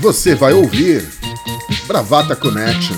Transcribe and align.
Você 0.00 0.34
vai 0.34 0.54
ouvir 0.54 1.06
Bravata 1.86 2.34
Connection. 2.34 2.96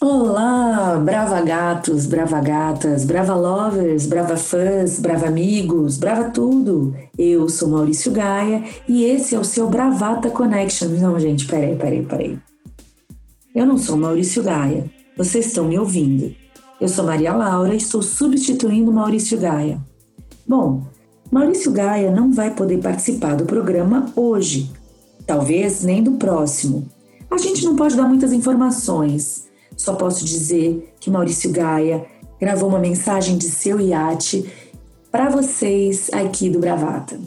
Olá, 0.00 0.98
brava 1.04 1.42
gatos, 1.42 2.06
brava 2.06 2.40
gatas, 2.40 3.04
brava 3.04 3.34
lovers, 3.34 4.06
brava 4.06 4.38
fãs, 4.38 4.98
brava 4.98 5.26
amigos, 5.26 5.98
brava 5.98 6.30
tudo. 6.30 6.96
Eu 7.18 7.46
sou 7.50 7.68
Maurício 7.68 8.10
Gaia 8.10 8.64
e 8.88 9.04
esse 9.04 9.34
é 9.34 9.38
o 9.38 9.44
seu 9.44 9.68
Bravata 9.68 10.30
Connection. 10.30 10.88
Não, 10.88 11.20
gente, 11.20 11.44
peraí, 11.46 11.76
peraí, 11.76 12.02
peraí. 12.02 12.49
Eu 13.52 13.66
não 13.66 13.76
sou 13.76 13.96
Maurício 13.96 14.44
Gaia. 14.44 14.88
Vocês 15.16 15.46
estão 15.46 15.64
me 15.64 15.76
ouvindo. 15.76 16.34
Eu 16.80 16.88
sou 16.88 17.04
Maria 17.04 17.34
Laura 17.34 17.74
e 17.74 17.78
estou 17.78 18.00
substituindo 18.00 18.92
Maurício 18.92 19.36
Gaia. 19.38 19.80
Bom, 20.46 20.86
Maurício 21.32 21.72
Gaia 21.72 22.12
não 22.12 22.32
vai 22.32 22.54
poder 22.54 22.80
participar 22.80 23.34
do 23.34 23.44
programa 23.44 24.12
hoje, 24.14 24.72
talvez 25.26 25.82
nem 25.82 26.00
do 26.00 26.12
próximo. 26.12 26.88
A 27.28 27.38
gente 27.38 27.64
não 27.64 27.74
pode 27.74 27.96
dar 27.96 28.04
muitas 28.04 28.32
informações. 28.32 29.50
Só 29.76 29.96
posso 29.96 30.24
dizer 30.24 30.94
que 31.00 31.10
Maurício 31.10 31.50
Gaia 31.50 32.06
gravou 32.40 32.68
uma 32.68 32.78
mensagem 32.78 33.36
de 33.36 33.48
seu 33.48 33.80
iate 33.80 34.48
para 35.10 35.28
vocês 35.28 36.08
aqui 36.12 36.48
do 36.48 36.60
Bravata. 36.60 37.20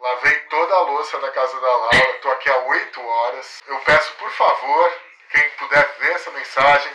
Lavei 0.00 0.38
toda 0.50 0.74
a 0.74 0.90
louça 0.90 1.20
da 1.20 1.30
casa 1.30 1.54
da 1.54 1.68
Laura, 1.68 2.20
tô 2.20 2.28
aqui 2.30 2.48
há 2.48 2.68
oito 2.68 3.00
horas. 3.00 3.46
Eu 3.68 3.76
peço, 3.86 4.10
por 4.18 4.30
favor, 4.30 5.05
quem 5.32 5.42
puder 5.58 5.86
ver 6.00 6.12
essa 6.14 6.30
mensagem, 6.30 6.92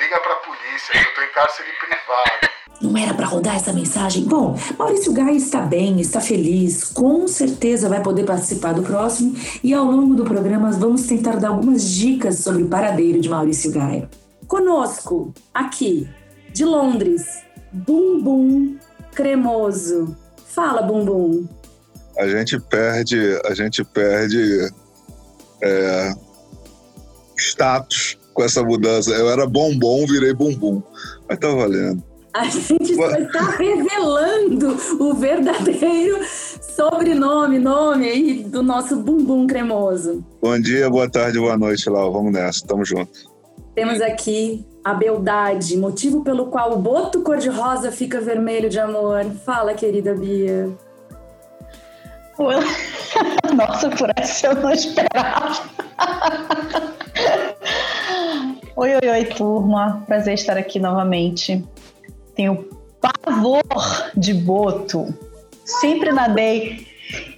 liga 0.00 0.18
pra 0.20 0.34
polícia, 0.36 0.92
eu 0.94 1.14
tô 1.14 1.22
em 1.22 1.32
cárcere 1.32 1.68
privado. 1.80 2.58
Não 2.80 2.96
era 2.96 3.12
para 3.12 3.26
rodar 3.26 3.56
essa 3.56 3.72
mensagem? 3.72 4.24
Bom, 4.24 4.56
Maurício 4.78 5.12
Gaia 5.12 5.36
está 5.36 5.60
bem, 5.60 6.00
está 6.00 6.20
feliz, 6.20 6.84
com 6.84 7.26
certeza 7.26 7.88
vai 7.88 8.00
poder 8.00 8.24
participar 8.24 8.72
do 8.72 8.82
próximo 8.82 9.34
e 9.64 9.74
ao 9.74 9.84
longo 9.84 10.14
do 10.14 10.24
programa 10.24 10.70
vamos 10.70 11.06
tentar 11.06 11.36
dar 11.36 11.48
algumas 11.48 11.90
dicas 11.90 12.38
sobre 12.38 12.62
o 12.62 12.68
paradeiro 12.68 13.20
de 13.20 13.28
Maurício 13.28 13.72
Gaia. 13.72 14.08
Conosco, 14.46 15.34
aqui, 15.52 16.08
de 16.52 16.64
Londres, 16.64 17.42
Bumbum 17.72 18.78
Cremoso. 19.12 20.16
Fala, 20.46 20.80
Bumbum. 20.82 21.46
A 22.16 22.26
gente 22.28 22.58
perde, 22.60 23.40
a 23.44 23.54
gente 23.54 23.84
perde 23.84 24.72
é, 25.62 26.14
status 27.40 28.18
com 28.34 28.42
essa 28.42 28.62
mudança. 28.62 29.10
Eu 29.10 29.28
era 29.28 29.46
bombom, 29.46 30.06
virei 30.06 30.32
bumbum. 30.32 30.82
Mas 31.28 31.38
tá 31.38 31.48
valendo. 31.48 32.02
A 32.34 32.44
gente 32.44 32.92
está 32.92 33.50
revelando 33.58 34.76
o 35.00 35.14
verdadeiro 35.14 36.20
sobrenome, 36.60 37.58
nome 37.58 38.08
aí 38.08 38.44
do 38.44 38.62
nosso 38.62 38.96
bumbum 38.96 39.46
cremoso. 39.46 40.24
Bom 40.40 40.60
dia, 40.60 40.88
boa 40.88 41.10
tarde, 41.10 41.38
boa 41.38 41.56
noite, 41.56 41.88
Lau. 41.90 42.12
Vamos 42.12 42.32
nessa, 42.32 42.64
tamo 42.66 42.84
junto. 42.84 43.10
Temos 43.74 44.00
aqui 44.00 44.64
a 44.84 44.94
beldade, 44.94 45.76
motivo 45.76 46.22
pelo 46.22 46.46
qual 46.46 46.74
o 46.74 46.78
boto 46.78 47.22
cor-de-rosa 47.22 47.90
fica 47.90 48.20
vermelho 48.20 48.68
de 48.68 48.78
amor. 48.78 49.24
Fala, 49.44 49.74
querida 49.74 50.14
Bia. 50.14 50.68
Nossa, 53.54 53.90
por 53.90 54.10
essa 54.16 54.46
eu 54.46 54.54
não 54.54 54.70
esperava. 54.70 55.60
Oi, 58.76 58.90
oi, 58.94 59.08
oi, 59.10 59.24
turma. 59.24 60.04
Prazer 60.06 60.34
estar 60.34 60.56
aqui 60.56 60.78
novamente. 60.78 61.64
Tenho 62.36 62.68
pavor 63.00 63.64
de 64.16 64.32
boto. 64.32 65.12
Sempre 65.64 66.12
nadei. 66.12 66.86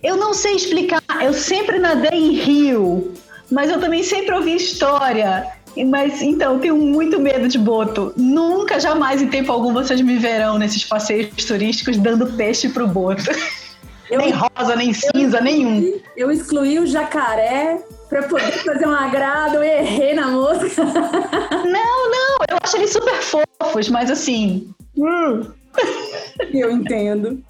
Eu 0.03 0.19
não 0.19 0.35
sei 0.35 0.57
explicar. 0.57 1.03
Eu 1.23 1.33
sempre 1.33 1.79
nadei 1.79 2.19
em 2.19 2.33
rio, 2.35 3.15
mas 3.51 3.71
eu 3.71 3.81
também 3.81 4.03
sempre 4.03 4.35
ouvi 4.35 4.57
história. 4.57 5.51
Mas 5.89 6.21
então, 6.21 6.59
tenho 6.59 6.77
muito 6.77 7.19
medo 7.19 7.49
de 7.49 7.59
boto. 7.59 8.13
Nunca, 8.19 8.79
jamais, 8.79 9.23
em 9.23 9.29
tempo 9.29 9.51
algum, 9.51 9.73
vocês 9.73 9.99
me 10.03 10.19
verão 10.19 10.59
nesses 10.59 10.85
passeios 10.85 11.43
turísticos 11.47 11.97
dando 11.97 12.27
peixe 12.35 12.69
pro 12.69 12.87
boto. 12.87 13.25
Eu, 14.11 14.21
nem 14.21 14.33
rosa, 14.33 14.77
nem 14.77 14.93
cinza, 14.93 15.39
eu, 15.39 15.45
nenhum. 15.45 16.01
Eu 16.17 16.31
excluí 16.31 16.79
o 16.79 16.87
jacaré 16.87 17.81
para 18.09 18.25
poder 18.25 18.53
fazer 18.53 18.87
um 18.87 18.95
agrado, 18.95 19.57
eu 19.57 19.63
errei 19.63 20.15
na 20.15 20.29
música. 20.29 20.83
Não, 21.65 22.11
não, 22.11 22.39
eu 22.49 22.59
acho 22.61 22.77
eles 22.77 22.91
super 22.91 23.15
fofos, 23.23 23.89
mas 23.89 24.11
assim. 24.11 24.75
Hum. 24.97 25.47
Eu 26.53 26.71
entendo. 26.73 27.41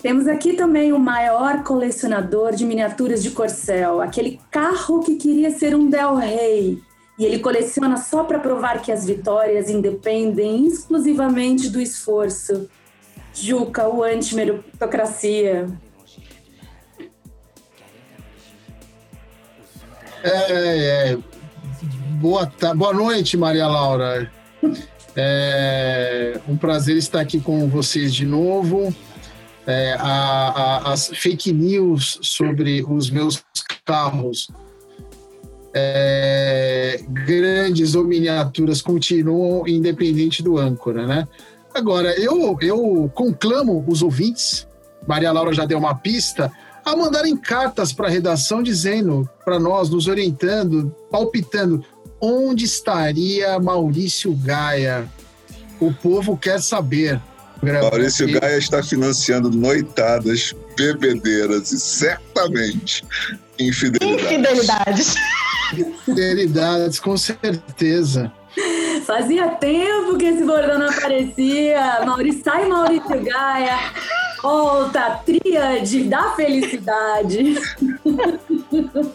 Temos 0.00 0.26
aqui 0.26 0.54
também 0.54 0.92
o 0.92 0.98
maior 0.98 1.62
colecionador 1.62 2.52
de 2.54 2.64
miniaturas 2.64 3.22
de 3.22 3.30
corcel, 3.30 4.00
aquele 4.00 4.40
carro 4.50 5.00
que 5.00 5.16
queria 5.16 5.50
ser 5.50 5.74
um 5.74 5.88
Del 5.88 6.16
Rey. 6.16 6.78
E 7.18 7.24
ele 7.24 7.38
coleciona 7.38 7.96
só 7.96 8.24
para 8.24 8.38
provar 8.38 8.82
que 8.82 8.92
as 8.92 9.06
vitórias 9.06 9.70
independem 9.70 10.66
exclusivamente 10.66 11.70
do 11.70 11.80
esforço. 11.80 12.68
Juca, 13.38 13.86
o 13.86 14.02
anti-meritocracia. 14.02 15.68
É, 20.22 21.12
é, 21.12 21.18
boa, 22.18 22.50
boa 22.74 22.94
noite, 22.94 23.36
Maria 23.36 23.66
Laura. 23.66 24.32
É 25.14 26.40
um 26.48 26.56
prazer 26.56 26.96
estar 26.96 27.20
aqui 27.20 27.38
com 27.38 27.68
vocês 27.68 28.14
de 28.14 28.24
novo. 28.24 28.94
É, 29.66 29.96
a, 29.98 30.08
a, 30.08 30.92
as 30.92 31.08
fake 31.08 31.52
news 31.52 32.18
sobre 32.22 32.84
os 32.88 33.10
meus 33.10 33.44
carros, 33.84 34.48
é, 35.74 37.00
grandes 37.08 37.94
ou 37.94 38.04
miniaturas, 38.04 38.80
continuam 38.80 39.66
independente 39.68 40.42
do 40.42 40.56
âncora, 40.56 41.06
né? 41.06 41.28
Agora, 41.76 42.18
eu, 42.18 42.56
eu 42.62 43.12
conclamo 43.14 43.84
os 43.86 44.00
ouvintes, 44.00 44.66
Maria 45.06 45.30
Laura 45.30 45.52
já 45.52 45.66
deu 45.66 45.76
uma 45.76 45.94
pista, 45.94 46.50
a 46.82 46.96
mandarem 46.96 47.36
cartas 47.36 47.92
para 47.92 48.08
a 48.08 48.10
redação 48.10 48.62
dizendo 48.62 49.28
para 49.44 49.60
nós, 49.60 49.90
nos 49.90 50.08
orientando, 50.08 50.90
palpitando, 51.10 51.84
onde 52.18 52.64
estaria 52.64 53.58
Maurício 53.60 54.34
Gaia? 54.34 55.06
O 55.78 55.92
povo 55.92 56.34
quer 56.34 56.62
saber. 56.62 57.20
Maurício 57.62 58.26
Gaia 58.40 58.56
está 58.56 58.82
financiando 58.82 59.50
noitadas, 59.50 60.54
bebedeiras 60.78 61.72
e 61.72 61.78
certamente 61.78 63.04
infidelidades. 63.58 64.24
Infidelidades. 64.24 65.14
Infidelidades, 65.74 66.98
com 66.98 67.18
certeza. 67.18 68.32
Fazia 69.06 69.48
tempo 69.50 70.18
que 70.18 70.24
esse 70.24 70.42
bordão 70.42 70.80
não 70.80 70.88
aparecia. 70.88 72.04
Maurício, 72.04 72.42
sai 72.42 72.66
Maurício 72.66 73.22
Gaia, 73.22 73.78
volta, 74.42 75.20
tríade 75.24 76.02
da 76.04 76.32
felicidade. 76.32 77.54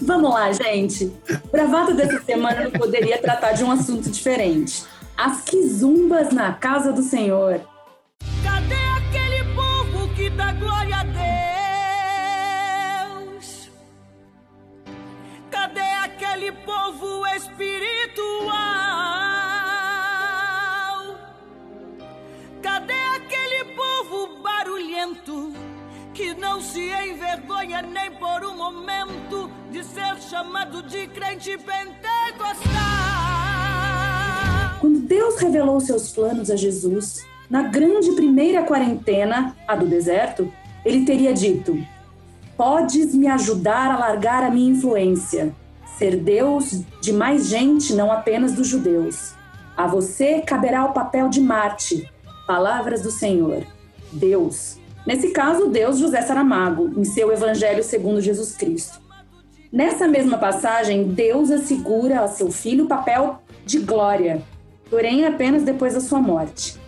Vamos 0.00 0.30
lá, 0.32 0.50
gente. 0.50 1.12
Bravata 1.52 1.92
dessa 1.92 2.22
semana 2.22 2.64
não 2.64 2.70
poderia 2.70 3.18
tratar 3.18 3.52
de 3.52 3.62
um 3.62 3.70
assunto 3.70 4.08
diferente. 4.08 4.82
As 5.14 5.42
quizumbas 5.42 6.32
na 6.32 6.54
casa 6.54 6.90
do 6.90 7.02
Senhor. 7.02 7.60
Povo 16.64 17.26
espiritual? 17.28 18.54
Cadê 22.62 22.92
aquele 23.16 23.64
povo 23.74 24.42
barulhento 24.42 25.52
que 26.12 26.34
não 26.34 26.60
se 26.60 26.90
envergonha 26.90 27.82
nem 27.82 28.10
por 28.12 28.44
um 28.44 28.56
momento 28.56 29.50
de 29.70 29.84
ser 29.84 30.16
chamado 30.20 30.82
de 30.82 31.06
crente 31.08 31.56
pentecostal? 31.58 32.74
Quando 34.80 35.00
Deus 35.00 35.36
revelou 35.36 35.80
seus 35.80 36.12
planos 36.12 36.50
a 36.50 36.56
Jesus, 36.56 37.24
na 37.48 37.62
grande 37.62 38.12
primeira 38.12 38.62
quarentena, 38.62 39.56
a 39.66 39.76
do 39.76 39.86
deserto, 39.86 40.52
ele 40.84 41.04
teria 41.04 41.32
dito: 41.32 41.76
Podes 42.56 43.14
me 43.14 43.26
ajudar 43.26 43.90
a 43.90 43.98
largar 43.98 44.42
a 44.42 44.50
minha 44.50 44.70
influência, 44.72 45.54
ser 45.98 46.16
Deus 46.16 46.82
de 47.00 47.12
mais 47.12 47.46
gente, 47.46 47.94
não 47.94 48.10
apenas 48.10 48.52
dos 48.52 48.66
judeus. 48.66 49.34
A 49.76 49.86
você 49.86 50.40
caberá 50.40 50.84
o 50.84 50.92
papel 50.92 51.28
de 51.28 51.40
Marte, 51.40 52.10
palavras 52.46 53.02
do 53.02 53.10
Senhor, 53.10 53.64
Deus. 54.12 54.78
Nesse 55.06 55.30
caso, 55.30 55.68
Deus 55.68 55.98
José 55.98 56.22
Saramago, 56.22 56.98
em 56.98 57.04
seu 57.04 57.32
Evangelho 57.32 57.82
segundo 57.82 58.20
Jesus 58.20 58.56
Cristo. 58.56 59.00
Nessa 59.70 60.06
mesma 60.06 60.38
passagem, 60.38 61.08
Deus 61.08 61.50
assegura 61.50 62.20
a 62.20 62.28
seu 62.28 62.50
filho 62.50 62.84
o 62.84 62.88
papel 62.88 63.40
de 63.66 63.80
glória, 63.80 64.42
porém 64.88 65.26
apenas 65.26 65.64
depois 65.64 65.94
da 65.94 66.00
sua 66.00 66.20
morte. 66.20 66.78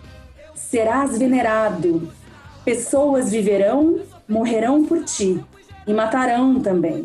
Serás 0.54 1.18
venerado, 1.18 2.08
pessoas 2.64 3.30
viverão, 3.30 4.00
morrerão 4.28 4.84
por 4.84 5.04
ti 5.04 5.44
e 5.86 5.92
matarão 5.92 6.60
também. 6.60 7.04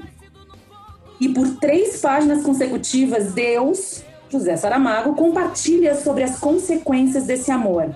E 1.22 1.30
por 1.30 1.48
três 1.58 2.02
páginas 2.02 2.42
consecutivas, 2.42 3.32
Deus, 3.32 4.04
José 4.28 4.58
Saramago, 4.58 5.14
compartilha 5.14 5.94
sobre 5.94 6.24
as 6.24 6.40
consequências 6.40 7.26
desse 7.26 7.52
amor. 7.52 7.96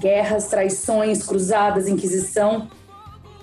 Guerras, 0.00 0.48
traições, 0.48 1.22
cruzadas, 1.22 1.86
inquisição. 1.86 2.66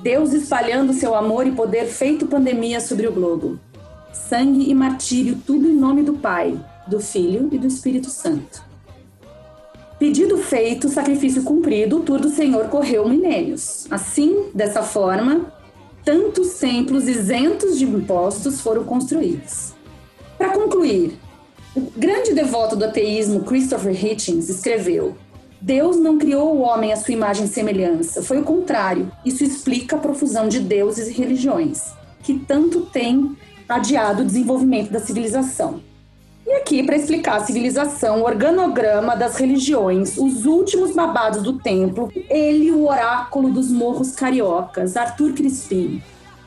Deus 0.01 0.33
espalhando 0.33 0.91
seu 0.91 1.15
amor 1.15 1.47
e 1.47 1.51
poder 1.51 1.85
feito 1.85 2.27
pandemia 2.27 2.81
sobre 2.81 3.07
o 3.07 3.13
globo. 3.13 3.57
Sangue 4.11 4.69
e 4.69 4.75
martírio, 4.75 5.37
tudo 5.47 5.69
em 5.69 5.75
nome 5.75 6.03
do 6.03 6.15
Pai, 6.15 6.59
do 6.85 6.99
Filho 6.99 7.47
e 7.53 7.57
do 7.57 7.67
Espírito 7.67 8.09
Santo. 8.09 8.61
Pedido 9.97 10.37
feito, 10.37 10.89
sacrifício 10.89 11.43
cumprido, 11.43 11.99
o 11.99 12.03
tour 12.03 12.19
do 12.19 12.29
Senhor 12.29 12.67
correu 12.67 13.07
milênios. 13.07 13.87
Assim, 13.89 14.49
dessa 14.53 14.83
forma, 14.83 15.53
tantos 16.09 16.55
templos 16.55 17.07
isentos 17.07 17.77
de 17.77 17.85
impostos 17.85 18.61
foram 18.61 18.83
construídos. 18.83 19.75
Para 20.39 20.53
concluir, 20.53 21.19
o 21.75 21.81
grande 21.95 22.33
devoto 22.33 22.75
do 22.75 22.85
ateísmo 22.85 23.43
Christopher 23.43 23.93
Hitchens 23.93 24.49
escreveu: 24.49 25.15
Deus 25.61 25.97
não 25.97 26.17
criou 26.17 26.55
o 26.55 26.61
homem 26.61 26.91
à 26.91 26.95
sua 26.95 27.13
imagem 27.13 27.45
e 27.45 27.47
semelhança, 27.47 28.23
foi 28.23 28.39
o 28.39 28.43
contrário. 28.43 29.11
Isso 29.23 29.43
explica 29.43 29.97
a 29.97 29.99
profusão 29.99 30.47
de 30.47 30.59
deuses 30.59 31.09
e 31.09 31.11
religiões, 31.11 31.93
que 32.23 32.39
tanto 32.39 32.87
tem 32.87 33.37
adiado 33.67 34.23
o 34.23 34.25
desenvolvimento 34.25 34.89
da 34.89 34.99
civilização. 34.99 35.79
E 36.49 36.53
aqui, 36.53 36.81
para 36.81 36.95
explicar 36.95 37.35
a 37.35 37.45
civilização, 37.45 38.21
o 38.21 38.25
organograma 38.25 39.15
das 39.15 39.37
religiões, 39.37 40.17
os 40.17 40.47
últimos 40.47 40.95
babados 40.95 41.43
do 41.43 41.59
templo, 41.59 42.11
ele, 42.27 42.71
o 42.71 42.87
oráculo 42.87 43.51
dos 43.51 43.69
morros 43.69 44.15
cariocas, 44.15 44.97
Arthur 44.97 45.33
Crispim. 45.33 46.01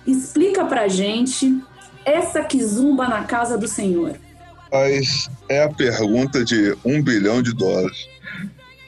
Explica 0.05 0.65
pra 0.65 0.89
gente 0.89 1.57
essa 2.05 2.43
quizumba 2.43 3.07
na 3.07 3.23
casa 3.23 3.57
do 3.57 3.69
Senhor. 3.69 4.17
Mas 4.73 5.31
é 5.49 5.63
a 5.63 5.69
pergunta 5.69 6.45
de 6.45 6.77
um 6.85 7.01
bilhão 7.01 7.41
de 7.41 7.55
dólares. 7.55 8.09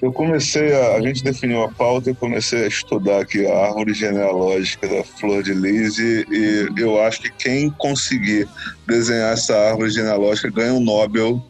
Eu 0.05 0.13
comecei 0.13 0.71
a. 0.75 0.97
A 0.97 1.01
gente 1.01 1.25
definiu 1.25 1.63
a 1.63 1.71
pauta 1.71 2.11
e 2.11 2.15
comecei 2.15 2.65
a 2.65 2.69
estudar 2.69 3.23
aqui 3.23 3.47
a 3.47 3.69
árvore 3.69 3.95
genealógica 3.95 4.87
da 4.87 5.03
Flor 5.03 5.43
de 5.43 5.55
Lis 5.55 5.97
e, 5.99 6.27
e 6.31 6.69
eu 6.77 7.01
acho 7.01 7.23
que 7.23 7.33
quem 7.33 7.71
conseguir 7.71 8.47
desenhar 8.87 9.33
essa 9.33 9.57
árvore 9.57 9.89
genealógica 9.89 10.51
ganha 10.51 10.75
um 10.75 10.81
Nobel 10.81 11.43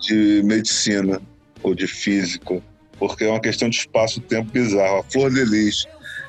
de 0.00 0.42
medicina 0.44 1.22
ou 1.62 1.72
de 1.72 1.86
física, 1.86 2.60
porque 2.98 3.22
é 3.22 3.30
uma 3.30 3.38
questão 3.38 3.70
de 3.70 3.76
espaço-tempo 3.76 4.50
bizarro. 4.50 4.98
A 4.98 5.04
Flor 5.04 5.32
de 5.32 5.44
Lis, 5.44 5.86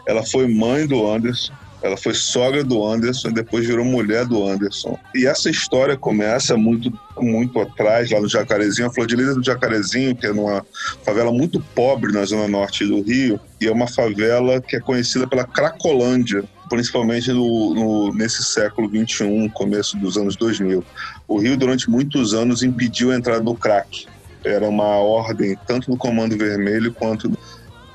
ela 0.08 0.22
foi 0.22 0.48
mãe 0.48 0.86
do 0.86 1.12
Anderson, 1.12 1.52
ela 1.82 1.96
foi 1.96 2.14
sogra 2.14 2.64
do 2.64 2.86
Anderson 2.86 3.32
depois 3.32 3.66
virou 3.66 3.86
mulher 3.86 4.26
do 4.26 4.46
Anderson. 4.46 4.98
E 5.16 5.26
essa 5.26 5.50
história 5.50 5.96
começa 5.96 6.58
muito, 6.58 6.92
muito 7.18 7.60
atrás, 7.60 8.12
lá 8.12 8.20
no 8.20 8.28
Jacarezinho. 8.28 8.88
A 8.88 8.94
Flor 8.94 9.08
de 9.08 9.16
Lis 9.16 9.30
é 9.30 9.34
do 9.34 9.44
Jacarezinho, 9.44 10.16
que 10.16 10.28
é 10.28 10.34
numa 10.34 10.66
favela 11.04 11.32
muito 11.32 11.60
pobre 11.74 12.12
na 12.12 12.26
zona 12.26 12.48
norte 12.48 12.86
do 12.86 13.02
Rio. 13.02 13.40
E 13.62 13.68
é 13.68 13.72
uma 13.72 13.88
favela 13.88 14.62
que 14.62 14.76
é 14.76 14.80
conhecida 14.80 15.26
pela 15.26 15.46
Cracolândia, 15.46 16.44
principalmente 16.70 17.32
no, 17.32 17.74
no, 17.74 18.14
nesse 18.14 18.44
século 18.44 18.90
XXI, 18.90 19.50
começo 19.54 19.98
dos 19.98 20.18
anos 20.18 20.36
2000. 20.36 20.84
O 21.28 21.40
Rio, 21.40 21.56
durante 21.56 21.90
muitos 21.90 22.34
anos, 22.34 22.62
impediu 22.62 23.12
a 23.12 23.16
entrada 23.16 23.42
do 23.42 23.56
crack. 23.56 24.06
Era 24.44 24.68
uma 24.68 24.98
ordem, 24.98 25.58
tanto 25.68 25.92
do 25.92 25.98
Comando 25.98 26.38
Vermelho 26.38 26.94
quanto 26.94 27.32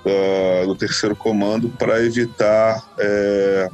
uh, 0.04 0.66
do 0.66 0.74
terceiro 0.74 1.16
comando 1.16 1.68
para 1.68 2.02
evitar 2.02 2.82
é, 2.98 3.70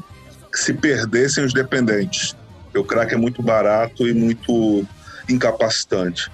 que 0.53 0.59
se 0.59 0.75
perdessem 0.75 1.45
os 1.45 1.53
dependentes. 1.53 2.37
O 2.75 2.85
crack 2.85 3.13
é 3.13 3.17
muito 3.17 3.43
barato 3.43 4.07
e 4.07 4.15
muito 4.15 4.87
incapacitante. 5.29 6.31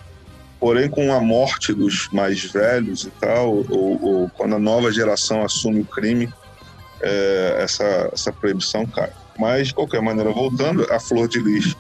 Porém, 0.59 0.89
com 0.89 1.13
a 1.13 1.21
morte 1.21 1.73
dos 1.73 2.09
mais 2.13 2.45
velhos 2.45 3.05
e 3.05 3.11
tal, 3.21 3.65
ou, 3.69 4.03
ou 4.03 4.31
quando 4.31 4.57
a 4.57 4.59
nova 4.59 4.91
geração 4.91 5.43
assume 5.43 5.81
o 5.81 5.85
crime, 5.85 6.33
é, 7.01 7.59
essa, 7.61 8.11
essa 8.13 8.33
proibição 8.33 8.87
cai. 8.87 9.11
Mas, 9.39 9.69
de 9.69 9.75
qualquer 9.75 10.01
maneira, 10.01 10.31
voltando, 10.31 10.87
a 10.91 10.99
Flor 10.99 11.29
de 11.29 11.41
Lis 11.41 11.77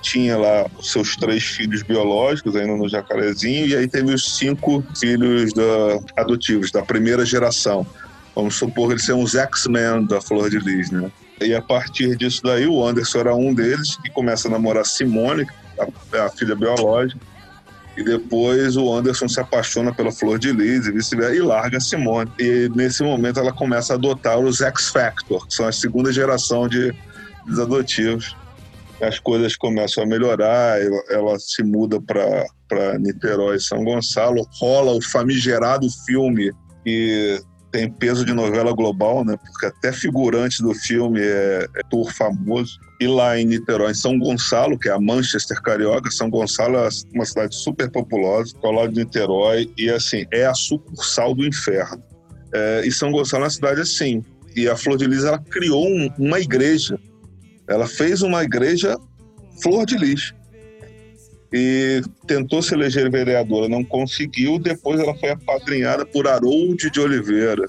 tinha 0.00 0.36
lá 0.36 0.66
os 0.78 0.92
seus 0.92 1.16
três 1.16 1.44
filhos 1.44 1.82
biológicos 1.82 2.56
ainda 2.56 2.76
no 2.76 2.88
Jacarezinho 2.88 3.66
e 3.66 3.76
aí 3.76 3.88
teve 3.88 4.12
os 4.12 4.36
cinco 4.36 4.84
filhos 4.98 5.52
da, 5.52 6.00
adotivos 6.16 6.70
da 6.70 6.82
primeira 6.82 7.24
geração. 7.24 7.86
Vamos 8.34 8.54
supor 8.54 8.92
eles 8.92 9.04
são 9.04 9.22
os 9.22 9.34
X-Men 9.34 10.06
da 10.06 10.20
Flor 10.20 10.48
de 10.48 10.58
Lis, 10.58 10.90
né? 10.90 11.10
E 11.40 11.54
a 11.54 11.62
partir 11.62 12.16
disso 12.16 12.42
daí, 12.42 12.66
o 12.66 12.84
Anderson 12.84 13.18
era 13.18 13.34
um 13.34 13.54
deles 13.54 13.96
que 13.96 14.10
começa 14.10 14.48
a 14.48 14.50
namorar 14.50 14.84
Simone, 14.84 15.46
a, 15.78 16.24
a 16.24 16.28
filha 16.30 16.54
biológica, 16.54 17.20
e 17.96 18.02
depois 18.02 18.76
o 18.76 18.92
Anderson 18.92 19.28
se 19.28 19.40
apaixona 19.40 19.92
pela 19.92 20.12
Flor 20.12 20.38
de 20.38 20.52
Lis 20.52 20.86
e 20.86 20.92
vice-versa 20.92 21.34
e 21.34 21.40
larga 21.40 21.78
a 21.78 21.80
Simone. 21.80 22.30
E 22.38 22.70
nesse 22.74 23.02
momento 23.02 23.40
ela 23.40 23.52
começa 23.52 23.92
a 23.92 23.96
adotar 23.96 24.38
os 24.38 24.60
X-Factor, 24.60 25.46
que 25.46 25.54
são 25.54 25.66
a 25.66 25.72
segunda 25.72 26.12
geração 26.12 26.68
de, 26.68 26.92
de 27.46 27.60
adotivos 27.60 28.36
as 29.00 29.18
coisas 29.18 29.56
começam 29.56 30.02
a 30.02 30.06
melhorar, 30.06 30.80
ela, 30.80 31.02
ela 31.10 31.38
se 31.38 31.62
muda 31.62 32.00
para 32.00 32.98
Niterói, 32.98 33.60
São 33.60 33.84
Gonçalo, 33.84 34.46
rola 34.60 34.92
o 34.92 35.02
famigerado 35.02 35.86
filme 36.04 36.50
que 36.84 37.40
tem 37.70 37.90
peso 37.90 38.24
de 38.24 38.32
novela 38.32 38.72
global, 38.72 39.24
né? 39.24 39.36
Porque 39.36 39.66
até 39.66 39.92
figurante 39.92 40.62
do 40.62 40.74
filme 40.74 41.20
é, 41.20 41.66
é 41.76 41.82
tour 41.90 42.10
famoso. 42.12 42.78
E 43.00 43.06
lá 43.06 43.38
em 43.38 43.44
Niterói, 43.44 43.92
em 43.92 43.94
São 43.94 44.18
Gonçalo, 44.18 44.78
que 44.78 44.88
é 44.88 44.92
a 44.92 45.00
Manchester 45.00 45.60
Carioca, 45.62 46.10
São 46.10 46.30
Gonçalo 46.30 46.78
é 46.78 46.88
uma 47.14 47.24
cidade 47.24 47.54
super 47.54 47.90
populosa, 47.90 48.54
ao 48.62 48.72
lado 48.72 48.92
de 48.92 49.04
Niterói, 49.04 49.70
e 49.76 49.90
assim, 49.90 50.24
é 50.32 50.46
a 50.46 50.54
sucursal 50.54 51.34
do 51.34 51.46
inferno. 51.46 52.02
É, 52.52 52.82
e 52.84 52.90
São 52.90 53.12
Gonçalo 53.12 53.44
é 53.44 53.46
uma 53.46 53.50
cidade 53.50 53.80
assim. 53.80 54.24
E 54.56 54.68
a 54.68 54.74
Flor 54.74 54.96
de 54.96 55.06
Lis, 55.06 55.24
ela 55.24 55.38
criou 55.38 55.86
um, 55.86 56.10
uma 56.18 56.40
igreja 56.40 56.98
ela 57.68 57.86
fez 57.86 58.22
uma 58.22 58.42
igreja 58.42 58.96
flor 59.62 59.84
de 59.84 59.96
lis. 59.96 60.32
E 61.52 62.02
tentou 62.26 62.62
se 62.62 62.74
eleger 62.74 63.10
vereadora, 63.10 63.68
não 63.68 63.84
conseguiu. 63.84 64.58
Depois 64.58 64.98
ela 65.00 65.14
foi 65.14 65.30
apadrinhada 65.30 66.04
por 66.04 66.26
Harold 66.26 66.90
de 66.90 67.00
Oliveira, 67.00 67.66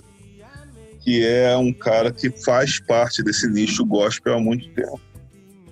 que 1.02 1.26
é 1.26 1.56
um 1.56 1.72
cara 1.72 2.12
que 2.12 2.30
faz 2.30 2.80
parte 2.80 3.24
desse 3.24 3.48
nicho 3.48 3.86
gospel 3.86 4.36
há 4.36 4.40
muito 4.40 4.70
tempo. 4.72 5.00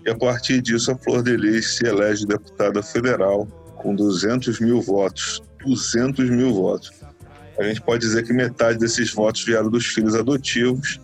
E 0.06 0.10
a 0.10 0.16
partir 0.16 0.62
disso, 0.62 0.92
a 0.92 0.98
Flor 0.98 1.22
de 1.22 1.36
Lis 1.36 1.78
se 1.78 1.86
elege 1.86 2.26
deputada 2.26 2.82
federal 2.82 3.46
com 3.76 3.94
200 3.94 4.60
mil 4.62 4.82
votos. 4.82 5.42
200 5.66 6.30
mil 6.30 6.54
votos. 6.54 6.92
A 7.60 7.64
gente 7.64 7.82
pode 7.82 8.06
dizer 8.06 8.24
que 8.24 8.32
metade 8.32 8.78
desses 8.78 9.12
votos 9.12 9.44
vieram 9.44 9.70
dos 9.70 9.88
filhos 9.88 10.16
adotivos 10.16 11.00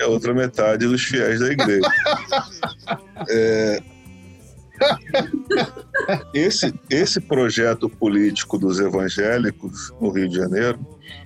a 0.00 0.06
outra 0.06 0.34
metade 0.34 0.86
dos 0.86 1.02
fiéis 1.02 1.40
da 1.40 1.52
igreja. 1.52 1.88
é, 3.28 3.82
esse, 6.34 6.72
esse 6.90 7.20
projeto 7.20 7.88
político 7.88 8.58
dos 8.58 8.80
evangélicos 8.80 9.92
no 10.00 10.10
Rio 10.10 10.28
de 10.28 10.36
Janeiro, 10.36 10.78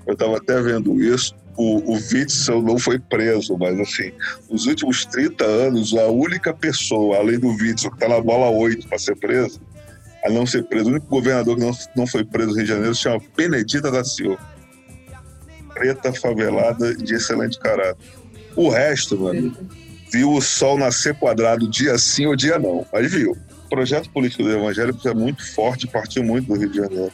eu 0.07 0.13
estava 0.13 0.37
até 0.37 0.61
vendo 0.61 1.01
isso, 1.03 1.35
o, 1.57 1.93
o 1.93 1.95
Witzel 1.95 2.61
não 2.61 2.79
foi 2.79 2.99
preso, 2.99 3.57
mas 3.59 3.79
assim, 3.81 4.13
nos 4.51 4.67
últimos 4.67 5.07
30 5.07 5.45
anos, 5.45 5.95
a 5.95 6.07
única 6.09 6.53
pessoa, 6.53 7.17
além 7.17 7.39
do 7.39 7.49
Witzel, 7.49 7.91
que 7.91 7.97
está 7.97 8.09
na 8.09 8.21
bola 8.21 8.51
8 8.51 8.87
para 8.89 8.99
ser 8.99 9.17
preso, 9.17 9.61
a 10.25 10.31
não 10.31 10.45
ser 10.45 10.65
preso, 10.65 10.87
o 10.87 10.91
único 10.91 11.07
governador 11.07 11.57
que 11.57 11.63
não, 11.63 11.73
não 11.97 12.07
foi 12.07 12.25
preso 12.25 12.51
no 12.51 12.57
Rio 12.57 12.65
de 12.65 12.71
Janeiro 12.71 12.95
se 12.95 13.03
chama 13.03 13.23
Benedita 13.37 13.91
da 13.91 14.05
Silva. 14.05 14.39
Preta, 15.73 16.13
favelada, 16.13 16.95
de 16.95 17.15
excelente 17.15 17.59
caráter. 17.59 17.97
O 18.57 18.71
resto, 18.71 19.19
mano, 19.19 19.55
viu 20.11 20.33
o 20.33 20.41
sol 20.41 20.79
nascer 20.79 21.15
quadrado 21.15 21.69
dia 21.69 21.99
sim 21.99 22.27
ou 22.27 22.35
dia 22.35 22.59
não, 22.59 22.87
mas 22.91 23.13
viu. 23.13 23.37
O 23.67 23.69
projeto 23.69 24.09
político 24.11 24.43
do 24.43 24.51
evangélico 24.51 25.07
é 25.07 25.13
muito 25.13 25.45
forte, 25.55 25.87
partiu 25.87 26.25
muito 26.25 26.47
do 26.47 26.59
Rio 26.59 26.71
de 26.71 26.77
Janeiro. 26.79 27.13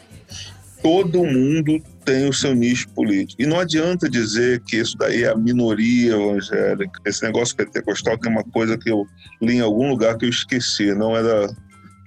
Todo 0.80 1.24
mundo 1.24 1.82
tem 2.04 2.28
o 2.28 2.32
seu 2.32 2.54
nicho 2.54 2.88
político. 2.90 3.40
E 3.40 3.46
não 3.46 3.58
adianta 3.58 4.08
dizer 4.08 4.60
que 4.60 4.76
isso 4.76 4.96
daí 4.96 5.24
é 5.24 5.30
a 5.30 5.36
minoria 5.36 6.12
evangélica. 6.12 7.00
Esse 7.04 7.22
negócio 7.24 7.56
pentecostal 7.56 8.18
tem 8.18 8.30
uma 8.30 8.44
coisa 8.44 8.76
que 8.78 8.90
eu 8.90 9.06
li 9.40 9.56
em 9.56 9.60
algum 9.60 9.88
lugar 9.88 10.16
que 10.16 10.24
eu 10.24 10.30
esqueci, 10.30 10.92
não 10.94 11.16
é 11.16 11.22
da, 11.22 11.54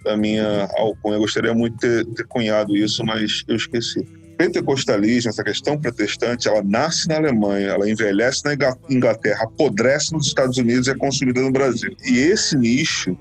da 0.04 0.18
minha 0.18 0.70
alcunha. 0.77 1.15
Eu 1.15 1.22
gostaria 1.22 1.54
muito 1.54 1.74
de 1.75 1.80
ter, 1.80 2.06
ter 2.13 2.27
cunhado 2.27 2.75
isso, 2.75 3.04
mas 3.06 3.44
eu 3.48 3.56
esqueci 3.56 4.06
pentecostalismo, 4.38 5.30
essa 5.30 5.44
questão 5.44 5.80
protestante, 5.80 6.48
ela 6.48 6.62
nasce 6.63 7.08
na 7.08 7.15
Alemanha, 7.15 7.70
ela 7.70 7.89
envelhece 7.89 8.44
na 8.46 8.54
Inglaterra, 8.89 9.44
apodrece 9.44 10.13
nos 10.13 10.27
Estados 10.27 10.58
Unidos 10.58 10.88
e 10.88 10.92
é 10.92 10.96
consumida 10.96 11.42
no 11.42 11.51
Brasil. 11.51 11.96
E 12.06 12.18
esse 12.18 12.58
nicho 12.58 13.18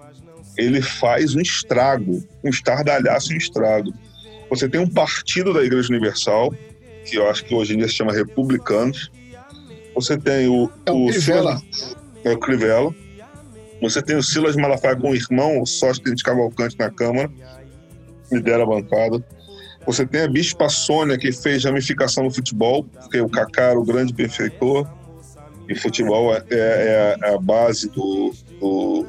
ele 0.57 0.81
faz 0.81 1.35
um 1.35 1.41
estrago, 1.41 2.23
um 2.43 2.49
estardalhaço 2.49 3.33
e 3.33 3.35
um 3.35 3.39
estrago. 3.39 3.93
Você 4.51 4.69
tem 4.69 4.81
um 4.81 4.89
partido 4.89 5.53
da 5.53 5.65
Igreja 5.65 5.89
Universal, 5.89 6.55
que 7.05 7.17
eu 7.17 7.29
acho 7.29 7.45
que 7.45 7.55
hoje 7.55 7.75
em 7.75 7.79
dia 7.79 7.89
se 7.89 7.95
chama 7.95 8.13
Republicanos. 8.13 9.11
Você 9.95 10.17
tem 10.17 10.49
o. 10.49 10.71
É 10.87 10.93
o 10.93 11.07
Crivella. 11.07 11.63
É 12.25 12.31
o 12.31 12.39
Crivella. 12.39 12.95
Você 13.83 14.01
tem 14.01 14.17
o 14.17 14.23
Silas 14.23 14.57
Malafaia 14.57 14.97
com 14.97 15.11
o 15.11 15.15
irmão, 15.15 15.61
o 15.61 15.67
sócio 15.67 16.03
de 16.03 16.23
Cavalcante 16.23 16.79
na 16.79 16.91
Câmara, 16.91 17.31
lidera 18.31 18.63
a 18.63 18.67
bancada. 18.67 19.23
Você 19.87 20.07
tem 20.07 20.23
a 20.23 20.29
Bispa 20.29 20.69
Sônia, 20.69 21.19
que 21.19 21.31
fez 21.31 21.65
ramificação 21.65 22.25
no 22.25 22.31
futebol, 22.31 22.85
porque 22.85 23.21
o 23.21 23.29
Kaká 23.29 23.71
era 23.71 23.79
o 23.79 23.85
grande 23.85 24.13
benfeitor. 24.13 24.89
E 25.69 25.75
futebol 25.75 26.35
é, 26.35 26.45
é, 26.51 27.17
é 27.23 27.35
a 27.35 27.39
base 27.39 27.89
do, 27.89 28.35
do, 28.61 29.07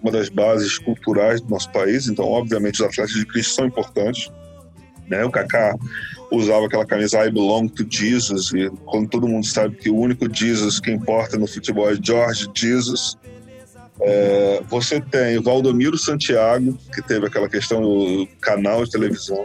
uma 0.00 0.12
das 0.12 0.28
bases 0.28 0.78
culturais 0.78 1.40
do 1.40 1.48
nosso 1.48 1.70
país. 1.72 2.08
Então, 2.08 2.26
obviamente, 2.26 2.82
os 2.82 2.88
atletas 2.88 3.14
de 3.14 3.26
Cristo 3.26 3.54
são 3.54 3.66
importantes. 3.66 4.30
Né? 5.08 5.24
O 5.24 5.30
Kaká 5.30 5.74
usava 6.30 6.66
aquela 6.66 6.86
camisa 6.86 7.24
I 7.24 7.30
belong 7.30 7.68
to 7.68 7.86
Jesus, 7.88 8.52
e 8.54 8.70
quando 8.86 9.08
todo 9.08 9.28
mundo 9.28 9.46
sabe 9.46 9.76
que 9.76 9.90
o 9.90 9.96
único 9.96 10.32
Jesus 10.32 10.80
que 10.80 10.90
importa 10.90 11.36
no 11.36 11.46
futebol 11.46 11.90
é 11.90 11.96
George 12.00 12.48
Jesus. 12.54 13.16
É, 14.00 14.62
você 14.68 15.00
tem 15.00 15.40
Valdomiro 15.40 15.96
Santiago, 15.96 16.76
que 16.92 17.02
teve 17.02 17.26
aquela 17.26 17.48
questão 17.48 17.80
do 17.80 18.28
canal 18.40 18.84
de 18.84 18.90
televisão. 18.90 19.44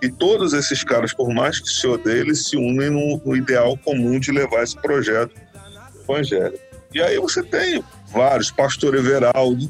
E 0.00 0.08
todos 0.08 0.52
esses 0.52 0.82
caras, 0.82 1.12
por 1.12 1.32
mais 1.32 1.60
que 1.60 1.68
se 1.68 1.86
odeiem, 1.86 2.20
eles 2.20 2.48
se 2.48 2.56
unem 2.56 2.90
no, 2.90 3.20
no 3.24 3.36
ideal 3.36 3.76
comum 3.78 4.18
de 4.18 4.30
levar 4.30 4.62
esse 4.62 4.76
projeto 4.76 5.34
evangélico. 6.02 6.58
E 6.92 7.02
aí 7.02 7.18
você 7.18 7.42
tem 7.42 7.82
vários, 8.12 8.50
Pastor 8.50 8.94
Everaldo, 8.94 9.68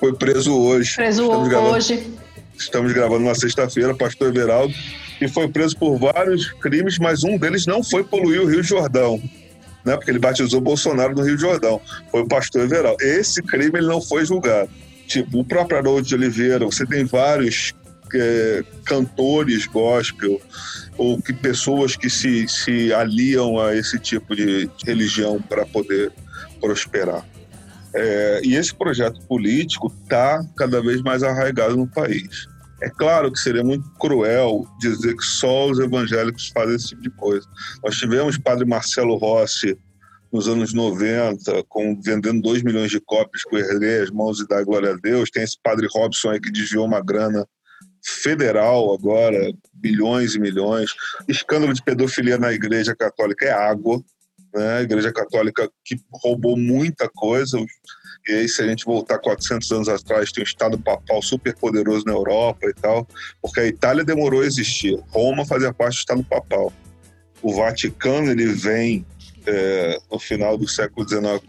foi 0.00 0.12
preso 0.14 0.54
hoje. 0.54 0.94
Preso 0.96 1.22
estamos 1.22 1.48
gravando, 1.48 1.70
hoje. 1.70 2.10
Estamos 2.56 2.92
gravando 2.92 3.24
na 3.24 3.34
sexta-feira, 3.34 3.94
Pastor 3.94 4.28
Everaldo, 4.28 4.74
e 5.20 5.28
foi 5.28 5.48
preso 5.48 5.76
por 5.76 5.98
vários 5.98 6.52
crimes, 6.54 6.98
mas 6.98 7.22
um 7.22 7.38
deles 7.38 7.66
não 7.66 7.82
foi 7.82 8.02
poluir 8.02 8.42
o 8.42 8.46
Rio 8.46 8.62
Jordão 8.62 9.22
né? 9.86 9.96
Porque 9.96 10.10
ele 10.10 10.18
batizou 10.18 10.60
Bolsonaro 10.60 11.14
no 11.14 11.22
Rio 11.22 11.38
Jordão. 11.38 11.80
Foi 12.10 12.22
o 12.22 12.28
pastor 12.28 12.64
Everal. 12.64 12.96
Esse 13.00 13.40
crime 13.40 13.78
ele 13.78 13.86
não 13.86 14.02
foi 14.02 14.26
julgado. 14.26 14.68
Tipo, 15.06 15.38
o 15.38 15.44
próprio 15.44 15.78
Haroldo 15.78 16.02
de 16.02 16.14
Oliveira, 16.16 16.66
você 16.66 16.84
tem 16.84 17.04
vários 17.04 17.72
é, 18.12 18.64
cantores 18.84 19.66
gospel 19.66 20.40
ou 20.98 21.22
que 21.22 21.32
pessoas 21.32 21.94
que 21.94 22.10
se, 22.10 22.48
se 22.48 22.92
aliam 22.92 23.60
a 23.60 23.76
esse 23.76 23.98
tipo 24.00 24.34
de 24.34 24.68
religião 24.84 25.40
para 25.40 25.64
poder 25.64 26.10
prosperar. 26.60 27.24
É, 27.94 28.40
e 28.42 28.56
esse 28.56 28.74
projeto 28.74 29.20
político 29.22 29.92
está 30.02 30.44
cada 30.56 30.82
vez 30.82 31.00
mais 31.02 31.22
arraigado 31.22 31.76
no 31.76 31.86
país. 31.86 32.48
É 32.82 32.90
claro 32.90 33.32
que 33.32 33.38
seria 33.38 33.64
muito 33.64 33.88
cruel 33.92 34.66
dizer 34.78 35.16
que 35.16 35.24
só 35.24 35.70
os 35.70 35.78
evangélicos 35.78 36.48
fazem 36.48 36.76
esse 36.76 36.88
tipo 36.88 37.02
de 37.02 37.10
coisa. 37.10 37.46
Nós 37.82 37.96
tivemos 37.96 38.36
padre 38.36 38.66
Marcelo 38.66 39.16
Rossi 39.16 39.78
nos 40.32 40.48
anos 40.48 40.74
90, 40.74 41.64
com, 41.68 41.98
vendendo 42.00 42.42
2 42.42 42.62
milhões 42.62 42.90
de 42.90 43.00
cópias 43.00 43.42
com 43.44 43.56
Erguei 43.56 44.00
as 44.00 44.10
mãos 44.10 44.40
e 44.40 44.46
dar 44.46 44.64
glória 44.64 44.92
a 44.92 44.96
Deus. 44.96 45.30
Tem 45.30 45.42
esse 45.42 45.56
padre 45.62 45.86
Robson 45.90 46.30
aí 46.30 46.40
que 46.40 46.50
desviou 46.50 46.84
uma 46.84 47.00
grana 47.00 47.46
federal 48.04 48.92
agora, 48.92 49.52
bilhões 49.72 50.34
e 50.34 50.40
milhões. 50.40 50.90
Escândalo 51.26 51.72
de 51.72 51.82
pedofilia 51.82 52.38
na 52.38 52.52
Igreja 52.52 52.94
Católica 52.94 53.46
é 53.46 53.52
água. 53.52 54.02
Né? 54.54 54.78
A 54.78 54.82
Igreja 54.82 55.12
Católica 55.12 55.70
que 55.84 55.98
roubou 56.12 56.56
muita 56.56 57.08
coisa. 57.08 57.58
E 58.28 58.32
aí, 58.32 58.48
se 58.48 58.60
a 58.60 58.66
gente 58.66 58.84
voltar 58.84 59.18
400 59.18 59.70
anos 59.70 59.88
atrás, 59.88 60.32
tem 60.32 60.42
um 60.42 60.46
Estado 60.46 60.78
papal 60.78 61.22
super 61.22 61.54
poderoso 61.54 62.04
na 62.04 62.12
Europa 62.12 62.66
e 62.66 62.74
tal, 62.74 63.06
porque 63.40 63.60
a 63.60 63.66
Itália 63.66 64.04
demorou 64.04 64.42
a 64.42 64.46
existir. 64.46 64.98
Roma 65.10 65.46
fazia 65.46 65.72
parte 65.72 65.94
do 65.94 66.00
Estado 66.00 66.24
papal. 66.24 66.72
O 67.40 67.54
Vaticano 67.54 68.30
ele 68.30 68.46
vem 68.46 69.06
é, 69.46 69.98
no 70.10 70.18
final 70.18 70.58
do 70.58 70.66
século 70.66 71.08
XIX, 71.08 71.40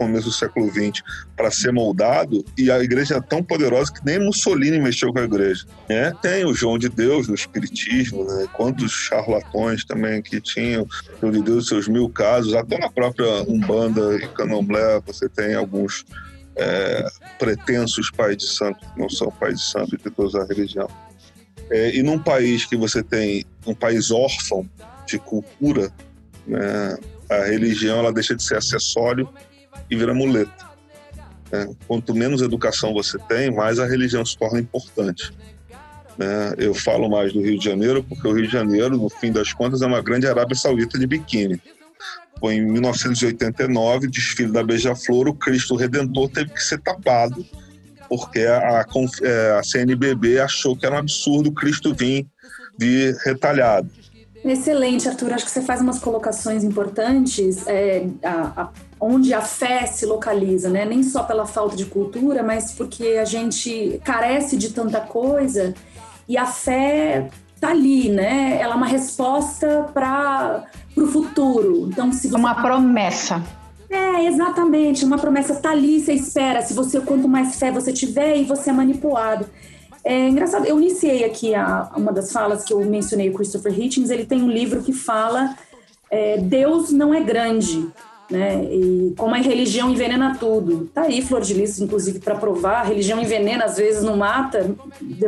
começo 0.00 0.28
do 0.28 0.32
século 0.32 0.70
XX, 0.70 1.02
para 1.36 1.50
ser 1.50 1.72
moldado, 1.72 2.42
e 2.56 2.70
a 2.70 2.82
igreja 2.82 3.16
é 3.16 3.20
tão 3.20 3.42
poderosa 3.42 3.92
que 3.92 4.00
nem 4.02 4.18
Mussolini 4.18 4.80
mexeu 4.80 5.12
com 5.12 5.18
a 5.18 5.24
igreja. 5.24 5.66
Né? 5.90 6.10
Tem 6.22 6.46
o 6.46 6.54
João 6.54 6.78
de 6.78 6.88
Deus 6.88 7.28
no 7.28 7.34
Espiritismo, 7.34 8.24
né? 8.24 8.46
quantos 8.54 8.90
charlatões 8.92 9.84
também 9.84 10.22
que 10.22 10.40
tinham, 10.40 10.86
João 11.20 11.30
de 11.30 11.42
Deus, 11.42 11.68
seus 11.68 11.86
mil 11.86 12.08
casos, 12.08 12.54
até 12.54 12.78
na 12.78 12.88
própria 12.90 13.42
Umbanda 13.42 14.16
e 14.16 14.26
Candomblé 14.28 15.02
você 15.06 15.28
tem 15.28 15.54
alguns 15.54 16.06
é, 16.56 17.06
pretensos 17.38 18.10
pais 18.10 18.38
de 18.38 18.46
santo, 18.46 18.80
que 18.80 18.98
não 18.98 19.10
são 19.10 19.30
pais 19.30 19.58
de 19.58 19.66
santo 19.66 19.98
de 19.98 20.10
toda 20.10 20.42
a 20.42 20.46
religião. 20.46 20.88
É, 21.70 21.94
e 21.94 22.02
num 22.02 22.18
país 22.18 22.64
que 22.64 22.76
você 22.76 23.02
tem 23.02 23.44
um 23.66 23.74
país 23.74 24.10
órfão 24.10 24.66
de 25.06 25.18
cultura, 25.18 25.92
né, 26.46 26.96
a 27.28 27.44
religião 27.44 27.98
ela 27.98 28.12
deixa 28.12 28.34
de 28.34 28.42
ser 28.42 28.56
acessório 28.56 29.28
e 29.90 29.96
vira 29.96 30.14
muleta. 30.14 30.70
Né? 31.50 31.68
Quanto 31.86 32.14
menos 32.14 32.42
educação 32.42 32.92
você 32.92 33.18
tem, 33.28 33.50
mais 33.50 33.78
a 33.78 33.86
religião 33.86 34.24
se 34.24 34.36
torna 34.36 34.60
importante. 34.60 35.32
Né? 36.16 36.54
Eu 36.58 36.74
falo 36.74 37.08
mais 37.08 37.32
do 37.32 37.40
Rio 37.40 37.58
de 37.58 37.64
Janeiro 37.64 38.02
porque 38.02 38.26
o 38.26 38.32
Rio 38.32 38.46
de 38.46 38.52
Janeiro, 38.52 38.96
no 38.96 39.08
fim 39.08 39.32
das 39.32 39.52
contas, 39.52 39.82
é 39.82 39.86
uma 39.86 40.02
grande 40.02 40.26
Arábia 40.26 40.56
Saudita 40.56 40.98
de 40.98 41.06
biquíni. 41.06 41.60
Foi 42.38 42.54
em 42.54 42.64
1989, 42.64 44.08
desfile 44.08 44.52
da 44.52 44.62
Beija-Flor, 44.62 45.28
o 45.28 45.34
Cristo 45.34 45.76
Redentor 45.76 46.28
teve 46.30 46.50
que 46.50 46.62
ser 46.62 46.80
tapado 46.80 47.44
porque 48.10 48.40
a, 48.40 48.80
a, 48.80 48.86
é, 49.22 49.62
CNBB 49.62 50.40
achou 50.40 50.76
que 50.76 50.84
era 50.84 50.96
um 50.96 50.98
absurdo 50.98 51.50
o 51.50 51.52
Cristo 51.52 51.94
vir, 51.94 52.26
vir 52.76 53.16
retalhado. 53.24 53.88
Excelente, 54.44 55.08
Arthur. 55.08 55.34
Acho 55.34 55.44
que 55.44 55.50
você 55.52 55.62
faz 55.62 55.80
umas 55.80 56.00
colocações 56.00 56.64
importantes 56.64 57.64
é, 57.68 58.08
a, 58.24 58.62
a, 58.62 58.70
onde 59.00 59.32
a 59.32 59.40
fé 59.40 59.86
se 59.86 60.04
localiza, 60.04 60.68
né? 60.68 60.84
Nem 60.84 61.02
só 61.02 61.22
pela 61.22 61.46
falta 61.46 61.74
de 61.74 61.86
cultura, 61.86 62.42
mas 62.42 62.72
porque 62.72 63.18
a 63.20 63.24
gente 63.24 64.00
carece 64.04 64.56
de 64.56 64.70
tanta 64.70 65.00
coisa 65.00 65.74
e 66.28 66.36
a 66.36 66.46
fé 66.46 67.30
tá 67.58 67.70
ali, 67.70 68.10
né? 68.10 68.58
Ela 68.60 68.74
é 68.74 68.76
uma 68.76 68.86
resposta 68.86 69.88
para 69.94 70.64
o 70.96 71.06
futuro. 71.06 71.88
Então, 71.88 72.12
se 72.12 72.28
você... 72.28 72.36
uma 72.36 72.54
promessa. 72.62 73.42
É, 73.88 74.26
exatamente. 74.26 75.04
Uma 75.04 75.18
promessa 75.18 75.54
tá 75.54 75.70
ali, 75.70 76.00
você 76.00 76.12
espera. 76.12 76.62
Se 76.62 76.74
você 76.74 77.00
quanto 77.00 77.26
mais 77.26 77.56
fé 77.56 77.72
você 77.72 77.92
tiver 77.92 78.36
e 78.36 78.44
você 78.44 78.70
é 78.70 78.72
manipulado. 78.72 79.46
É 80.02 80.28
engraçado, 80.28 80.64
eu 80.64 80.80
iniciei 80.80 81.24
aqui 81.24 81.54
a, 81.54 81.90
uma 81.94 82.10
das 82.10 82.32
falas 82.32 82.64
que 82.64 82.72
eu 82.72 82.80
mencionei, 82.86 83.28
o 83.28 83.34
Christopher 83.34 83.78
Hitchens, 83.78 84.08
ele 84.08 84.24
tem 84.24 84.42
um 84.42 84.48
livro 84.48 84.80
que 84.80 84.94
fala 84.94 85.54
é, 86.10 86.38
Deus 86.38 86.90
não 86.90 87.14
é 87.14 87.20
grande, 87.20 87.86
né? 88.30 88.64
E 88.64 89.12
como 89.16 89.34
a 89.34 89.38
religião 89.38 89.90
envenena 89.90 90.36
tudo. 90.38 90.88
Tá 90.94 91.02
aí 91.02 91.20
Flor 91.20 91.40
de 91.40 91.54
Lis, 91.54 91.80
inclusive, 91.80 92.20
para 92.20 92.36
provar, 92.36 92.80
a 92.80 92.84
religião 92.84 93.20
envenena, 93.20 93.64
às 93.64 93.76
vezes 93.76 94.02
não 94.02 94.16
mata, 94.16 94.74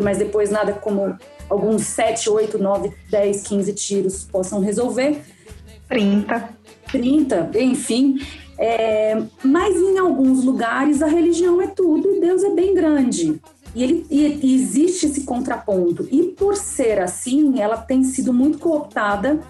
mas 0.00 0.18
depois 0.18 0.50
nada 0.50 0.72
como 0.72 1.16
alguns 1.50 1.82
7, 1.82 2.30
8, 2.30 2.58
9, 2.58 2.92
10, 3.10 3.42
15 3.42 3.72
tiros 3.74 4.24
possam 4.24 4.60
resolver. 4.60 5.20
30. 5.88 6.48
30, 6.90 7.50
enfim. 7.58 8.18
É, 8.58 9.20
mas 9.42 9.74
em 9.76 9.98
alguns 9.98 10.44
lugares 10.44 11.02
a 11.02 11.06
religião 11.06 11.60
é 11.60 11.66
tudo 11.66 12.16
e 12.16 12.20
Deus 12.20 12.44
é 12.44 12.50
bem 12.50 12.74
grande. 12.74 13.40
E, 13.74 13.82
ele, 13.82 14.06
e 14.10 14.54
existe 14.54 15.06
esse 15.06 15.22
contraponto. 15.22 16.06
E 16.10 16.22
por 16.22 16.56
ser 16.56 17.00
assim, 17.00 17.60
ela 17.60 17.76
tem 17.76 18.04
sido 18.04 18.32
muito 18.32 18.58
cooptada 18.58 19.40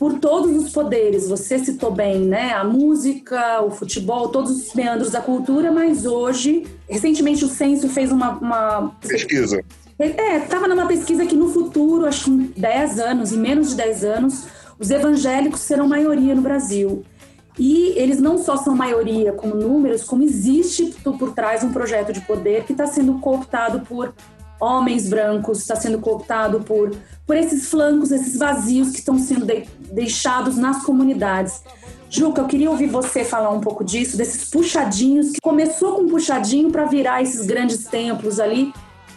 por 0.00 0.18
todos 0.18 0.56
os 0.56 0.72
poderes. 0.72 1.28
Você 1.28 1.58
citou 1.58 1.90
bem, 1.90 2.20
né? 2.20 2.54
A 2.54 2.64
música, 2.64 3.60
o 3.60 3.70
futebol, 3.70 4.30
todos 4.30 4.50
os 4.50 4.72
meandros 4.72 5.10
da 5.10 5.20
cultura, 5.20 5.70
mas 5.70 6.06
hoje, 6.06 6.66
recentemente 6.88 7.44
o 7.44 7.48
Censo 7.48 7.86
fez 7.86 8.10
uma, 8.10 8.30
uma... 8.30 8.96
pesquisa. 9.06 9.62
É, 9.98 10.38
estava 10.38 10.66
numa 10.66 10.86
pesquisa 10.86 11.26
que 11.26 11.36
no 11.36 11.50
futuro, 11.50 12.06
acho 12.06 12.24
que 12.24 12.30
em 12.30 12.52
10 12.56 12.98
anos, 12.98 13.32
em 13.34 13.36
menos 13.36 13.68
de 13.68 13.74
10 13.76 14.04
anos, 14.04 14.46
os 14.78 14.90
evangélicos 14.90 15.60
serão 15.60 15.86
maioria 15.86 16.34
no 16.34 16.40
Brasil. 16.40 17.04
E 17.58 17.92
eles 17.94 18.18
não 18.18 18.38
só 18.38 18.56
são 18.56 18.74
maioria 18.74 19.34
como 19.34 19.54
números, 19.54 20.02
como 20.02 20.22
existe 20.22 20.94
por 21.04 21.34
trás 21.34 21.62
um 21.62 21.72
projeto 21.72 22.10
de 22.10 22.22
poder 22.22 22.64
que 22.64 22.72
está 22.72 22.86
sendo 22.86 23.18
cooptado 23.18 23.80
por 23.80 24.14
homens 24.60 25.08
brancos, 25.08 25.58
está 25.58 25.74
sendo 25.76 25.98
cooptado 25.98 26.60
por, 26.60 26.92
por 27.30 27.36
esses 27.36 27.68
flancos, 27.68 28.10
esses 28.10 28.36
vazios 28.36 28.90
que 28.90 28.98
estão 28.98 29.16
sendo 29.16 29.46
de, 29.46 29.62
deixados 29.92 30.56
nas 30.56 30.82
comunidades. 30.82 31.62
Juca, 32.10 32.40
eu 32.40 32.46
queria 32.48 32.68
ouvir 32.68 32.88
você 32.88 33.22
falar 33.22 33.50
um 33.50 33.60
pouco 33.60 33.84
disso, 33.84 34.16
desses 34.16 34.50
puxadinhos, 34.50 35.30
que 35.30 35.40
começou 35.40 35.94
com 35.94 36.02
um 36.02 36.08
puxadinho 36.08 36.72
para 36.72 36.86
virar 36.86 37.22
esses 37.22 37.46
grandes 37.46 37.84
templos 37.84 38.40
ali 38.40 38.72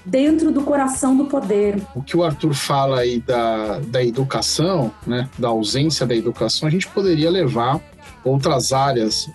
dentro 0.05 0.51
do 0.51 0.61
coração 0.61 1.17
do 1.17 1.25
poder. 1.25 1.81
O 1.95 2.03
que 2.03 2.15
o 2.15 2.23
Arthur 2.23 2.53
fala 2.53 2.99
aí 2.99 3.19
da, 3.19 3.79
da 3.79 4.03
educação, 4.03 4.91
né, 5.07 5.27
da 5.39 5.47
ausência 5.47 6.05
da 6.05 6.15
educação, 6.15 6.67
a 6.67 6.71
gente 6.71 6.87
poderia 6.89 7.31
levar 7.31 7.81
outras 8.23 8.71
áreas, 8.71 9.27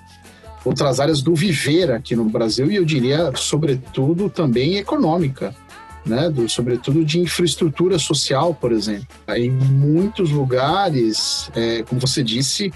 outras 0.64 1.00
áreas 1.00 1.20
do 1.20 1.34
viver 1.34 1.90
aqui 1.90 2.14
no 2.14 2.26
Brasil 2.26 2.70
e 2.70 2.76
eu 2.76 2.84
diria, 2.84 3.32
sobretudo, 3.34 4.30
também 4.30 4.76
econômica. 4.76 5.52
Né, 6.08 6.30
do, 6.30 6.48
sobretudo 6.48 7.04
de 7.04 7.20
infraestrutura 7.20 7.98
social, 7.98 8.54
por 8.54 8.72
exemplo. 8.72 9.06
Em 9.28 9.50
muitos 9.50 10.30
lugares, 10.30 11.50
é, 11.54 11.82
como 11.82 12.00
você 12.00 12.24
disse, 12.24 12.72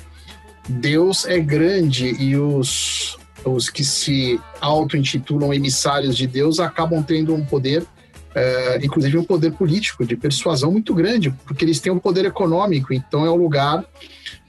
Deus 0.69 1.25
é 1.25 1.41
grande 1.41 2.15
e 2.23 2.37
os, 2.37 3.17
os 3.43 3.71
que 3.71 3.85
se 3.85 4.39
auto-intitulam 4.61 5.53
emissários 5.53 6.15
de 6.15 6.27
Deus 6.27 6.61
acabam 6.61 7.03
tendo 7.03 7.35
um 7.35 7.43
poder, 7.43 7.87
é, 8.35 8.79
inclusive 8.85 9.17
um 9.17 9.25
poder 9.25 9.53
político, 9.53 10.05
de 10.05 10.15
persuasão 10.15 10.71
muito 10.71 10.95
grande, 10.95 11.35
porque 11.47 11.65
eles 11.65 11.81
têm 11.81 11.91
um 11.91 11.99
poder 11.99 12.27
econômico, 12.27 12.93
então 12.93 13.25
é 13.25 13.31
um 13.31 13.37
lugar 13.37 13.83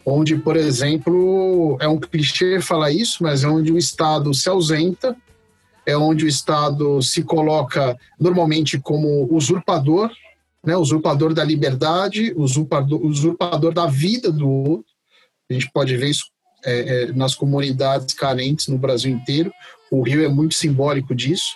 onde, 0.05 0.35
por 0.35 0.57
exemplo, 0.57 1.77
é 1.79 1.87
um 1.87 1.97
clichê 1.97 2.59
falar 2.59 2.91
isso, 2.91 3.23
mas 3.23 3.43
é 3.43 3.47
onde 3.47 3.71
o 3.71 3.77
Estado 3.77 4.33
se 4.33 4.49
ausenta, 4.49 5.15
é 5.85 5.97
onde 5.97 6.25
o 6.25 6.27
Estado 6.27 7.01
se 7.01 7.23
coloca 7.23 7.97
normalmente 8.19 8.79
como 8.79 9.27
usurpador, 9.33 10.11
né, 10.65 10.77
usurpador 10.77 11.33
da 11.33 11.43
liberdade, 11.43 12.33
usurpador, 12.35 13.05
usurpador 13.05 13.73
da 13.73 13.85
vida 13.85 14.31
do 14.31 14.49
outro. 14.49 14.85
A 15.49 15.53
gente 15.53 15.69
pode 15.71 15.95
ver 15.97 16.09
isso 16.09 16.25
é, 16.65 17.03
é, 17.03 17.11
nas 17.11 17.35
comunidades 17.35 18.15
carentes 18.15 18.67
no 18.67 18.77
Brasil 18.77 19.11
inteiro. 19.11 19.51
O 19.91 20.01
Rio 20.01 20.23
é 20.23 20.29
muito 20.29 20.55
simbólico 20.55 21.13
disso. 21.13 21.55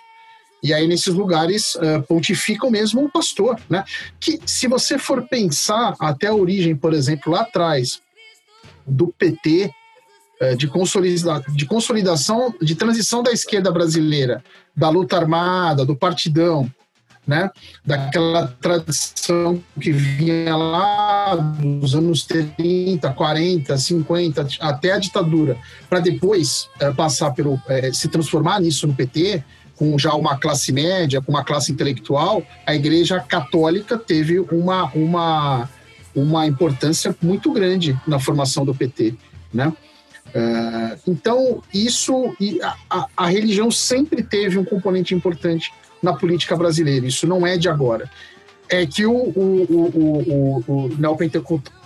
E 0.61 0.73
aí, 0.73 0.87
nesses 0.87 1.13
lugares, 1.13 1.75
uh, 1.75 2.01
pontificam 2.07 2.69
mesmo 2.69 3.05
o 3.05 3.11
pastor, 3.11 3.59
né? 3.69 3.83
Que, 4.19 4.39
se 4.45 4.67
você 4.67 4.97
for 4.97 5.27
pensar 5.27 5.95
até 5.99 6.27
a 6.27 6.33
origem, 6.33 6.75
por 6.75 6.93
exemplo, 6.93 7.31
lá 7.31 7.41
atrás, 7.41 8.01
do 8.85 9.07
PT, 9.07 9.71
de, 10.57 10.67
consolida 10.67 11.43
de 11.49 11.65
consolidação, 11.65 12.53
de 12.61 12.75
transição 12.75 13.23
da 13.23 13.31
esquerda 13.31 13.71
brasileira, 13.71 14.43
da 14.75 14.89
luta 14.89 15.17
armada, 15.17 15.85
do 15.85 15.95
partidão, 15.95 16.71
né? 17.27 17.49
daquela 17.85 18.47
tradição 18.61 19.61
que 19.79 19.91
vinha 19.91 20.55
lá 20.55 21.35
dos 21.35 21.93
anos 21.93 22.25
30, 22.25 23.11
40, 23.11 23.77
50, 23.77 24.47
até 24.61 24.93
a 24.93 24.97
ditadura, 24.97 25.57
para 25.89 25.99
depois 25.99 26.69
é, 26.79 26.91
passar 26.91 27.31
pelo. 27.31 27.59
É, 27.67 27.91
se 27.91 28.07
transformar 28.07 28.61
nisso 28.61 28.87
no 28.87 28.93
PT, 28.93 29.43
com 29.75 29.99
já 29.99 30.13
uma 30.13 30.37
classe 30.37 30.71
média, 30.71 31.21
com 31.21 31.31
uma 31.31 31.43
classe 31.43 31.71
intelectual, 31.71 32.41
a 32.65 32.73
Igreja 32.73 33.19
Católica 33.19 33.97
teve 33.97 34.39
uma, 34.39 34.85
uma 34.93 35.69
uma 36.15 36.47
importância 36.47 37.15
muito 37.21 37.51
grande 37.51 37.95
na 38.07 38.17
formação 38.17 38.65
do 38.65 38.73
PT, 38.73 39.13
né? 39.53 39.71
Uh, 40.35 40.97
então, 41.07 41.63
isso, 41.73 42.35
a, 42.89 43.07
a, 43.15 43.27
religião 43.27 43.71
sempre 43.71 44.21
teve 44.21 44.57
um 44.57 44.65
componente 44.65 45.15
importante 45.15 45.73
na 46.01 46.13
política 46.13 46.55
brasileira, 46.55 47.05
isso 47.07 47.25
não 47.25 47.47
é 47.47 47.57
de 47.57 47.69
agora. 47.69 48.09
É 48.69 48.85
que 48.85 49.05
o, 49.05 49.13
o, 49.13 49.65
o, 49.95 50.63
o, 50.67 50.89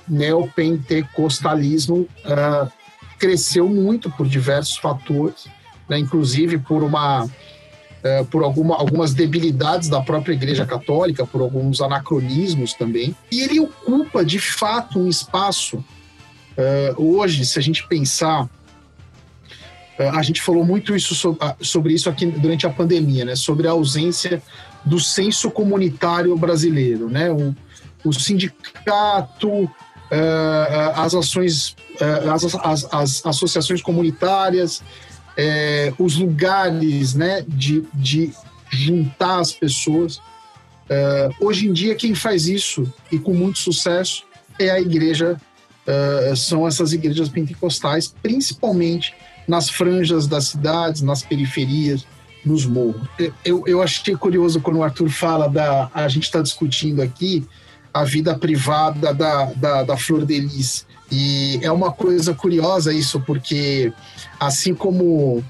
neopentecostalismo 0.10 2.08
uh, 2.26 2.68
cresceu 3.20 3.70
muito 3.70 4.10
por 4.10 4.28
diversos 4.28 4.78
fatores, 4.78 5.48
né, 5.88 6.00
inclusive 6.00 6.58
por 6.58 6.82
uma 6.84 7.30
é, 8.04 8.24
por 8.24 8.44
alguma, 8.44 8.76
algumas 8.76 9.14
debilidades 9.14 9.88
da 9.88 10.02
própria 10.02 10.34
Igreja 10.34 10.66
Católica, 10.66 11.26
por 11.26 11.42
alguns 11.42 11.82
anacronismos 11.82 12.74
também. 12.74 13.16
E 13.32 13.42
ele 13.42 13.60
ocupa, 13.60 14.26
de 14.26 14.40
fato, 14.40 15.00
um 15.00 15.08
espaço. 15.08 15.84
É, 16.58 16.94
hoje, 16.98 17.46
se 17.46 17.58
a 17.58 17.62
gente 17.62 17.88
pensar, 17.88 18.50
é, 19.98 20.10
a 20.10 20.22
gente 20.22 20.42
falou 20.42 20.66
muito 20.66 20.96
isso 20.96 21.16
sobre, 21.16 21.40
sobre 21.62 21.94
isso 21.94 22.10
aqui 22.10 22.26
durante 22.26 22.66
a 22.66 22.70
pandemia, 22.70 23.26
né? 23.26 23.36
sobre 23.36 23.68
a 23.68 23.72
ausência 23.72 24.42
do 24.84 25.00
senso 25.00 25.50
comunitário 25.52 26.36
brasileiro, 26.36 27.10
né? 27.10 27.32
o, 27.32 27.56
o 28.04 28.12
sindicato, 28.12 29.70
as 30.96 31.16
ações, 31.16 31.76
as, 32.34 32.56
as, 32.56 32.94
as 32.94 33.26
associações 33.26 33.82
comunitárias, 33.82 34.84
os 35.98 36.18
lugares 36.18 37.14
né, 37.14 37.46
de, 37.48 37.86
de 37.94 38.34
juntar 38.70 39.40
as 39.40 39.54
pessoas. 39.54 40.20
Hoje 41.40 41.68
em 41.68 41.74
dia, 41.74 41.96
quem 41.96 42.14
faz 42.14 42.48
isso 42.48 42.92
e 43.10 43.18
com 43.18 43.34
muito 43.34 43.60
sucesso 43.60 44.24
é 44.60 44.70
a 44.70 44.82
igreja, 44.82 45.40
é, 45.86 46.34
são 46.36 46.68
essas 46.68 46.94
igrejas 46.94 47.30
pentecostais, 47.30 48.14
principalmente 48.22 49.14
nas 49.48 49.70
franjas 49.70 50.28
das 50.28 50.48
cidades, 50.48 51.02
nas 51.02 51.24
periferias, 51.24 52.06
nos 52.46 52.66
morros. 52.66 53.08
Eu, 53.44 53.64
eu 53.68 53.82
achei 53.82 54.16
curioso 54.16 54.62
quando 54.62 54.78
o 54.78 54.84
Arthur 54.84 55.10
fala 55.10 55.48
da. 55.48 55.90
A 55.94 56.08
gente 56.08 56.24
está 56.24 56.42
discutindo 56.42 57.02
aqui 57.02 57.46
a 57.94 58.04
vida 58.04 58.38
privada 58.38 59.14
da, 59.14 59.46
da, 59.56 59.84
da 59.84 59.98
Flor 59.98 60.26
de 60.26 60.40
Lis. 60.40 60.86
E 61.12 61.60
é 61.62 61.72
uma 61.72 61.92
coisa 61.92 62.34
curiosa 62.34 62.94
isso, 62.94 63.20
porque 63.20 63.92
assim 64.40 64.74
como 64.74 65.44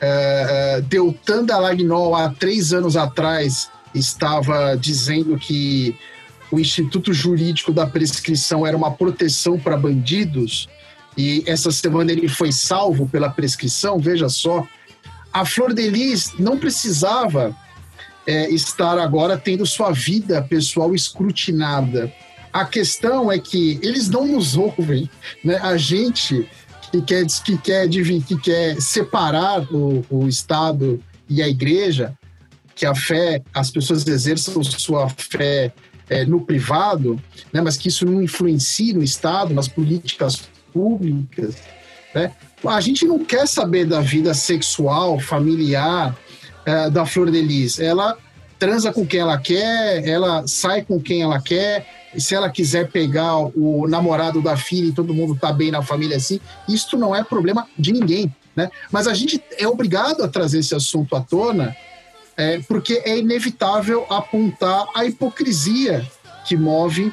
é, 0.00 0.76
é, 0.78 0.80
Deltan 0.82 1.44
Dallagnol, 1.44 2.14
há 2.14 2.30
três 2.30 2.72
anos 2.72 2.96
atrás, 2.96 3.68
estava 3.92 4.76
dizendo 4.76 5.36
que 5.36 5.96
o 6.50 6.58
Instituto 6.58 7.12
Jurídico 7.12 7.72
da 7.72 7.86
Prescrição 7.86 8.66
era 8.66 8.76
uma 8.76 8.90
proteção 8.90 9.58
para 9.58 9.76
bandidos, 9.76 10.68
e 11.16 11.42
essa 11.46 11.70
semana 11.70 12.12
ele 12.12 12.28
foi 12.28 12.52
salvo 12.52 13.08
pela 13.08 13.28
prescrição, 13.28 13.98
veja 13.98 14.28
só. 14.28 14.66
A 15.32 15.44
Flor 15.44 15.74
de 15.74 15.88
Lis 15.88 16.32
não 16.38 16.58
precisava 16.58 17.54
é, 18.26 18.50
estar 18.50 18.98
agora 18.98 19.36
tendo 19.36 19.66
sua 19.66 19.90
vida 19.92 20.40
pessoal 20.42 20.94
escrutinada 20.94 22.12
a 22.52 22.64
questão 22.64 23.30
é 23.30 23.38
que 23.38 23.78
eles 23.82 24.08
não 24.08 24.26
nos 24.26 24.56
ouvem, 24.56 25.08
né? 25.44 25.56
A 25.56 25.76
gente 25.76 26.48
que 26.90 27.00
quer, 27.02 27.24
que 27.26 27.56
quer, 27.58 27.88
que 27.88 28.36
quer 28.40 28.80
separar 28.80 29.62
o, 29.72 30.04
o 30.10 30.26
Estado 30.26 31.00
e 31.28 31.40
a 31.40 31.48
Igreja, 31.48 32.12
que 32.74 32.84
a 32.84 32.94
fé, 32.94 33.42
as 33.54 33.70
pessoas 33.70 34.06
exerçam 34.06 34.62
sua 34.64 35.08
fé 35.08 35.72
é, 36.10 36.26
no 36.26 36.40
privado, 36.40 37.18
né? 37.52 37.60
Mas 37.62 37.76
que 37.76 37.88
isso 37.88 38.04
não 38.04 38.20
influencie 38.20 38.92
no 38.92 39.02
Estado, 39.02 39.54
nas 39.54 39.68
políticas 39.68 40.50
públicas, 40.72 41.54
né? 42.12 42.32
A 42.66 42.80
gente 42.80 43.06
não 43.06 43.24
quer 43.24 43.46
saber 43.46 43.86
da 43.86 44.00
vida 44.00 44.34
sexual, 44.34 45.18
familiar 45.18 46.14
é, 46.66 46.90
da 46.90 47.06
Flor 47.06 47.30
de 47.30 47.40
Lis. 47.40 47.78
Ela 47.78 48.18
transa 48.58 48.92
com 48.92 49.06
quem 49.06 49.20
ela 49.20 49.38
quer, 49.38 50.06
ela 50.06 50.46
sai 50.46 50.82
com 50.82 51.00
quem 51.00 51.22
ela 51.22 51.40
quer, 51.40 51.86
e 52.14 52.20
se 52.20 52.34
ela 52.34 52.50
quiser 52.50 52.90
pegar 52.90 53.36
o 53.36 53.86
namorado 53.88 54.42
da 54.42 54.56
filha 54.56 54.88
e 54.88 54.92
todo 54.92 55.14
mundo 55.14 55.38
tá 55.40 55.52
bem 55.52 55.70
na 55.70 55.80
família 55.80 56.16
assim, 56.16 56.40
isso 56.68 56.98
não 56.98 57.14
é 57.14 57.22
problema 57.22 57.66
de 57.78 57.92
ninguém, 57.92 58.34
né? 58.54 58.68
Mas 58.90 59.06
a 59.06 59.14
gente 59.14 59.42
é 59.56 59.66
obrigado 59.66 60.22
a 60.22 60.28
trazer 60.28 60.58
esse 60.58 60.74
assunto 60.74 61.16
à 61.16 61.20
tona, 61.20 61.74
é, 62.36 62.58
porque 62.60 63.02
é 63.04 63.18
inevitável 63.18 64.06
apontar 64.08 64.86
a 64.94 65.04
hipocrisia 65.04 66.06
que 66.46 66.56
move 66.56 67.12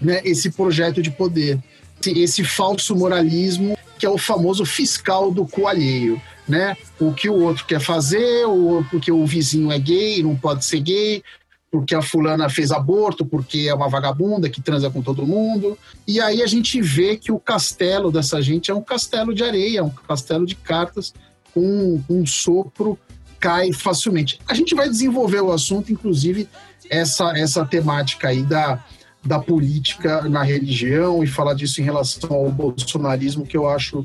né, 0.00 0.20
esse 0.24 0.50
projeto 0.50 1.00
de 1.00 1.10
poder, 1.10 1.58
esse 2.04 2.44
falso 2.44 2.94
moralismo 2.94 3.76
que 3.98 4.06
é 4.06 4.10
o 4.10 4.18
famoso 4.18 4.64
fiscal 4.64 5.30
do 5.30 5.46
coalheio, 5.46 6.20
né? 6.46 6.76
O 7.00 7.12
que 7.12 7.28
o 7.28 7.40
outro 7.42 7.64
quer 7.64 7.80
fazer, 7.80 8.44
porque 8.90 9.10
o 9.10 9.24
vizinho 9.24 9.72
é 9.72 9.78
gay, 9.78 10.22
não 10.22 10.36
pode 10.36 10.64
ser 10.64 10.80
gay, 10.80 11.22
porque 11.70 11.94
a 11.94 12.02
fulana 12.02 12.48
fez 12.48 12.70
aborto, 12.70 13.24
porque 13.24 13.66
é 13.68 13.74
uma 13.74 13.88
vagabunda 13.88 14.48
que 14.48 14.60
transa 14.60 14.90
com 14.90 15.02
todo 15.02 15.26
mundo. 15.26 15.78
E 16.06 16.20
aí 16.20 16.42
a 16.42 16.46
gente 16.46 16.80
vê 16.80 17.16
que 17.16 17.32
o 17.32 17.38
castelo 17.38 18.12
dessa 18.12 18.40
gente 18.40 18.70
é 18.70 18.74
um 18.74 18.82
castelo 18.82 19.34
de 19.34 19.42
areia, 19.42 19.84
um 19.84 19.90
castelo 19.90 20.46
de 20.46 20.54
cartas, 20.54 21.12
com 21.54 22.02
um, 22.08 22.26
sopro 22.26 22.98
cai 23.46 23.72
facilmente. 23.72 24.40
A 24.48 24.54
gente 24.54 24.74
vai 24.74 24.88
desenvolver 24.88 25.40
o 25.40 25.52
assunto, 25.52 25.92
inclusive 25.92 26.48
essa, 26.90 27.32
essa 27.38 27.64
temática 27.64 28.26
aí 28.26 28.42
da, 28.42 28.84
da 29.24 29.38
política 29.38 30.22
na 30.22 30.42
religião 30.42 31.22
e 31.22 31.28
falar 31.28 31.54
disso 31.54 31.80
em 31.80 31.84
relação 31.84 32.32
ao 32.32 32.50
bolsonarismo, 32.50 33.46
que 33.46 33.56
eu 33.56 33.68
acho 33.68 34.04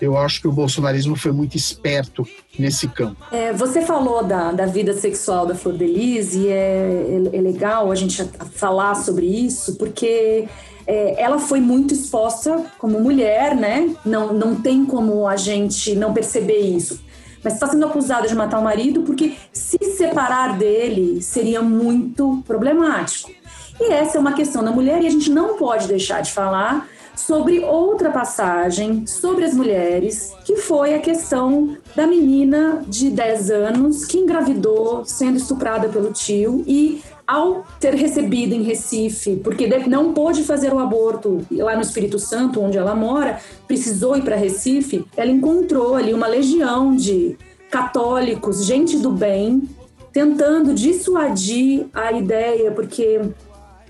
eu 0.00 0.18
acho 0.18 0.40
que 0.40 0.48
o 0.48 0.52
bolsonarismo 0.52 1.14
foi 1.16 1.30
muito 1.30 1.56
esperto 1.56 2.26
nesse 2.58 2.88
campo. 2.88 3.16
É, 3.32 3.52
você 3.52 3.80
falou 3.80 4.24
da, 4.24 4.50
da 4.50 4.66
vida 4.66 4.92
sexual 4.92 5.46
da 5.46 5.54
Flor 5.54 5.78
de 5.78 5.86
Lis 5.86 6.34
e 6.34 6.48
é, 6.48 7.30
é, 7.32 7.36
é 7.36 7.40
legal 7.40 7.90
a 7.90 7.94
gente 7.94 8.22
falar 8.54 8.96
sobre 8.96 9.24
isso, 9.24 9.76
porque 9.76 10.46
é, 10.84 11.22
ela 11.22 11.38
foi 11.38 11.60
muito 11.60 11.94
exposta 11.94 12.64
como 12.76 13.00
mulher, 13.00 13.54
né? 13.54 13.94
Não, 14.04 14.34
não 14.34 14.56
tem 14.56 14.84
como 14.84 15.28
a 15.28 15.36
gente 15.36 15.94
não 15.94 16.12
perceber 16.12 16.58
isso. 16.58 17.03
Mas 17.44 17.54
está 17.54 17.66
sendo 17.66 17.86
acusada 17.86 18.26
de 18.26 18.34
matar 18.34 18.58
o 18.58 18.64
marido 18.64 19.02
porque 19.02 19.34
se 19.52 19.78
separar 19.96 20.56
dele 20.56 21.22
seria 21.22 21.60
muito 21.60 22.42
problemático. 22.46 23.30
E 23.78 23.92
essa 23.92 24.16
é 24.16 24.20
uma 24.20 24.32
questão 24.32 24.64
da 24.64 24.70
mulher 24.70 25.02
e 25.02 25.06
a 25.06 25.10
gente 25.10 25.30
não 25.30 25.56
pode 25.56 25.86
deixar 25.86 26.22
de 26.22 26.32
falar 26.32 26.88
sobre 27.16 27.60
outra 27.60 28.10
passagem 28.10 29.06
sobre 29.06 29.44
as 29.44 29.54
mulheres, 29.54 30.32
que 30.44 30.56
foi 30.56 30.94
a 30.94 30.98
questão 30.98 31.76
da 31.94 32.06
menina 32.06 32.82
de 32.88 33.10
10 33.10 33.50
anos 33.50 34.04
que 34.04 34.18
engravidou 34.18 35.04
sendo 35.04 35.36
estuprada 35.36 35.88
pelo 35.88 36.12
tio 36.12 36.64
e 36.66 37.02
ao 37.26 37.64
ter 37.80 37.94
recebido 37.94 38.54
em 38.54 38.62
Recife, 38.62 39.36
porque 39.36 39.66
não 39.86 40.12
pôde 40.12 40.42
fazer 40.42 40.72
o 40.72 40.78
aborto 40.78 41.44
lá 41.50 41.74
no 41.74 41.82
Espírito 41.82 42.18
Santo, 42.18 42.60
onde 42.60 42.76
ela 42.76 42.94
mora, 42.94 43.40
precisou 43.66 44.16
ir 44.16 44.22
para 44.22 44.36
Recife, 44.36 45.04
ela 45.16 45.30
encontrou 45.30 45.94
ali 45.94 46.12
uma 46.12 46.26
legião 46.26 46.94
de 46.94 47.36
católicos, 47.70 48.64
gente 48.64 48.98
do 48.98 49.10
bem, 49.10 49.68
tentando 50.12 50.72
dissuadir 50.74 51.86
a 51.92 52.12
ideia, 52.12 52.70
porque 52.70 53.20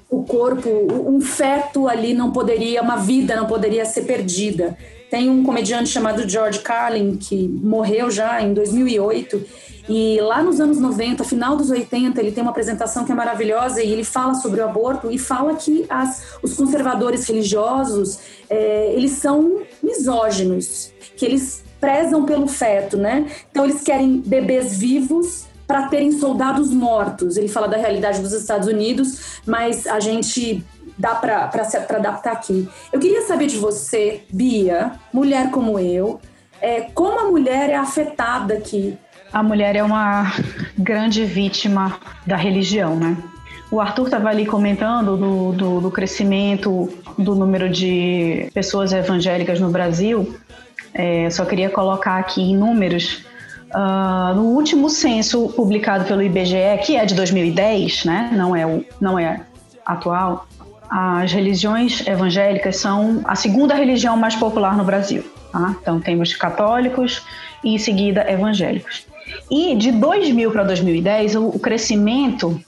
o 0.08 0.22
corpo, 0.24 0.68
um 1.08 1.20
feto 1.20 1.88
ali 1.88 2.14
não 2.14 2.30
poderia, 2.30 2.82
uma 2.82 2.96
vida 2.96 3.34
não 3.36 3.46
poderia 3.46 3.84
ser 3.84 4.02
perdida. 4.02 4.76
Tem 5.10 5.28
um 5.30 5.44
comediante 5.44 5.88
chamado 5.88 6.28
George 6.28 6.60
Carlin 6.60 7.16
que 7.16 7.48
morreu 7.48 8.10
já 8.10 8.40
em 8.42 8.52
2008 8.52 9.44
e 9.88 10.18
lá 10.20 10.42
nos 10.42 10.60
anos 10.60 10.78
90, 10.78 11.24
final 11.24 11.56
dos 11.56 11.70
80, 11.70 12.18
ele 12.18 12.32
tem 12.32 12.42
uma 12.42 12.50
apresentação 12.50 13.04
que 13.04 13.12
é 13.12 13.14
maravilhosa 13.14 13.82
e 13.82 13.92
ele 13.92 14.04
fala 14.04 14.34
sobre 14.34 14.60
o 14.60 14.64
aborto 14.64 15.10
e 15.10 15.18
fala 15.18 15.54
que 15.54 15.84
as, 15.88 16.38
os 16.42 16.54
conservadores 16.54 17.26
religiosos 17.26 18.18
é, 18.48 18.92
eles 18.94 19.12
são 19.12 19.60
misóginos, 19.82 20.92
que 21.16 21.24
eles 21.26 21.62
prezam 21.78 22.24
pelo 22.24 22.48
feto, 22.48 22.96
né? 22.96 23.26
Então 23.50 23.64
eles 23.64 23.82
querem 23.82 24.22
bebês 24.24 24.74
vivos 24.74 25.44
para 25.66 25.88
terem 25.88 26.12
soldados 26.12 26.70
mortos. 26.72 27.37
Ele 27.37 27.48
fala 27.48 27.68
da 27.68 27.77
realidade 27.77 28.20
dos 28.20 28.33
Estados 28.33 28.68
Unidos, 28.68 29.40
mas 29.46 29.87
a 29.87 30.00
gente 30.00 30.64
dá 30.98 31.14
para 31.14 31.50
adaptar 31.96 32.33
aqui. 32.33 32.68
Eu 32.92 33.00
queria 33.00 33.22
saber 33.22 33.46
de 33.46 33.57
você, 33.57 34.22
Bia, 34.33 34.92
mulher 35.12 35.50
como 35.50 35.79
eu, 35.79 36.20
é, 36.61 36.83
como 36.94 37.18
a 37.18 37.24
mulher 37.24 37.70
é 37.70 37.77
afetada 37.77 38.55
aqui. 38.55 38.96
A 39.33 39.42
mulher 39.42 39.74
é 39.74 39.83
uma 39.83 40.33
grande 40.79 41.24
vítima 41.24 41.98
da 42.27 42.37
religião, 42.37 42.96
né? 42.96 43.16
O 43.70 43.81
Arthur 43.81 44.05
estava 44.05 44.29
ali 44.29 44.46
comentando 44.46 45.16
do, 45.16 45.53
do, 45.53 45.81
do, 45.81 45.90
crescimento 45.90 46.88
do 47.18 47.35
número 47.35 47.68
de 47.68 48.48
pessoas 48.55 48.92
evangélicas 48.92 49.59
no 49.59 49.70
Brasil. 49.70 50.37
É, 50.92 51.29
só 51.31 51.44
queria 51.44 51.68
colocar 51.68 52.18
aqui 52.18 52.40
em 52.40 52.57
números 52.57 53.24
Uh, 53.74 54.34
no 54.34 54.42
último 54.50 54.88
censo 54.88 55.48
publicado 55.48 56.04
pelo 56.04 56.22
IBGE, 56.22 56.78
que 56.84 56.96
é 56.96 57.04
de 57.04 57.14
2010, 57.14 58.04
né, 58.04 58.30
não 58.32 58.54
é, 58.54 58.64
o, 58.64 58.84
não 59.00 59.18
é 59.18 59.40
atual, 59.84 60.46
as 60.88 61.32
religiões 61.32 62.06
evangélicas 62.06 62.76
são 62.76 63.20
a 63.24 63.34
segunda 63.34 63.74
religião 63.74 64.16
mais 64.16 64.37
popular 64.37 64.76
no 64.76 64.84
Brasil. 64.84 65.24
Tá? 65.50 65.74
Então 65.80 66.00
temos 66.00 66.34
católicos 66.37 67.22
e 67.64 67.74
em 67.74 67.78
seguida 67.78 68.30
evangélicos. 68.30 69.06
E 69.50 69.74
de 69.74 69.90
2000 69.90 70.52
para 70.52 70.62
2010, 70.62 71.34
o, 71.34 71.48
o 71.48 71.58
crescimento 71.58 72.60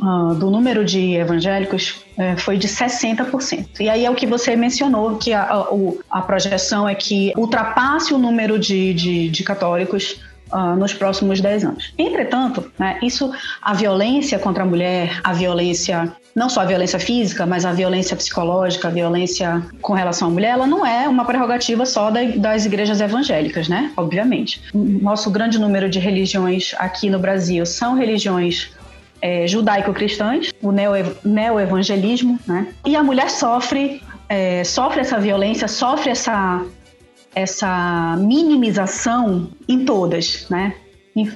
uh, 0.00 0.34
do 0.34 0.50
número 0.50 0.84
de 0.84 1.14
evangélicos 1.14 2.04
uh, 2.18 2.38
foi 2.38 2.56
de 2.56 2.68
60%. 2.68 3.80
E 3.80 3.88
aí 3.88 4.04
é 4.04 4.10
o 4.10 4.14
que 4.14 4.26
você 4.26 4.56
mencionou, 4.56 5.16
que 5.16 5.32
a, 5.32 5.42
a, 5.42 5.66
a 6.10 6.22
projeção 6.22 6.88
é 6.88 6.94
que 6.94 7.32
ultrapasse 7.36 8.12
o 8.14 8.18
número 8.18 8.58
de, 8.58 8.94
de, 8.94 9.28
de 9.28 9.44
católicos 9.44 10.20
Uh, 10.46 10.76
nos 10.76 10.94
próximos 10.94 11.40
10 11.40 11.64
anos. 11.64 11.92
Entretanto, 11.98 12.70
né, 12.78 13.00
isso, 13.02 13.32
a 13.60 13.74
violência 13.74 14.38
contra 14.38 14.62
a 14.62 14.66
mulher, 14.66 15.20
a 15.24 15.32
violência, 15.32 16.12
não 16.36 16.48
só 16.48 16.60
a 16.60 16.64
violência 16.64 17.00
física, 17.00 17.44
mas 17.44 17.64
a 17.64 17.72
violência 17.72 18.14
psicológica, 18.14 18.86
a 18.86 18.90
violência 18.92 19.60
com 19.82 19.92
relação 19.92 20.28
à 20.28 20.30
mulher, 20.30 20.50
ela 20.50 20.64
não 20.64 20.86
é 20.86 21.08
uma 21.08 21.24
prerrogativa 21.24 21.84
só 21.84 22.12
da, 22.12 22.22
das 22.22 22.64
igrejas 22.64 23.00
evangélicas, 23.00 23.66
né? 23.66 23.90
Obviamente. 23.96 24.62
Nosso 24.72 25.32
grande 25.32 25.58
número 25.58 25.90
de 25.90 25.98
religiões 25.98 26.76
aqui 26.78 27.10
no 27.10 27.18
Brasil 27.18 27.66
são 27.66 27.96
religiões 27.96 28.70
é, 29.20 29.46
judaico-cristãs, 29.46 30.52
o 30.62 30.72
neo-evangelismo, 30.72 32.38
né? 32.46 32.68
E 32.84 32.94
a 32.96 33.02
mulher 33.02 33.30
sofre, 33.30 34.02
é, 34.28 34.62
sofre 34.64 35.00
essa 35.00 35.18
violência, 35.18 35.68
sofre 35.68 36.10
essa, 36.10 36.64
essa 37.34 38.16
minimização 38.18 39.48
em 39.68 39.84
todas, 39.84 40.48
né? 40.48 40.74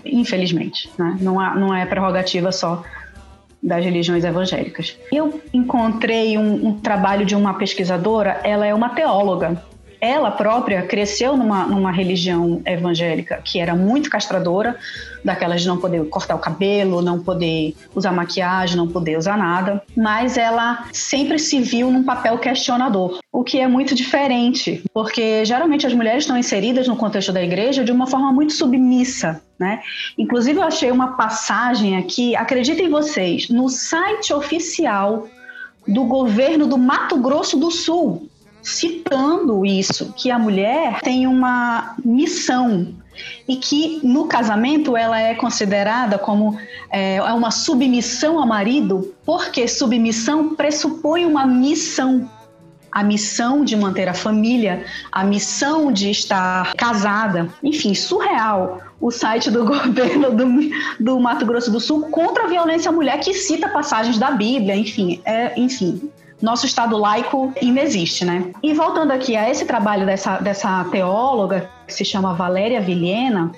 Infelizmente, 0.05 0.91
né? 0.99 1.17
Não, 1.21 1.41
há, 1.41 1.55
não 1.55 1.75
é 1.75 1.87
prerrogativa 1.87 2.53
só 2.53 2.83
das 3.63 3.85
religiões 3.85 4.25
evangélicas. 4.25 4.99
Eu 5.13 5.41
encontrei 5.53 6.37
um, 6.39 6.69
um 6.69 6.81
trabalho 6.81 7.25
de 7.27 7.35
uma 7.35 7.55
pesquisadora, 7.55 8.41
ela 8.43 8.67
é 8.67 8.75
uma 8.75 8.91
teóloga, 8.91 9.63
ela 10.01 10.31
própria 10.31 10.83
cresceu 10.83 11.37
numa, 11.37 11.67
numa 11.67 11.93
religião 11.93 12.63
evangélica 12.65 13.41
que 13.45 13.61
era 13.61 13.75
muito 13.75 14.09
castradora, 14.09 14.77
daquelas 15.25 15.61
de 15.61 15.69
não 15.69 15.77
poder 15.77 16.09
cortar 16.09 16.35
o 16.35 16.39
cabelo, 16.39 17.03
não 17.03 17.23
poder 17.23 17.75
usar 17.95 18.13
maquiagem, 18.13 18.77
não 18.77 18.89
poder 18.89 19.19
usar 19.19 19.37
nada, 19.37 19.83
mas 19.97 20.39
ela 20.39 20.87
sempre 20.93 21.39
se 21.39 21.61
viu 21.61 21.91
num 21.91 22.03
papel 22.03 22.39
questionador, 22.39 23.19
o 23.31 23.45
que 23.45 23.59
é 23.59 23.69
muito 23.69 23.95
diferente, 23.95 24.83
porque 24.95 25.45
geralmente 25.45 25.87
as 25.87 25.93
mulheres 25.93 26.25
estão 26.25 26.39
inseridas 26.39 26.89
no 26.89 26.97
contexto 26.97 27.33
da 27.33 27.43
igreja 27.43 27.85
de 27.85 27.93
uma 27.93 28.07
forma 28.07 28.33
muito 28.33 28.53
submissa, 28.55 29.43
né? 29.59 29.81
Inclusive 30.17 30.59
eu 30.59 30.65
achei 30.65 30.91
uma 30.91 31.17
passagem 31.17 31.97
aqui, 31.97 32.35
acreditem 32.35 32.89
vocês, 32.89 33.49
no 33.51 33.69
site 33.69 34.33
oficial 34.33 35.29
do 35.87 36.05
governo 36.05 36.67
do 36.67 36.79
Mato 36.79 37.19
Grosso 37.19 37.59
do 37.59 37.71
Sul, 37.71 38.29
citando 38.63 39.65
isso, 39.65 40.13
que 40.17 40.31
a 40.31 40.39
mulher 40.39 41.01
tem 41.01 41.27
uma 41.27 41.95
missão 42.05 42.95
e 43.49 43.57
que 43.57 44.01
no 44.03 44.27
casamento 44.27 44.97
ela 44.97 45.21
é 45.21 45.35
considerada 45.35 46.19
como 46.19 46.57
é, 46.91 47.17
é, 47.17 47.33
uma 47.33 47.51
submissão 47.51 48.39
ao 48.39 48.47
marido, 48.47 49.15
porque 49.25 49.67
submissão 49.67 50.55
pressupõe 50.55 51.25
uma 51.25 51.47
missão. 51.47 52.29
A 52.93 53.05
missão 53.05 53.65
de 53.65 53.77
manter 53.77 54.09
a 54.09 54.15
família, 54.15 54.85
a 55.13 55.23
missão 55.23 55.93
de 55.93 56.11
estar 56.11 56.75
casada, 56.75 57.49
enfim, 57.63 57.95
surreal. 57.95 58.81
O 59.01 59.13
site 59.13 59.49
do 59.49 59.63
governo 59.65 60.33
do, 60.33 60.45
do 60.99 61.21
Mato 61.21 61.47
Grosso 61.47 61.71
do 61.71 61.79
Sul 61.79 62.09
contra 62.11 62.45
a 62.45 62.47
violência 62.49 62.89
à 62.89 62.93
mulher, 62.93 63.21
que 63.21 63.33
cita 63.33 63.69
passagens 63.69 64.19
da 64.19 64.33
Bíblia, 64.33 64.75
enfim, 64.75 65.21
é, 65.25 65.53
enfim, 65.57 66.11
nosso 66.41 66.67
Estado 66.67 66.97
laico 66.97 67.53
inexiste, 67.61 68.25
né? 68.25 68.51
E 68.63 68.73
voltando 68.73 69.13
aqui 69.13 69.37
a 69.37 69.51
esse 69.51 69.65
trabalho 69.65 70.07
dessa, 70.07 70.39
dessa 70.39 70.85
teóloga, 70.85 71.69
que 71.87 71.95
se 71.95 72.05
chama 72.05 72.35
Valéria 72.35 72.81
Vilhena, 72.81 73.53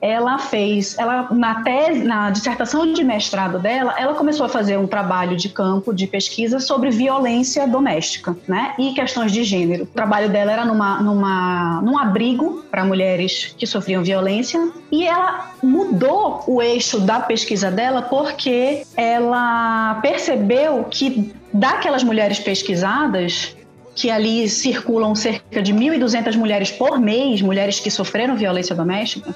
ela 0.00 0.38
fez, 0.38 0.98
ela 0.98 1.28
na 1.30 1.62
tese, 1.62 2.02
na 2.04 2.30
dissertação 2.30 2.92
de 2.92 3.04
mestrado 3.04 3.58
dela, 3.58 3.94
ela 3.98 4.14
começou 4.14 4.46
a 4.46 4.48
fazer 4.48 4.78
um 4.78 4.86
trabalho 4.86 5.36
de 5.36 5.48
campo 5.48 5.92
de 5.92 6.06
pesquisa 6.06 6.58
sobre 6.58 6.90
violência 6.90 7.66
doméstica, 7.66 8.36
né, 8.48 8.74
e 8.78 8.92
questões 8.92 9.30
de 9.30 9.44
gênero. 9.44 9.84
O 9.84 9.86
trabalho 9.86 10.30
dela 10.30 10.52
era 10.52 10.64
numa, 10.64 11.00
numa 11.00 11.82
num 11.82 11.98
abrigo 11.98 12.64
para 12.70 12.84
mulheres 12.84 13.54
que 13.56 13.66
sofriam 13.66 14.02
violência 14.02 14.70
e 14.90 15.06
ela 15.06 15.50
mudou 15.62 16.42
o 16.46 16.62
eixo 16.62 17.00
da 17.00 17.20
pesquisa 17.20 17.70
dela 17.70 18.02
porque 18.02 18.82
ela 18.96 19.98
percebeu 20.02 20.84
que 20.90 21.32
daquelas 21.52 22.02
mulheres 22.02 22.38
pesquisadas 22.38 23.56
que 23.94 24.10
ali 24.10 24.48
circulam 24.48 25.14
cerca 25.14 25.60
de 25.62 25.74
1.200 25.74 26.36
mulheres 26.36 26.70
por 26.70 26.98
mês, 26.98 27.42
mulheres 27.42 27.80
que 27.80 27.90
sofreram 27.90 28.36
violência 28.36 28.74
doméstica, 28.74 29.34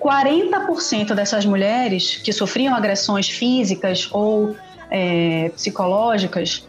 40% 0.00 1.14
dessas 1.14 1.44
mulheres 1.44 2.16
que 2.16 2.32
sofriam 2.32 2.74
agressões 2.74 3.28
físicas 3.28 4.08
ou 4.10 4.56
é, 4.90 5.50
psicológicas 5.54 6.66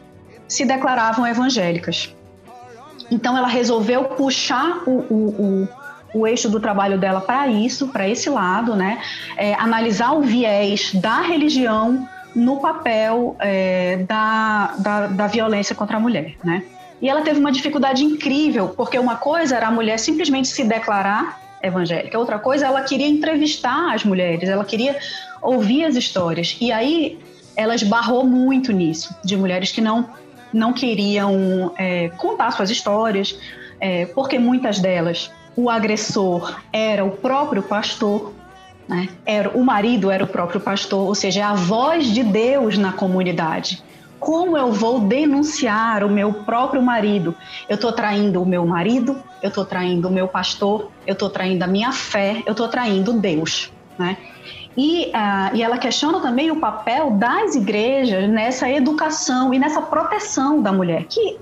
se 0.48 0.66
declaravam 0.66 1.26
evangélicas. 1.26 2.14
Então 3.10 3.36
ela 3.36 3.48
resolveu 3.48 4.06
puxar 4.06 4.84
o, 4.86 4.92
o, 4.92 5.68
o, 6.14 6.20
o 6.20 6.28
eixo 6.28 6.48
do 6.48 6.60
trabalho 6.60 7.00
dela 7.00 7.22
para 7.22 7.48
isso, 7.48 7.88
para 7.88 8.08
esse 8.08 8.30
lado, 8.30 8.76
né? 8.76 9.02
É, 9.36 9.56
analisar 9.56 10.14
o 10.14 10.22
viés 10.22 10.94
da 10.94 11.22
religião 11.22 12.08
no 12.36 12.60
papel 12.60 13.36
é, 13.40 13.98
da, 14.08 14.76
da, 14.80 15.08
da 15.08 15.28
violência 15.28 15.76
contra 15.76 15.98
a 15.98 16.00
mulher, 16.00 16.36
né? 16.44 16.64
E 17.02 17.10
ela 17.10 17.22
teve 17.22 17.40
uma 17.40 17.52
dificuldade 17.52 18.04
incrível, 18.04 18.70
porque 18.70 18.98
uma 18.98 19.18
coisa 19.18 19.58
era 19.58 19.68
a 19.68 19.72
mulher 19.72 20.00
simplesmente 20.00 20.48
se 20.48 20.64
declarar 20.64 21.40
evangélica. 21.62 22.18
Outra 22.18 22.40
coisa, 22.40 22.66
ela 22.66 22.82
queria 22.82 23.08
entrevistar 23.08 23.94
as 23.94 24.04
mulheres, 24.04 24.48
ela 24.48 24.64
queria 24.64 24.98
ouvir 25.42 25.86
as 25.86 25.96
histórias. 25.96 26.58
E 26.62 26.72
aí 26.72 27.20
ela 27.56 27.76
esbarrou 27.76 28.26
muito 28.26 28.72
nisso, 28.72 29.16
de 29.24 29.36
mulheres 29.38 29.72
que 29.72 29.82
não, 29.82 30.10
não 30.52 30.74
queriam 30.74 31.74
é, 31.78 32.10
contar 32.18 32.52
suas 32.52 32.70
histórias, 32.70 33.38
é, 33.80 34.06
porque 34.08 34.40
muitas 34.40 34.80
delas 34.80 35.32
o 35.56 35.70
agressor 35.70 36.60
era 36.72 37.04
o 37.06 37.12
próprio 37.12 37.62
pastor, 37.62 38.33
né? 38.88 39.10
era, 39.26 39.50
o 39.50 39.64
marido 39.64 40.12
era 40.12 40.24
o 40.24 40.28
próprio 40.28 40.60
pastor, 40.60 41.08
ou 41.08 41.16
seja, 41.16 41.42
é 41.42 41.44
a 41.44 41.54
voz 41.54 42.08
de 42.08 42.24
Deus 42.24 42.78
na 42.78 42.92
comunidade 42.92 43.84
como 44.24 44.56
eu 44.58 44.72
vou 44.72 45.02
denunciar 45.02 46.02
o 46.02 46.10
meu 46.10 46.32
próprio 46.32 46.82
marido? 46.82 47.36
Eu 47.68 47.76
estou 47.76 47.92
traindo 47.92 48.42
o 48.42 48.46
meu 48.46 48.66
marido, 48.66 49.22
eu 49.42 49.50
estou 49.50 49.66
traindo 49.66 50.08
o 50.08 50.12
meu 50.12 50.30
pastor, 50.30 50.90
eu 51.06 51.12
estou 51.12 51.30
traindo 51.30 51.62
a 51.62 51.68
minha 51.68 51.92
fé, 51.92 52.42
eu 52.46 52.54
estou 52.54 52.70
traindo 52.70 53.12
Deus, 53.12 53.70
né? 54.00 54.16
E, 54.78 55.08
uh, 55.08 55.54
e 55.54 55.62
ela 55.62 55.78
questiona 55.78 56.22
também 56.22 56.50
o 56.50 56.56
papel 56.56 57.12
das 57.12 57.54
igrejas 57.54 58.30
nessa 58.30 58.70
educação 58.70 59.54
e 59.54 59.60
nessa 59.60 59.82
proteção 59.82 60.62
da 60.62 60.72
mulher, 60.72 61.04
que 61.04 61.38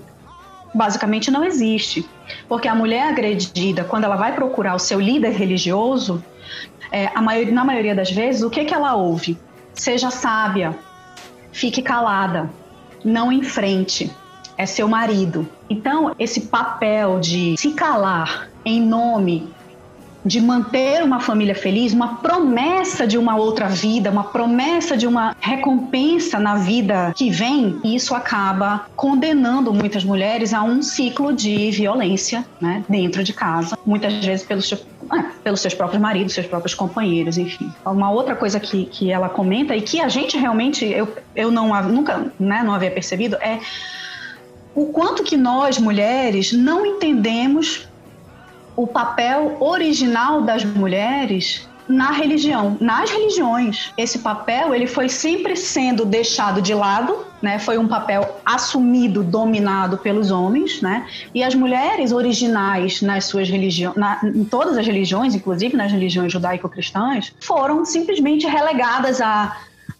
basicamente 0.74 1.30
não 1.30 1.44
existe. 1.44 2.04
Porque 2.48 2.66
a 2.66 2.74
mulher 2.74 3.04
agredida, 3.08 3.84
quando 3.84 4.04
ela 4.04 4.16
vai 4.16 4.34
procurar 4.34 4.74
o 4.74 4.80
seu 4.80 4.98
líder 4.98 5.30
religioso, 5.30 6.22
é, 6.92 7.10
maioria, 7.20 7.52
na 7.52 7.64
maioria 7.64 7.94
das 7.94 8.10
vezes, 8.10 8.42
o 8.42 8.50
que, 8.50 8.64
que 8.64 8.74
ela 8.74 8.94
ouve? 8.94 9.38
Seja 9.72 10.10
sábia, 10.10 10.78
fique 11.50 11.80
calada, 11.80 12.50
não 13.02 13.32
enfrente, 13.32 14.10
é 14.58 14.66
seu 14.66 14.86
marido. 14.86 15.48
Então, 15.70 16.14
esse 16.18 16.42
papel 16.42 17.18
de 17.18 17.56
se 17.56 17.72
calar 17.72 18.50
em 18.64 18.80
nome 18.80 19.52
de 20.24 20.40
manter 20.40 21.02
uma 21.02 21.20
família 21.20 21.54
feliz, 21.54 21.92
uma 21.92 22.16
promessa 22.16 23.06
de 23.06 23.18
uma 23.18 23.36
outra 23.36 23.68
vida, 23.68 24.10
uma 24.10 24.24
promessa 24.24 24.96
de 24.96 25.06
uma 25.06 25.36
recompensa 25.40 26.38
na 26.38 26.56
vida 26.56 27.12
que 27.16 27.30
vem, 27.30 27.80
isso 27.84 28.14
acaba 28.14 28.86
condenando 28.94 29.72
muitas 29.72 30.04
mulheres 30.04 30.54
a 30.54 30.62
um 30.62 30.82
ciclo 30.82 31.32
de 31.32 31.70
violência 31.70 32.44
né, 32.60 32.84
dentro 32.88 33.24
de 33.24 33.32
casa, 33.32 33.76
muitas 33.84 34.24
vezes 34.24 34.46
pelos, 34.46 34.72
é, 34.72 35.24
pelos 35.42 35.60
seus 35.60 35.74
próprios 35.74 36.00
maridos, 36.00 36.34
seus 36.34 36.46
próprios 36.46 36.74
companheiros, 36.74 37.36
enfim. 37.38 37.72
Uma 37.84 38.10
outra 38.10 38.36
coisa 38.36 38.60
que, 38.60 38.86
que 38.86 39.10
ela 39.10 39.28
comenta 39.28 39.76
e 39.76 39.82
que 39.82 40.00
a 40.00 40.08
gente 40.08 40.36
realmente, 40.36 40.84
eu, 40.84 41.12
eu 41.34 41.50
não, 41.50 41.68
nunca 41.88 42.32
né, 42.38 42.62
não 42.64 42.74
havia 42.74 42.90
percebido, 42.90 43.36
é 43.36 43.58
o 44.74 44.86
quanto 44.86 45.22
que 45.22 45.36
nós, 45.36 45.78
mulheres, 45.78 46.52
não 46.52 46.86
entendemos 46.86 47.86
o 48.76 48.86
papel 48.86 49.56
original 49.60 50.42
das 50.42 50.64
mulheres 50.64 51.68
na 51.88 52.10
religião, 52.12 52.76
nas 52.80 53.10
religiões. 53.10 53.92
Esse 53.96 54.20
papel 54.20 54.74
ele 54.74 54.86
foi 54.86 55.08
sempre 55.08 55.56
sendo 55.56 56.04
deixado 56.04 56.62
de 56.62 56.72
lado, 56.72 57.26
né? 57.40 57.58
Foi 57.58 57.76
um 57.76 57.88
papel 57.88 58.40
assumido, 58.46 59.22
dominado 59.22 59.98
pelos 59.98 60.30
homens, 60.30 60.80
né? 60.80 61.06
E 61.34 61.42
as 61.42 61.54
mulheres 61.54 62.12
originais 62.12 63.02
nas 63.02 63.24
suas 63.24 63.48
religiões, 63.48 63.96
na, 63.96 64.20
em 64.22 64.44
todas 64.44 64.78
as 64.78 64.86
religiões, 64.86 65.34
inclusive 65.34 65.76
nas 65.76 65.90
religiões 65.90 66.32
judaico-cristãs, 66.32 67.34
foram 67.40 67.84
simplesmente 67.84 68.46
relegadas 68.46 69.20
a 69.20 69.56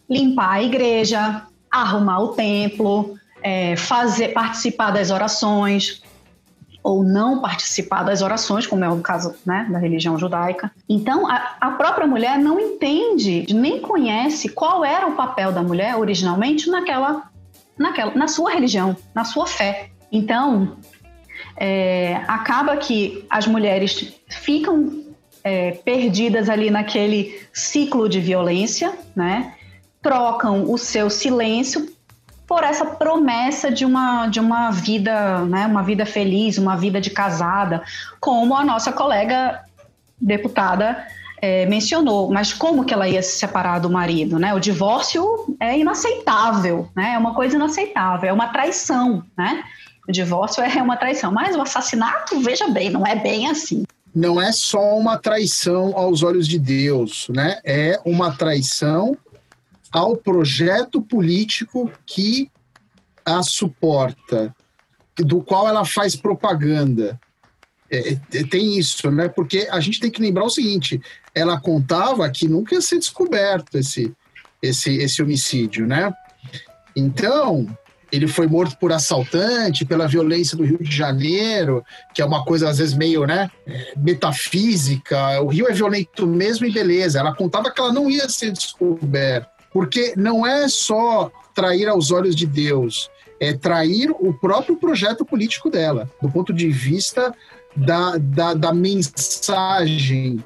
limpar 0.08 0.52
a 0.52 0.62
igreja, 0.62 1.42
arrumar 1.70 2.20
o 2.20 2.28
templo, 2.28 3.18
é, 3.42 3.76
fazer 3.76 4.28
participar 4.28 4.92
das 4.92 5.10
orações, 5.10 6.02
ou 6.82 7.04
não 7.04 7.40
participar 7.40 8.02
das 8.02 8.22
orações, 8.22 8.66
como 8.66 8.84
é 8.84 8.88
o 8.88 9.00
caso 9.00 9.34
né, 9.46 9.68
da 9.70 9.78
religião 9.78 10.18
judaica. 10.18 10.70
Então, 10.88 11.30
a, 11.30 11.56
a, 11.60 11.70
própria 11.72 12.06
mulher 12.06 12.38
não 12.38 12.58
entende, 12.58 13.46
nem 13.54 13.80
conhece 13.80 14.48
qual 14.48 14.84
era 14.84 15.06
o 15.06 15.14
papel 15.14 15.52
da 15.52 15.62
mulher 15.62 15.96
originalmente 15.96 16.68
naquela, 16.68 17.30
naquela, 17.78 18.14
na 18.14 18.26
sua 18.26 18.50
religião, 18.50 18.96
na 19.14 19.24
sua 19.24 19.46
fé. 19.46 19.90
Então, 20.10 20.76
é, 21.56 22.16
acaba 22.26 22.76
que 22.76 23.24
as 23.30 23.46
mulheres 23.46 24.14
ficam 24.28 25.04
é, 25.44 25.72
perdidas 25.72 26.48
ali 26.48 26.70
naquele 26.70 27.40
ciclo 27.52 28.08
de 28.08 28.20
violência, 28.20 28.92
né? 29.14 29.54
Trocam 30.00 30.70
o 30.70 30.76
seu 30.76 31.08
silêncio 31.08 31.91
por 32.52 32.64
essa 32.64 32.84
promessa 32.84 33.70
de 33.70 33.82
uma, 33.82 34.26
de 34.26 34.38
uma 34.38 34.70
vida, 34.70 35.42
né, 35.46 35.66
uma 35.66 35.82
vida 35.82 36.04
feliz, 36.04 36.58
uma 36.58 36.76
vida 36.76 37.00
de 37.00 37.08
casada, 37.08 37.82
como 38.20 38.54
a 38.54 38.62
nossa 38.62 38.92
colega 38.92 39.64
deputada 40.20 41.02
é, 41.40 41.64
mencionou. 41.64 42.30
Mas 42.30 42.52
como 42.52 42.84
que 42.84 42.92
ela 42.92 43.08
ia 43.08 43.22
se 43.22 43.38
separar 43.38 43.78
do 43.78 43.88
marido? 43.88 44.38
Né? 44.38 44.52
O 44.52 44.60
divórcio 44.60 45.56
é 45.58 45.78
inaceitável, 45.78 46.90
né? 46.94 47.12
é 47.14 47.18
uma 47.18 47.34
coisa 47.34 47.56
inaceitável, 47.56 48.28
é 48.28 48.32
uma 48.34 48.48
traição. 48.48 49.24
Né? 49.34 49.64
O 50.06 50.12
divórcio 50.12 50.62
é 50.62 50.82
uma 50.82 50.98
traição, 50.98 51.32
mas 51.32 51.56
o 51.56 51.62
assassinato, 51.62 52.38
veja 52.40 52.68
bem, 52.68 52.90
não 52.90 53.06
é 53.06 53.16
bem 53.16 53.48
assim 53.48 53.84
não 54.14 54.38
é 54.38 54.52
só 54.52 54.98
uma 54.98 55.16
traição 55.16 55.96
aos 55.96 56.22
olhos 56.22 56.46
de 56.46 56.58
Deus, 56.58 57.28
né? 57.30 57.60
É 57.64 57.98
uma 58.04 58.30
traição 58.30 59.16
ao 59.92 60.16
projeto 60.16 61.02
político 61.02 61.92
que 62.06 62.50
a 63.24 63.42
suporta, 63.42 64.54
do 65.16 65.42
qual 65.42 65.68
ela 65.68 65.84
faz 65.84 66.16
propaganda. 66.16 67.20
É, 67.90 68.12
é, 68.12 68.44
tem 68.44 68.78
isso, 68.78 69.10
né? 69.10 69.28
Porque 69.28 69.68
a 69.70 69.78
gente 69.78 70.00
tem 70.00 70.10
que 70.10 70.22
lembrar 70.22 70.44
o 70.44 70.50
seguinte: 70.50 71.00
ela 71.34 71.60
contava 71.60 72.28
que 72.30 72.48
nunca 72.48 72.74
ia 72.74 72.80
ser 72.80 72.98
descoberto 72.98 73.76
esse, 73.76 74.12
esse, 74.62 74.96
esse 74.96 75.22
homicídio, 75.22 75.86
né? 75.86 76.12
Então, 76.96 77.66
ele 78.10 78.26
foi 78.26 78.46
morto 78.46 78.76
por 78.78 78.92
assaltante, 78.92 79.86
pela 79.86 80.06
violência 80.06 80.56
do 80.56 80.64
Rio 80.64 80.78
de 80.82 80.94
Janeiro, 80.94 81.84
que 82.14 82.20
é 82.20 82.24
uma 82.24 82.44
coisa 82.44 82.68
às 82.68 82.78
vezes 82.78 82.94
meio, 82.94 83.26
né, 83.26 83.50
metafísica. 83.96 85.40
O 85.40 85.48
Rio 85.48 85.66
é 85.66 85.72
violento 85.72 86.26
mesmo 86.26 86.66
e 86.66 86.70
beleza. 86.70 87.18
Ela 87.18 87.34
contava 87.34 87.70
que 87.70 87.80
ela 87.80 87.92
não 87.92 88.10
ia 88.10 88.28
ser 88.28 88.52
descoberta. 88.52 89.51
Porque 89.72 90.14
não 90.16 90.46
é 90.46 90.68
só 90.68 91.30
trair 91.54 91.88
aos 91.88 92.10
olhos 92.10 92.34
de 92.34 92.46
Deus, 92.46 93.10
é 93.40 93.52
trair 93.52 94.10
o 94.10 94.32
próprio 94.32 94.76
projeto 94.76 95.24
político 95.24 95.70
dela, 95.70 96.10
do 96.20 96.30
ponto 96.30 96.52
de 96.52 96.68
vista 96.68 97.34
da, 97.74 98.16
da, 98.18 98.54
da 98.54 98.72
mensagem 98.72 100.44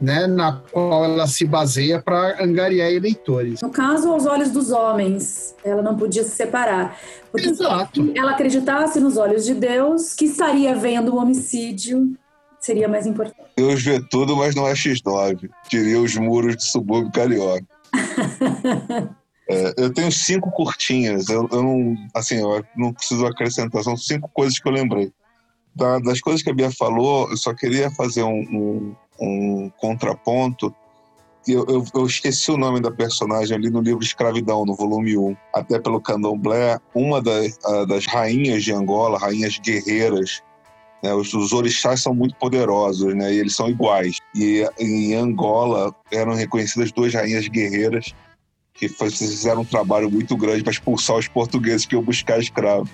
né, 0.00 0.26
na 0.26 0.52
qual 0.70 1.04
ela 1.04 1.26
se 1.26 1.44
baseia 1.46 2.00
para 2.00 2.42
angariar 2.42 2.90
eleitores. 2.90 3.62
No 3.62 3.70
caso, 3.70 4.10
aos 4.10 4.26
olhos 4.26 4.50
dos 4.50 4.70
homens, 4.70 5.54
ela 5.64 5.82
não 5.82 5.96
podia 5.96 6.22
se 6.22 6.30
separar. 6.30 6.98
Porque 7.30 7.48
Exato. 7.48 8.04
se 8.04 8.18
ela 8.18 8.32
acreditasse 8.32 9.00
nos 9.00 9.16
olhos 9.16 9.44
de 9.44 9.54
Deus, 9.54 10.12
que 10.12 10.26
estaria 10.26 10.74
vendo 10.74 11.14
o 11.14 11.16
homicídio, 11.16 12.16
seria 12.60 12.88
mais 12.88 13.06
importante. 13.06 13.46
Deus 13.56 13.82
vê 13.82 14.00
tudo, 14.10 14.36
mas 14.36 14.54
não 14.54 14.68
é 14.68 14.74
X9, 14.74 15.48
diria 15.70 16.00
os 16.00 16.14
muros 16.16 16.56
de 16.56 16.64
subúrbio 16.64 17.10
carioca. 17.10 17.64
É, 19.48 19.74
eu 19.76 19.92
tenho 19.92 20.10
cinco 20.10 20.50
curtinhas. 20.50 21.28
Eu, 21.28 21.48
eu, 21.52 21.62
não, 21.62 21.94
assim, 22.14 22.36
eu 22.36 22.64
não 22.76 22.92
preciso 22.92 23.24
acrescentar. 23.26 23.82
São 23.82 23.96
cinco 23.96 24.28
coisas 24.34 24.58
que 24.58 24.66
eu 24.66 24.72
lembrei. 24.72 25.12
Da, 25.74 25.98
das 26.00 26.20
coisas 26.20 26.42
que 26.42 26.50
a 26.50 26.54
Bia 26.54 26.70
falou, 26.70 27.30
eu 27.30 27.36
só 27.36 27.54
queria 27.54 27.90
fazer 27.90 28.22
um, 28.22 28.40
um, 28.40 28.96
um 29.20 29.70
contraponto. 29.78 30.74
Eu, 31.46 31.64
eu, 31.68 31.84
eu, 31.94 32.06
esqueci 32.06 32.50
o 32.50 32.56
nome 32.56 32.80
da 32.80 32.90
personagem 32.90 33.56
ali 33.56 33.70
no 33.70 33.80
livro 33.80 34.02
Escravidão, 34.02 34.64
no 34.64 34.74
volume 34.74 35.16
1. 35.16 35.36
Até 35.54 35.78
pelo 35.78 36.00
candomblé, 36.00 36.80
uma 36.92 37.22
das, 37.22 37.56
das 37.86 38.04
rainhas 38.06 38.64
de 38.64 38.72
Angola, 38.72 39.16
rainhas 39.16 39.58
guerreiras, 39.58 40.42
né, 41.06 41.14
os, 41.14 41.32
os, 41.32 41.52
orixás 41.52 42.02
são 42.02 42.12
muito 42.12 42.34
poderosos, 42.36 43.14
né, 43.14 43.32
e 43.32 43.38
eles 43.38 43.54
são 43.54 43.68
iguais. 43.68 44.18
E 44.34 44.66
em 44.78 45.14
Angola 45.14 45.94
eram 46.10 46.34
reconhecidas 46.34 46.90
duas 46.90 47.14
rainhas 47.14 47.46
guerreiras 47.46 48.12
que 48.74 48.88
fizeram 48.88 49.62
um 49.62 49.64
trabalho 49.64 50.10
muito 50.10 50.36
grande 50.36 50.62
para 50.62 50.72
expulsar 50.72 51.16
os 51.16 51.28
portugueses 51.28 51.86
que 51.86 51.94
iam 51.94 52.02
buscar 52.02 52.38
escravos. 52.38 52.90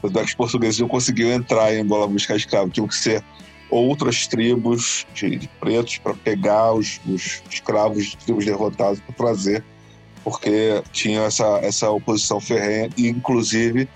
Tanto 0.00 0.18
é 0.18 0.22
que 0.22 0.28
os 0.28 0.34
portugueses 0.34 0.78
não 0.78 0.88
conseguiam 0.88 1.32
entrar 1.32 1.74
em 1.74 1.80
Angola 1.80 2.06
buscar 2.06 2.36
escravos, 2.36 2.72
tinham 2.72 2.86
que 2.86 2.94
ser 2.94 3.24
outras 3.70 4.26
tribos 4.26 5.06
de, 5.14 5.36
de 5.36 5.48
pretos 5.60 5.98
para 5.98 6.14
pegar 6.14 6.72
os, 6.72 7.00
os, 7.06 7.42
escravos 7.50 8.06
de 8.06 8.16
tribos 8.18 8.44
derrotadas 8.44 9.00
para 9.00 9.14
trazer, 9.14 9.64
porque 10.22 10.82
tinha 10.92 11.22
essa, 11.22 11.46
essa 11.62 11.90
oposição 11.90 12.40
ferrenha, 12.40 12.90
e 12.96 13.08
inclusive 13.08 13.88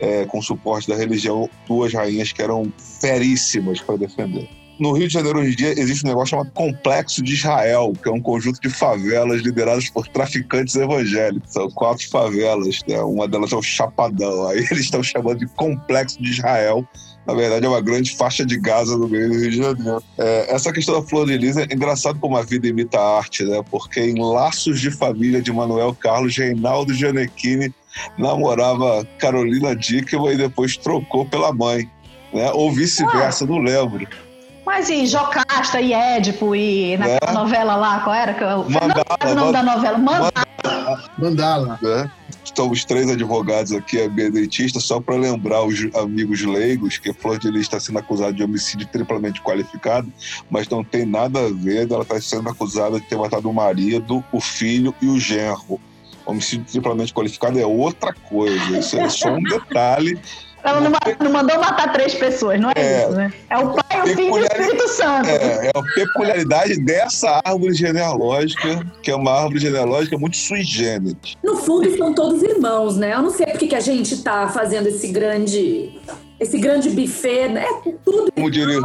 é, 0.00 0.24
com 0.26 0.40
suporte 0.40 0.88
da 0.88 0.96
religião, 0.96 1.48
duas 1.66 1.92
rainhas 1.92 2.32
que 2.32 2.42
eram 2.42 2.72
feríssimas 3.00 3.80
para 3.80 3.96
defender 3.96 4.48
no 4.78 4.92
Rio 4.92 5.08
de 5.08 5.14
Janeiro 5.14 5.40
hoje 5.40 5.52
em 5.52 5.56
dia 5.56 5.80
existe 5.80 6.04
um 6.04 6.08
negócio 6.08 6.30
chamado 6.30 6.50
Complexo 6.52 7.22
de 7.22 7.34
Israel, 7.34 7.92
que 8.00 8.08
é 8.08 8.12
um 8.12 8.20
conjunto 8.20 8.60
de 8.60 8.70
favelas 8.70 9.42
lideradas 9.42 9.90
por 9.90 10.06
traficantes 10.06 10.74
evangélicos. 10.76 11.52
São 11.52 11.68
quatro 11.70 12.08
favelas, 12.08 12.78
né? 12.86 13.00
uma 13.00 13.26
delas 13.26 13.52
é 13.52 13.56
o 13.56 13.62
Chapadão. 13.62 14.46
Aí 14.48 14.58
eles 14.58 14.84
estão 14.84 15.02
chamando 15.02 15.38
de 15.38 15.46
Complexo 15.46 16.22
de 16.22 16.30
Israel. 16.30 16.86
Na 17.26 17.34
verdade, 17.34 17.66
é 17.66 17.68
uma 17.68 17.80
grande 17.80 18.16
faixa 18.16 18.46
de 18.46 18.58
Gaza 18.58 18.96
no 18.96 19.06
meio 19.06 19.28
do 19.28 19.38
Rio 19.38 19.50
de 19.50 19.56
Janeiro. 19.58 20.02
É, 20.16 20.54
essa 20.54 20.72
questão 20.72 20.94
da 20.94 21.06
Flor 21.06 21.26
de 21.26 21.36
Lis 21.36 21.56
é 21.58 21.64
engraçado 21.64 22.18
como 22.18 22.36
a 22.36 22.42
vida 22.42 22.66
imita 22.66 22.98
a 22.98 23.18
arte, 23.18 23.44
né? 23.44 23.62
Porque 23.70 24.00
em 24.00 24.18
Laços 24.18 24.80
de 24.80 24.90
Família 24.90 25.42
de 25.42 25.52
Manuel 25.52 25.94
Carlos, 25.94 26.36
Reinaldo 26.36 26.94
Gianecchini 26.94 27.74
namorava 28.16 29.06
Carolina 29.18 29.74
Dickman 29.74 30.32
e 30.32 30.36
depois 30.36 30.76
trocou 30.76 31.24
pela 31.26 31.52
mãe. 31.52 31.90
Né? 32.32 32.50
Ou 32.52 32.70
vice-versa, 32.72 33.46
não 33.46 33.58
lembro. 33.58 34.06
Mas 34.68 34.90
e 34.90 35.06
Jocasta 35.06 35.80
e 35.80 35.94
Édipo 35.94 36.54
e 36.54 36.94
naquela 36.98 37.32
é. 37.32 37.34
novela 37.34 37.74
lá, 37.74 38.00
qual 38.00 38.14
era? 38.14 38.34
Mandala, 38.68 39.18
não 39.24 39.32
o 39.32 39.34
nome 39.34 39.52
da 39.52 39.62
novela, 39.62 39.96
Mandala. 39.96 40.48
Mandala. 41.16 41.78
É. 41.82 42.10
estamos 42.44 42.84
três 42.84 43.08
advogados 43.08 43.72
aqui, 43.72 43.98
a 44.02 44.08
dentista, 44.08 44.78
só 44.78 45.00
para 45.00 45.16
lembrar 45.16 45.64
os 45.64 45.88
amigos 45.94 46.42
leigos 46.44 46.98
que 46.98 47.08
a 47.08 47.14
Flor 47.14 47.38
de 47.38 47.50
Lis 47.50 47.62
está 47.62 47.80
sendo 47.80 47.98
acusada 47.98 48.34
de 48.34 48.42
homicídio 48.42 48.86
triplamente 48.86 49.40
qualificado, 49.40 50.12
mas 50.50 50.68
não 50.68 50.84
tem 50.84 51.06
nada 51.06 51.46
a 51.46 51.50
ver, 51.50 51.90
ela 51.90 52.02
está 52.02 52.20
sendo 52.20 52.50
acusada 52.50 53.00
de 53.00 53.06
ter 53.06 53.16
matado 53.16 53.48
o 53.48 53.54
marido, 53.54 54.22
o 54.30 54.40
filho 54.40 54.94
e 55.00 55.06
o 55.06 55.18
genro. 55.18 55.80
Homicídio 56.30 56.66
triplamente 56.70 57.12
qualificado 57.12 57.58
é 57.58 57.66
outra 57.66 58.12
coisa, 58.12 58.78
isso 58.78 58.98
é 58.98 59.08
só 59.08 59.30
um 59.30 59.42
detalhe 59.42 60.20
ela 60.62 60.80
não, 60.80 60.90
não, 61.20 61.32
mandou 61.32 61.58
matar 61.58 61.92
três 61.92 62.14
pessoas, 62.14 62.60
não 62.60 62.70
é, 62.70 62.74
é 62.76 63.02
isso, 63.02 63.12
né? 63.12 63.32
É 63.48 63.58
o 63.58 63.74
Pai, 63.74 64.02
o 64.02 64.06
Filho 64.08 64.22
e 64.22 64.30
o 64.30 64.44
Espírito 64.44 64.88
Santo. 64.88 65.28
É, 65.28 65.66
é 65.66 65.70
a 65.74 65.82
peculiaridade 65.94 66.80
dessa 66.84 67.40
árvore 67.44 67.74
genealógica, 67.74 68.84
que 69.02 69.10
é 69.10 69.14
uma 69.14 69.32
árvore 69.32 69.60
genealógica 69.60 70.18
muito 70.18 70.36
sui 70.36 70.62
generis. 70.62 71.36
No 71.44 71.56
fundo, 71.56 71.96
são 71.96 72.12
todos 72.12 72.42
irmãos, 72.42 72.96
né? 72.96 73.14
Eu 73.14 73.22
não 73.22 73.30
sei 73.30 73.46
por 73.46 73.58
que 73.58 73.74
a 73.74 73.80
gente 73.80 74.14
está 74.14 74.48
fazendo 74.48 74.88
esse 74.88 75.08
grande, 75.08 75.98
esse 76.40 76.58
grande 76.58 76.90
buffet, 76.90 77.48
né? 77.48 77.64
É 77.64 77.92
tudo 78.04 78.32
como 78.32 78.50
diria, 78.50 78.80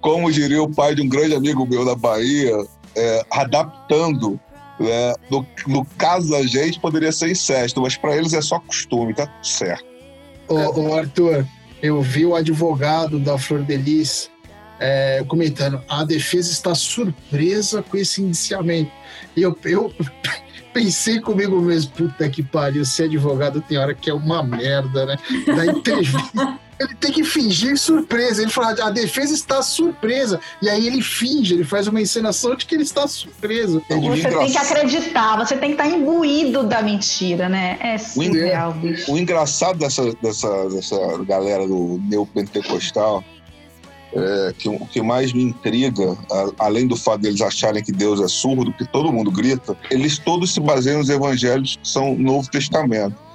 como 0.00 0.30
diria 0.30 0.62
o 0.62 0.72
pai 0.72 0.94
de 0.94 1.02
um 1.02 1.08
grande 1.08 1.34
amigo 1.34 1.66
meu 1.66 1.84
da 1.84 1.94
Bahia, 1.94 2.54
é, 2.94 3.22
adaptando 3.30 4.38
né? 4.78 5.14
No, 5.30 5.46
no, 5.66 5.84
caso 5.96 6.30
da 6.30 6.42
gente, 6.42 6.80
poderia 6.80 7.12
ser 7.12 7.30
incesto, 7.30 7.80
mas 7.80 7.96
para 7.96 8.16
eles 8.16 8.32
é 8.32 8.40
só 8.40 8.58
costume, 8.60 9.14
tá 9.14 9.26
tudo 9.26 9.46
certo. 9.46 9.84
Ô, 10.48 10.80
ô, 10.80 10.94
Arthur, 10.94 11.46
eu 11.82 12.00
vi 12.00 12.24
o 12.24 12.34
advogado 12.34 13.18
da 13.18 13.38
Flor 13.38 13.62
Delis 13.62 14.30
é, 14.78 15.24
comentando: 15.26 15.82
a 15.88 16.04
defesa 16.04 16.50
está 16.50 16.74
surpresa 16.74 17.82
com 17.82 17.96
esse 17.96 18.22
indiciamento. 18.22 18.90
E 19.36 19.42
eu, 19.42 19.56
eu 19.64 19.92
pensei 20.72 21.20
comigo 21.20 21.60
mesmo: 21.60 21.92
puta 21.92 22.28
que 22.28 22.42
pariu, 22.42 22.84
ser 22.84 23.04
advogado 23.04 23.60
tem 23.60 23.78
hora 23.78 23.94
que 23.94 24.10
é 24.10 24.14
uma 24.14 24.42
merda, 24.42 25.06
né? 25.06 25.16
Da 25.46 25.66
entrevista. 25.66 26.58
Ele 26.78 26.94
tem 26.94 27.12
que 27.12 27.24
fingir 27.24 27.78
surpresa. 27.78 28.42
Ele 28.42 28.50
fala, 28.50 28.70
a 28.84 28.90
defesa 28.90 29.32
está 29.32 29.62
surpresa. 29.62 30.40
E 30.60 30.68
aí 30.68 30.86
ele 30.86 31.02
finge, 31.02 31.54
ele 31.54 31.64
faz 31.64 31.86
uma 31.86 32.00
encenação 32.00 32.54
de 32.54 32.66
que 32.66 32.74
ele 32.74 32.82
está 32.84 33.06
surpreso. 33.08 33.82
É 33.88 33.96
você 33.96 34.28
tem 34.28 34.50
que 34.50 34.58
acreditar, 34.58 35.36
você 35.36 35.56
tem 35.56 35.74
que 35.74 35.82
estar 35.82 35.88
imbuído 35.88 36.64
da 36.64 36.82
mentira, 36.82 37.48
né? 37.48 37.78
É 37.80 37.98
surreal, 37.98 38.72
bicho. 38.72 39.10
O 39.10 39.18
engraçado 39.18 39.78
dessa, 39.78 40.12
dessa, 40.22 40.68
dessa 40.68 40.96
galera 41.24 41.66
do 41.66 42.00
neopentecostal 42.04 43.24
é, 44.14 44.54
que 44.56 44.68
o 44.68 44.78
que 44.86 45.02
mais 45.02 45.32
me 45.32 45.42
intriga, 45.42 46.16
a, 46.30 46.66
além 46.66 46.86
do 46.86 46.96
fato 46.96 47.20
deles 47.20 47.40
acharem 47.40 47.82
que 47.82 47.92
Deus 47.92 48.20
é 48.20 48.28
surdo, 48.28 48.72
que 48.72 48.86
todo 48.86 49.12
mundo 49.12 49.30
grita, 49.30 49.76
eles 49.90 50.18
todos 50.18 50.54
se 50.54 50.60
baseiam 50.60 50.98
nos 50.98 51.10
evangelhos 51.10 51.78
que 51.82 51.88
são 51.88 52.14
Novo 52.14 52.50
Testamento 52.50 53.25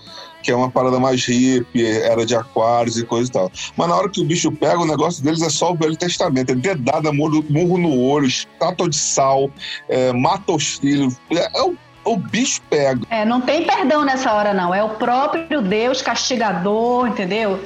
que 0.41 0.51
é 0.51 0.56
uma 0.56 0.69
parada 0.69 0.99
mais 0.99 1.25
hippie, 1.25 1.86
era 1.86 2.25
de 2.25 2.36
aquários 2.36 2.97
e 2.97 3.06
coisa 3.06 3.30
e 3.30 3.34
tal. 3.34 3.51
Mas 3.75 3.88
na 3.88 3.95
hora 3.95 4.10
que 4.10 4.21
o 4.21 4.25
bicho 4.25 4.51
pega, 4.51 4.80
o 4.80 4.86
negócio 4.86 5.23
deles 5.23 5.41
é 5.41 5.49
só 5.49 5.71
o 5.71 5.75
Velho 5.75 5.95
Testamento. 5.95 6.51
É 6.51 6.56
dedada, 6.56 7.12
murro, 7.12 7.43
murro 7.49 7.77
no 7.77 7.99
olho, 7.99 8.27
estátua 8.27 8.89
de 8.89 8.97
sal, 8.97 9.49
é, 9.88 10.12
mata 10.12 10.51
os 10.51 10.77
filhos. 10.77 11.15
É, 11.32 11.60
é 11.60 11.63
o 11.63 11.75
o 12.04 12.17
bicho 12.17 12.62
pega. 12.69 13.01
É, 13.10 13.23
não 13.23 13.41
tem 13.41 13.65
perdão 13.65 14.04
nessa 14.04 14.34
hora, 14.34 14.54
não. 14.54 14.73
É 14.73 14.84
o 14.84 14.89
próprio 14.89 15.62
Deus 15.62 16.01
castigador, 16.01 17.08
entendeu? 17.08 17.63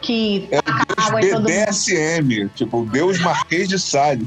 Que 0.00 0.48
é 0.50 0.58
o 0.58 1.20
Deus 1.20 1.42
BDSM, 1.42 2.48
tipo, 2.54 2.84
Deus 2.84 3.18
Marquês 3.20 3.68
de 3.68 3.78
Sade. 3.78 4.26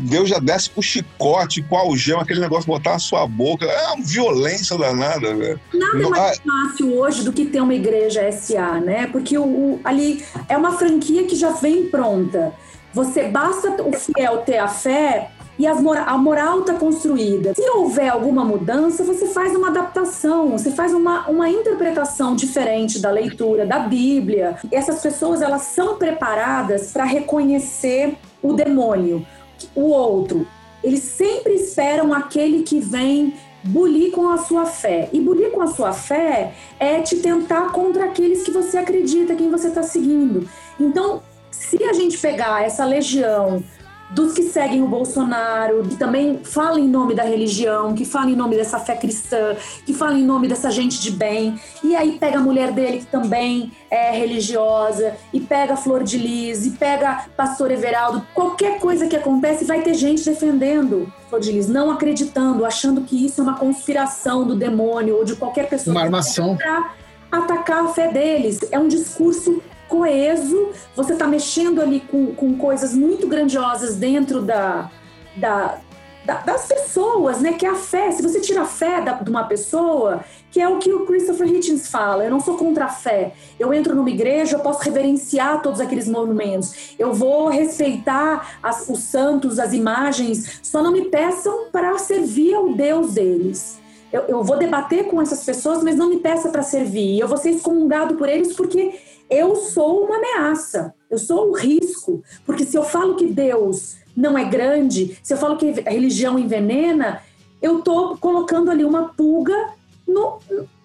Deus 0.00 0.28
já 0.28 0.38
desce 0.38 0.70
com 0.70 0.82
chicote, 0.82 1.62
com 1.62 1.76
algema, 1.76 2.22
aquele 2.22 2.40
negócio 2.40 2.66
botar 2.66 2.92
na 2.92 2.98
sua 2.98 3.26
boca. 3.26 3.64
É 3.64 3.92
uma 3.92 4.04
violência 4.04 4.76
danada, 4.76 5.34
velho. 5.34 5.60
Nada 5.72 6.02
é 6.02 6.08
mais 6.08 6.38
fácil 6.38 6.98
hoje 6.98 7.22
do 7.22 7.32
que 7.32 7.46
ter 7.46 7.60
uma 7.60 7.74
igreja 7.74 8.30
SA, 8.32 8.80
né? 8.80 9.06
Porque 9.06 9.38
o, 9.38 9.44
o, 9.44 9.80
ali 9.84 10.24
é 10.48 10.56
uma 10.56 10.76
franquia 10.76 11.24
que 11.24 11.36
já 11.36 11.50
vem 11.50 11.86
pronta. 11.88 12.52
Você 12.92 13.28
basta 13.28 13.82
o 13.82 13.92
fiel 13.92 14.38
ter 14.38 14.58
a 14.58 14.68
fé 14.68 15.30
e 15.58 15.68
mora, 15.74 16.02
a 16.04 16.16
moral 16.16 16.60
está 16.60 16.74
construída. 16.74 17.52
Se 17.54 17.68
houver 17.70 18.08
alguma 18.08 18.44
mudança, 18.44 19.02
você 19.02 19.26
faz 19.26 19.54
uma 19.56 19.68
adaptação, 19.68 20.50
você 20.50 20.70
faz 20.70 20.94
uma, 20.94 21.28
uma 21.28 21.50
interpretação 21.50 22.36
diferente 22.36 23.00
da 23.00 23.10
leitura 23.10 23.66
da 23.66 23.80
Bíblia. 23.80 24.56
E 24.70 24.76
essas 24.76 25.02
pessoas 25.02 25.42
elas 25.42 25.62
são 25.62 25.98
preparadas 25.98 26.92
para 26.92 27.04
reconhecer 27.04 28.16
o 28.40 28.52
demônio 28.52 29.26
o 29.74 29.88
outro. 29.90 30.46
Eles 30.82 31.02
sempre 31.02 31.54
esperam 31.54 32.12
aquele 32.12 32.62
que 32.62 32.78
vem 32.78 33.34
bulir 33.64 34.12
com 34.12 34.28
a 34.28 34.38
sua 34.38 34.66
fé. 34.66 35.08
E 35.12 35.20
bulir 35.20 35.50
com 35.50 35.60
a 35.60 35.66
sua 35.66 35.92
fé 35.92 36.54
é 36.78 37.00
te 37.00 37.16
tentar 37.16 37.72
contra 37.72 38.04
aqueles 38.04 38.42
que 38.42 38.50
você 38.50 38.78
acredita, 38.78 39.34
quem 39.34 39.50
você 39.50 39.68
está 39.68 39.82
seguindo. 39.82 40.48
Então, 40.78 41.22
se 41.50 41.82
a 41.82 41.92
gente 41.92 42.16
pegar 42.18 42.64
essa 42.64 42.84
legião 42.84 43.62
dos 44.10 44.32
que 44.32 44.42
seguem 44.44 44.82
o 44.82 44.86
Bolsonaro, 44.86 45.82
que 45.82 45.96
também 45.96 46.40
falam 46.42 46.78
em 46.78 46.88
nome 46.88 47.14
da 47.14 47.22
religião, 47.22 47.94
que 47.94 48.04
falam 48.04 48.30
em 48.30 48.36
nome 48.36 48.56
dessa 48.56 48.78
fé 48.78 48.96
cristã, 48.96 49.56
que 49.84 49.92
falam 49.92 50.18
em 50.18 50.24
nome 50.24 50.48
dessa 50.48 50.70
gente 50.70 51.00
de 51.00 51.10
bem. 51.10 51.60
E 51.82 51.94
aí 51.94 52.18
pega 52.18 52.38
a 52.38 52.40
mulher 52.40 52.72
dele, 52.72 52.98
que 52.98 53.06
também 53.06 53.72
é 53.90 54.10
religiosa, 54.10 55.14
e 55.32 55.40
pega 55.40 55.74
a 55.74 55.76
Flor 55.76 56.02
de 56.02 56.16
Lis, 56.16 56.66
e 56.66 56.70
pega 56.70 57.26
Pastor 57.36 57.70
Everaldo. 57.70 58.26
Qualquer 58.34 58.78
coisa 58.78 59.06
que 59.06 59.16
acontece, 59.16 59.64
vai 59.64 59.82
ter 59.82 59.94
gente 59.94 60.24
defendendo 60.24 61.12
Flor 61.28 61.40
de 61.40 61.52
Lis, 61.52 61.68
não 61.68 61.90
acreditando, 61.90 62.64
achando 62.64 63.02
que 63.02 63.24
isso 63.24 63.40
é 63.40 63.44
uma 63.44 63.56
conspiração 63.56 64.46
do 64.46 64.54
demônio 64.54 65.16
ou 65.16 65.24
de 65.24 65.36
qualquer 65.36 65.68
pessoa. 65.68 65.94
Uma 65.94 66.04
armação. 66.04 66.56
Para 66.56 66.92
atacar 67.30 67.84
a 67.84 67.88
fé 67.88 68.10
deles. 68.10 68.60
É 68.70 68.78
um 68.78 68.88
discurso 68.88 69.62
coeso, 69.88 70.70
você 70.94 71.14
está 71.14 71.26
mexendo 71.26 71.80
ali 71.80 72.00
com, 72.00 72.34
com 72.34 72.56
coisas 72.56 72.94
muito 72.94 73.26
grandiosas 73.26 73.96
dentro 73.96 74.42
da, 74.42 74.90
da, 75.36 75.78
da, 76.24 76.34
das 76.42 76.66
pessoas, 76.66 77.40
né? 77.40 77.54
Que 77.54 77.64
é 77.64 77.70
a 77.70 77.74
fé. 77.74 78.10
Se 78.10 78.22
você 78.22 78.40
tira 78.40 78.62
a 78.62 78.66
fé 78.66 79.00
da, 79.00 79.12
de 79.14 79.30
uma 79.30 79.44
pessoa, 79.44 80.22
que 80.50 80.60
é 80.60 80.68
o 80.68 80.78
que 80.78 80.92
o 80.92 81.06
Christopher 81.06 81.48
Hitchens 81.48 81.88
fala, 81.88 82.24
eu 82.24 82.30
não 82.30 82.40
sou 82.40 82.56
contra 82.56 82.84
a 82.84 82.88
fé. 82.88 83.32
Eu 83.58 83.72
entro 83.72 83.94
numa 83.94 84.10
igreja, 84.10 84.56
eu 84.56 84.60
posso 84.60 84.82
reverenciar 84.82 85.62
todos 85.62 85.80
aqueles 85.80 86.06
monumentos. 86.06 86.94
Eu 86.98 87.12
vou 87.14 87.48
respeitar 87.48 88.58
as, 88.62 88.88
os 88.88 89.00
santos, 89.00 89.58
as 89.58 89.72
imagens, 89.72 90.60
só 90.62 90.82
não 90.82 90.92
me 90.92 91.06
peçam 91.06 91.70
para 91.72 91.96
servir 91.98 92.54
ao 92.54 92.72
Deus 92.74 93.14
deles. 93.14 93.78
Eu, 94.12 94.22
eu 94.22 94.42
vou 94.42 94.58
debater 94.58 95.04
com 95.06 95.20
essas 95.20 95.44
pessoas, 95.44 95.82
mas 95.82 95.96
não 95.96 96.08
me 96.08 96.18
peça 96.18 96.48
para 96.48 96.62
servir. 96.62 97.20
Eu 97.20 97.28
vou 97.28 97.36
ser 97.36 97.50
excomungado 97.50 98.14
por 98.16 98.28
eles 98.28 98.54
porque 98.54 98.94
eu 99.30 99.56
sou 99.56 100.04
uma 100.04 100.16
ameaça, 100.16 100.94
eu 101.10 101.18
sou 101.18 101.50
um 101.50 101.52
risco, 101.52 102.22
porque 102.46 102.64
se 102.64 102.76
eu 102.76 102.82
falo 102.82 103.16
que 103.16 103.26
Deus 103.26 103.96
não 104.16 104.36
é 104.36 104.44
grande, 104.44 105.18
se 105.22 105.32
eu 105.32 105.38
falo 105.38 105.56
que 105.56 105.82
a 105.86 105.90
religião 105.90 106.38
envenena, 106.38 107.22
eu 107.60 107.78
estou 107.78 108.16
colocando 108.16 108.70
ali 108.70 108.84
uma 108.84 109.08
pulga 109.10 109.74
no, 110.06 110.38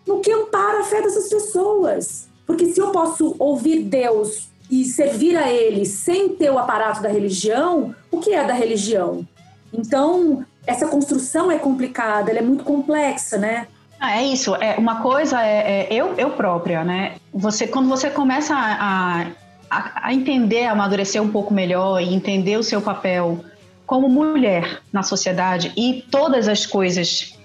no 0.05 0.19
que 0.19 0.31
ampara 0.31 0.81
a 0.81 0.83
fé 0.83 1.01
dessas 1.01 1.29
pessoas. 1.29 2.27
Porque 2.45 2.67
se 2.67 2.79
eu 2.79 2.91
posso 2.91 3.35
ouvir 3.39 3.83
Deus 3.83 4.49
e 4.69 4.85
servir 4.85 5.37
a 5.37 5.51
Ele 5.51 5.85
sem 5.85 6.29
ter 6.29 6.51
o 6.51 6.59
aparato 6.59 7.01
da 7.01 7.09
religião, 7.09 7.95
o 8.11 8.19
que 8.19 8.33
é 8.33 8.43
da 8.43 8.53
religião? 8.53 9.25
Então, 9.71 10.45
essa 10.67 10.87
construção 10.87 11.51
é 11.51 11.57
complicada, 11.57 12.29
ela 12.29 12.39
é 12.39 12.43
muito 12.43 12.63
complexa, 12.63 13.37
né? 13.37 13.67
Ah, 14.03 14.17
é 14.17 14.23
isso. 14.25 14.53
É, 14.55 14.75
uma 14.77 15.01
coisa 15.01 15.41
é, 15.41 15.87
é, 15.89 15.93
eu, 15.93 16.15
eu 16.17 16.31
própria, 16.31 16.83
né? 16.83 17.13
Você, 17.33 17.65
quando 17.65 17.87
você 17.87 18.09
começa 18.09 18.53
a, 18.53 19.27
a, 19.69 20.07
a 20.07 20.13
entender, 20.13 20.65
a 20.65 20.73
amadurecer 20.73 21.23
um 21.23 21.29
pouco 21.29 21.53
melhor 21.53 22.01
e 22.01 22.13
entender 22.13 22.57
o 22.57 22.63
seu 22.63 22.81
papel 22.81 23.39
como 23.85 24.09
mulher 24.09 24.81
na 24.91 25.03
sociedade 25.03 25.71
e 25.77 26.03
todas 26.11 26.49
as 26.49 26.65
coisas 26.65 27.39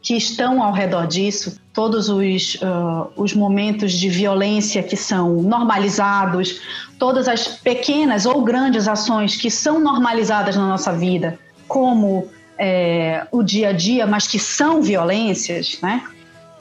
que 0.00 0.14
estão 0.14 0.62
ao 0.62 0.72
redor 0.72 1.08
disso, 1.08 1.58
todos 1.72 2.08
os, 2.08 2.54
uh, 2.62 3.10
os 3.16 3.34
momentos 3.34 3.90
de 3.90 4.08
violência 4.08 4.84
que 4.84 4.96
são 4.96 5.42
normalizados, 5.42 6.60
todas 6.96 7.26
as 7.26 7.48
pequenas 7.48 8.24
ou 8.24 8.40
grandes 8.42 8.86
ações 8.86 9.36
que 9.36 9.50
são 9.50 9.80
normalizadas 9.80 10.54
na 10.54 10.68
nossa 10.68 10.92
vida, 10.92 11.36
como 11.66 12.28
é, 12.58 13.26
o 13.30 13.42
dia 13.42 13.68
a 13.70 13.72
dia, 13.72 14.06
mas 14.06 14.26
que 14.26 14.38
são 14.38 14.82
violências, 14.82 15.78
né? 15.82 16.04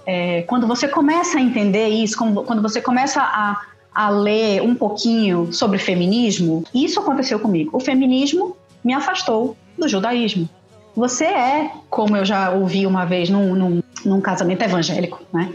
É, 0.06 0.42
quando 0.44 0.68
você 0.68 0.88
começa 0.88 1.38
a 1.38 1.42
entender 1.42 1.88
isso, 1.88 2.18
quando, 2.18 2.62
você 2.62 2.82
começa 2.82 3.22
a, 3.22 3.62
a 3.94 4.10
ler 4.10 4.62
um 4.62 4.76
pouquinho 4.76 5.54
sobre 5.54 5.78
feminismo, 5.78 6.64
isso 6.74 7.00
aconteceu 7.00 7.40
comigo. 7.40 7.78
O 7.78 7.80
feminismo 7.80 8.58
me 8.84 8.94
afastou 8.94 9.56
do 9.78 9.88
judaísmo. 9.88 10.50
Você 10.96 11.26
é, 11.26 11.72
como 11.90 12.18
eu 12.18 12.26
já 12.26 12.52
ouvi 12.52 12.86
uma 12.86 13.06
vez 13.06 13.30
num, 13.30 13.56
num, 13.56 13.84
num 14.06 14.22
casamento 14.22 14.64
evangélico, 14.64 15.22
né? 15.32 15.54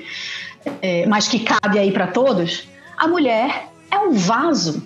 É, 0.82 1.06
mas 1.06 1.28
que 1.28 1.40
cabe 1.40 1.78
aí 1.78 1.92
para 1.92 2.06
todos, 2.06 2.68
a 2.96 3.06
mulher 3.06 3.68
é 3.90 3.98
um 3.98 4.12
vaso 4.12 4.82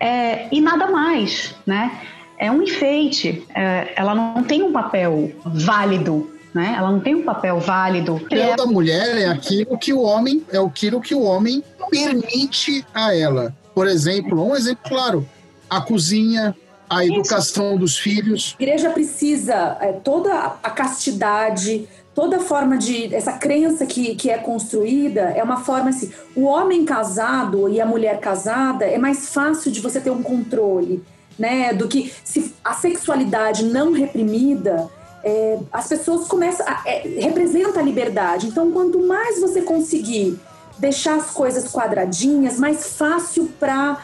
é, 0.00 0.48
e 0.50 0.60
nada 0.60 0.86
mais, 0.88 1.54
né? 1.66 2.00
É 2.44 2.50
um 2.50 2.62
enfeite, 2.62 3.46
é, 3.54 3.92
ela 3.96 4.14
não 4.14 4.44
tem 4.44 4.62
um 4.62 4.72
papel 4.72 5.32
válido 5.44 6.30
né? 6.54 6.76
Ela 6.78 6.92
não 6.92 7.00
tem 7.00 7.16
um 7.16 7.24
papel 7.24 7.58
válido. 7.58 8.14
O 8.14 8.20
papel 8.20 8.54
da 8.54 8.64
mulher 8.64 9.18
é 9.18 9.26
aquilo 9.26 9.76
que 9.76 9.92
o 9.92 10.00
homem 10.00 10.46
é 10.52 10.56
aquilo 10.56 11.00
que 11.00 11.12
o 11.12 11.22
homem 11.22 11.64
permite 11.90 12.86
a 12.94 13.12
ela. 13.12 13.52
Por 13.74 13.88
exemplo, 13.88 14.40
um 14.40 14.54
exemplo 14.54 14.84
claro, 14.88 15.28
a 15.68 15.80
cozinha, 15.80 16.54
a 16.88 17.04
educação 17.04 17.76
dos 17.76 17.98
filhos. 17.98 18.54
A 18.58 18.62
igreja 18.62 18.90
precisa 18.90 19.76
é, 19.80 19.92
toda 19.92 20.32
a 20.62 20.70
castidade, 20.70 21.88
toda 22.14 22.38
forma 22.38 22.78
de 22.78 23.12
essa 23.12 23.32
crença 23.32 23.84
que, 23.84 24.14
que 24.14 24.30
é 24.30 24.38
construída 24.38 25.22
é 25.34 25.42
uma 25.42 25.56
forma 25.64 25.90
assim 25.90 26.12
o 26.36 26.44
homem 26.44 26.84
casado 26.84 27.68
e 27.68 27.80
a 27.80 27.86
mulher 27.86 28.20
casada 28.20 28.84
é 28.84 28.96
mais 28.96 29.30
fácil 29.30 29.72
de 29.72 29.80
você 29.80 30.00
ter 30.00 30.10
um 30.10 30.22
controle 30.22 31.02
né 31.38 31.72
do 31.72 31.88
que 31.88 32.12
se 32.24 32.54
a 32.64 32.74
sexualidade 32.74 33.64
não 33.64 33.92
reprimida 33.92 34.88
é, 35.24 35.58
as 35.72 35.88
pessoas 35.88 36.28
começam 36.28 36.66
a, 36.68 36.82
é, 36.86 37.00
representa 37.20 37.80
a 37.80 37.82
liberdade. 37.82 38.46
Então 38.46 38.70
quanto 38.70 38.98
mais 39.00 39.40
você 39.40 39.62
conseguir 39.62 40.38
deixar 40.78 41.16
as 41.16 41.30
coisas 41.30 41.70
quadradinhas 41.70 42.58
mais 42.58 42.96
fácil 42.96 43.50
para 43.58 44.02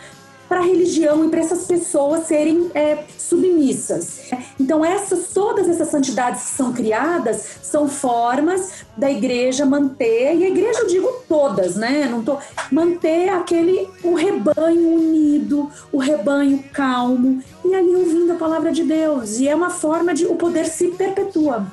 para 0.50 0.58
a 0.58 0.64
religião 0.64 1.24
e 1.24 1.28
para 1.28 1.38
essas 1.38 1.64
pessoas 1.64 2.26
serem 2.26 2.72
é, 2.74 3.04
submissas. 3.16 4.32
Então, 4.58 4.84
essas, 4.84 5.28
todas 5.28 5.68
essas 5.68 5.88
santidades 5.88 6.42
que 6.42 6.50
são 6.50 6.72
criadas 6.72 7.60
são 7.62 7.88
formas 7.88 8.84
da 8.96 9.08
igreja 9.08 9.64
manter, 9.64 10.34
e 10.34 10.44
a 10.44 10.48
igreja 10.48 10.80
eu 10.80 10.88
digo 10.88 11.08
todas, 11.28 11.76
né? 11.76 12.08
Não 12.10 12.24
tô, 12.24 12.36
manter 12.72 13.28
aquele 13.28 13.88
o 14.02 14.14
rebanho 14.14 14.92
unido, 14.92 15.70
o 15.92 15.98
rebanho 15.98 16.64
calmo, 16.72 17.40
e 17.64 17.72
ali 17.72 17.94
ouvindo 17.94 18.32
a 18.32 18.36
palavra 18.36 18.72
de 18.72 18.82
Deus. 18.82 19.38
E 19.38 19.46
é 19.46 19.54
uma 19.54 19.70
forma 19.70 20.12
de 20.12 20.26
o 20.26 20.34
poder 20.34 20.66
se 20.66 20.88
perpetua. 20.88 21.64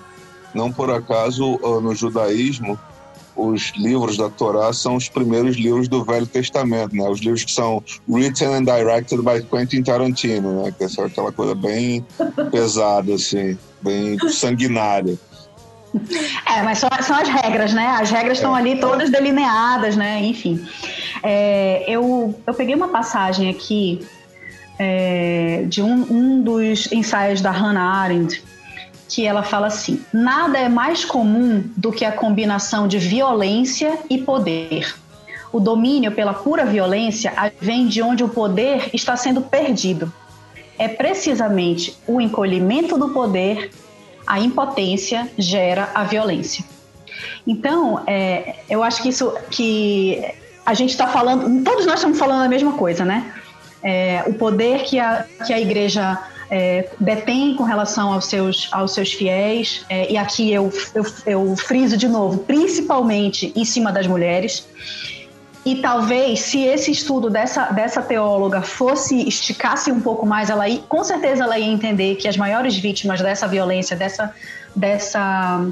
Não 0.53 0.71
por 0.71 0.91
acaso, 0.91 1.57
no 1.81 1.95
judaísmo, 1.95 2.79
os 3.37 3.71
livros 3.77 4.17
da 4.17 4.29
Torá 4.29 4.73
são 4.73 4.95
os 4.95 5.07
primeiros 5.07 5.55
livros 5.55 5.87
do 5.87 6.03
Velho 6.03 6.25
Testamento, 6.25 6.95
né? 6.95 7.07
Os 7.07 7.19
livros 7.19 7.45
que 7.45 7.51
são 7.51 7.83
written 8.09 8.55
and 8.55 8.63
directed 8.63 9.21
by 9.21 9.41
Quentin 9.43 9.83
Tarantino, 9.83 10.63
né? 10.63 10.73
Que 10.75 10.85
é 10.85 11.05
aquela 11.05 11.31
coisa 11.31 11.53
bem 11.53 12.05
pesada, 12.51 13.13
assim, 13.13 13.57
bem 13.81 14.17
sanguinária. 14.29 15.17
É, 16.45 16.61
mas 16.63 16.79
são, 16.79 16.89
são 17.01 17.15
as 17.15 17.29
regras, 17.29 17.73
né? 17.73 17.97
As 17.99 18.09
regras 18.09 18.37
estão 18.37 18.55
é, 18.55 18.59
ali 18.59 18.79
todas 18.79 19.09
delineadas, 19.09 19.95
né? 19.95 20.19
Enfim. 20.23 20.65
É, 21.23 21.85
eu, 21.87 22.35
eu 22.45 22.53
peguei 22.53 22.75
uma 22.75 22.89
passagem 22.89 23.49
aqui 23.49 24.05
é, 24.79 25.63
de 25.67 25.81
um, 25.81 26.05
um 26.09 26.41
dos 26.41 26.91
ensaios 26.91 27.41
da 27.41 27.51
Hannah 27.51 28.01
Arendt, 28.01 28.43
que 29.09 29.25
ela 29.25 29.43
fala 29.43 29.67
assim: 29.67 30.01
nada 30.13 30.57
é 30.57 30.69
mais 30.69 31.05
comum 31.05 31.63
do 31.75 31.91
que 31.91 32.05
a 32.05 32.11
combinação 32.11 32.87
de 32.87 32.99
violência 32.99 33.97
e 34.09 34.17
poder. 34.17 34.95
O 35.51 35.59
domínio 35.59 36.11
pela 36.11 36.33
pura 36.33 36.65
violência 36.65 37.33
vem 37.59 37.87
de 37.87 38.01
onde 38.01 38.23
o 38.23 38.29
poder 38.29 38.89
está 38.93 39.15
sendo 39.15 39.41
perdido. 39.41 40.11
É 40.77 40.87
precisamente 40.87 41.97
o 42.05 42.21
encolhimento 42.21 42.97
do 42.97 43.09
poder, 43.09 43.71
a 44.25 44.39
impotência 44.39 45.29
gera 45.37 45.89
a 45.95 46.03
violência. 46.03 46.63
Então, 47.47 48.03
é, 48.05 48.57
eu 48.69 48.83
acho 48.83 49.01
que 49.01 49.09
isso 49.09 49.33
que 49.49 50.21
a 50.65 50.73
gente 50.73 50.91
está 50.91 51.07
falando, 51.07 51.63
todos 51.63 51.85
nós 51.85 51.95
estamos 51.95 52.19
falando 52.19 52.43
a 52.43 52.49
mesma 52.49 52.73
coisa, 52.73 53.05
né? 53.05 53.33
É, 53.81 54.23
o 54.27 54.33
poder 54.33 54.83
que 54.83 54.99
a, 54.99 55.25
que 55.45 55.53
a 55.53 55.59
igreja 55.59 56.19
é, 56.49 56.89
detém 56.99 57.55
com 57.55 57.63
relação 57.63 58.13
aos 58.13 58.25
seus, 58.25 58.69
aos 58.71 58.93
seus 58.93 59.13
fiéis, 59.13 59.85
é, 59.89 60.11
e 60.11 60.17
aqui 60.17 60.51
eu, 60.51 60.71
eu, 60.93 61.05
eu 61.25 61.55
friso 61.57 61.97
de 61.97 62.07
novo, 62.07 62.39
principalmente 62.39 63.51
em 63.55 63.65
cima 63.65 63.91
das 63.91 64.07
mulheres. 64.07 64.67
E 65.65 65.81
talvez, 65.81 66.39
se 66.39 66.63
esse 66.63 66.91
estudo 66.91 67.29
dessa, 67.29 67.65
dessa 67.71 68.01
teóloga 68.01 68.61
fosse, 68.61 69.27
esticasse 69.27 69.91
um 69.91 69.99
pouco 69.99 70.25
mais, 70.25 70.49
ela 70.49 70.67
ia, 70.69 70.79
com 70.87 71.03
certeza 71.03 71.43
ela 71.43 71.59
ia 71.59 71.67
entender 71.67 72.15
que 72.15 72.27
as 72.27 72.37
maiores 72.37 72.77
vítimas 72.77 73.19
dessa 73.19 73.45
violência, 73.49 73.93
dessa, 73.93 74.33
dessa, 74.73 75.67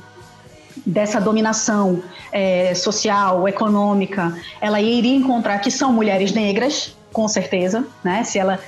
dessa 0.85 1.21
dominação 1.21 2.03
é, 2.29 2.75
social, 2.75 3.47
econômica, 3.47 4.37
ela 4.59 4.81
iria 4.81 5.15
encontrar 5.15 5.59
que 5.59 5.71
são 5.71 5.93
mulheres 5.93 6.33
negras, 6.33 6.93
com 7.13 7.29
certeza, 7.29 7.87
né? 8.03 8.25
Se 8.25 8.37
ela 8.37 8.59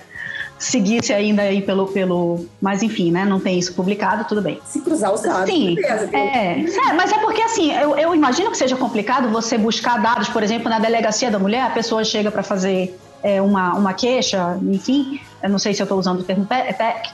seguisse 0.57 1.13
ainda 1.13 1.43
aí 1.43 1.61
pelo, 1.61 1.87
pelo. 1.87 2.45
Mas 2.61 2.81
enfim, 2.83 3.11
né? 3.11 3.25
Não 3.25 3.39
tem 3.39 3.59
isso 3.59 3.73
publicado, 3.73 4.25
tudo 4.25 4.41
bem. 4.41 4.59
Se 4.65 4.81
cruzar 4.81 5.13
os 5.13 5.21
dados. 5.21 5.49
Sim. 5.49 5.75
Beleza, 5.75 6.09
é, 6.13 6.61
é, 6.61 6.93
mas 6.93 7.11
é 7.11 7.17
porque 7.19 7.41
assim, 7.41 7.71
eu, 7.73 7.97
eu 7.97 8.15
imagino 8.15 8.51
que 8.51 8.57
seja 8.57 8.75
complicado 8.75 9.29
você 9.29 9.57
buscar 9.57 10.01
dados, 10.01 10.29
por 10.29 10.43
exemplo, 10.43 10.69
na 10.69 10.79
delegacia 10.79 11.29
da 11.29 11.39
mulher, 11.39 11.61
a 11.63 11.69
pessoa 11.69 12.03
chega 12.03 12.31
para 12.31 12.43
fazer 12.43 12.97
é, 13.23 13.41
uma, 13.41 13.73
uma 13.73 13.93
queixa, 13.93 14.57
enfim, 14.63 15.19
eu 15.41 15.49
não 15.49 15.59
sei 15.59 15.73
se 15.73 15.81
eu 15.81 15.85
estou 15.85 15.99
usando 15.99 16.21
o 16.21 16.23
termo 16.23 16.47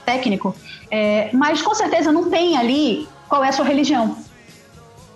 técnico, 0.04 0.54
é, 0.90 1.30
mas 1.32 1.62
com 1.62 1.74
certeza 1.74 2.12
não 2.12 2.30
tem 2.30 2.56
ali 2.56 3.08
qual 3.28 3.42
é 3.44 3.48
a 3.48 3.52
sua 3.52 3.64
religião. 3.64 4.16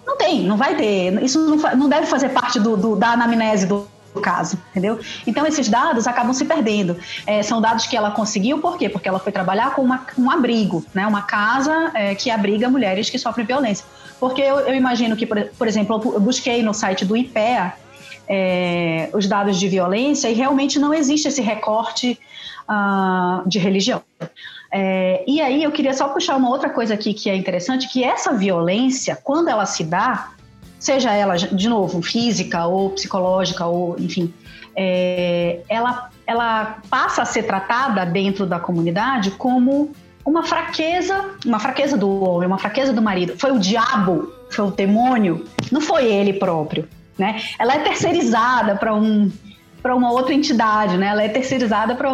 Não 0.06 0.16
tem, 0.16 0.42
não 0.42 0.56
vai 0.56 0.74
ter. 0.74 1.22
Isso 1.22 1.38
não, 1.38 1.56
não 1.76 1.88
deve 1.88 2.06
fazer 2.06 2.30
parte 2.30 2.58
do, 2.58 2.76
do 2.76 2.96
da 2.96 3.10
anamnese 3.12 3.66
do 3.66 3.86
caso, 4.20 4.58
entendeu? 4.70 4.98
Então 5.26 5.46
esses 5.46 5.68
dados 5.68 6.06
acabam 6.06 6.32
se 6.32 6.44
perdendo. 6.44 6.96
É, 7.26 7.42
são 7.42 7.60
dados 7.60 7.86
que 7.86 7.96
ela 7.96 8.10
conseguiu, 8.10 8.58
por 8.58 8.78
quê? 8.78 8.88
Porque 8.88 9.08
ela 9.08 9.18
foi 9.18 9.32
trabalhar 9.32 9.74
com 9.74 9.82
uma, 9.82 10.06
um 10.16 10.30
abrigo, 10.30 10.84
né? 10.94 11.06
Uma 11.06 11.22
casa 11.22 11.90
é, 11.94 12.14
que 12.14 12.30
abriga 12.30 12.68
mulheres 12.68 13.10
que 13.10 13.18
sofrem 13.18 13.46
violência. 13.46 13.84
Porque 14.18 14.42
eu, 14.42 14.60
eu 14.60 14.74
imagino 14.74 15.16
que, 15.16 15.26
por, 15.26 15.42
por, 15.56 15.68
exemplo, 15.68 16.00
eu 16.14 16.20
busquei 16.20 16.62
no 16.62 16.74
site 16.74 17.04
do 17.04 17.16
IPEA 17.16 17.74
é, 18.28 19.08
os 19.14 19.26
dados 19.26 19.58
de 19.58 19.68
violência 19.68 20.28
e 20.28 20.34
realmente 20.34 20.78
não 20.78 20.92
existe 20.92 21.28
esse 21.28 21.40
recorte 21.40 22.18
uh, 22.68 23.48
de 23.48 23.58
religião. 23.58 24.02
É, 24.70 25.24
e 25.26 25.40
aí 25.40 25.62
eu 25.62 25.72
queria 25.72 25.94
só 25.94 26.08
puxar 26.08 26.36
uma 26.36 26.50
outra 26.50 26.68
coisa 26.68 26.94
aqui 26.94 27.14
que 27.14 27.30
é 27.30 27.34
interessante, 27.34 27.88
que 27.88 28.04
essa 28.04 28.34
violência, 28.34 29.16
quando 29.16 29.48
ela 29.48 29.64
se 29.64 29.82
dá, 29.82 30.30
seja 30.78 31.12
ela, 31.12 31.36
de 31.36 31.68
novo, 31.68 32.00
física 32.02 32.66
ou 32.66 32.90
psicológica, 32.90 33.66
ou 33.66 33.98
enfim, 33.98 34.32
é, 34.76 35.60
ela, 35.68 36.10
ela 36.26 36.78
passa 36.88 37.22
a 37.22 37.24
ser 37.24 37.42
tratada 37.44 38.06
dentro 38.06 38.46
da 38.46 38.60
comunidade 38.60 39.32
como 39.32 39.92
uma 40.24 40.42
fraqueza, 40.42 41.30
uma 41.44 41.58
fraqueza 41.58 41.96
do 41.96 42.22
homem, 42.22 42.46
uma 42.46 42.58
fraqueza 42.58 42.92
do 42.92 43.02
marido. 43.02 43.34
Foi 43.38 43.50
o 43.50 43.58
diabo, 43.58 44.32
foi 44.50 44.66
o 44.66 44.70
demônio, 44.70 45.46
não 45.72 45.80
foi 45.80 46.06
ele 46.06 46.34
próprio, 46.34 46.88
né? 47.18 47.40
Ela 47.58 47.74
é 47.74 47.78
terceirizada 47.80 48.76
para 48.76 48.94
um 48.94 49.30
para 49.80 49.94
uma 49.94 50.10
outra 50.10 50.34
entidade, 50.34 50.96
né? 50.96 51.06
Ela 51.06 51.22
é 51.22 51.28
terceirizada 51.28 51.94
para 51.94 52.10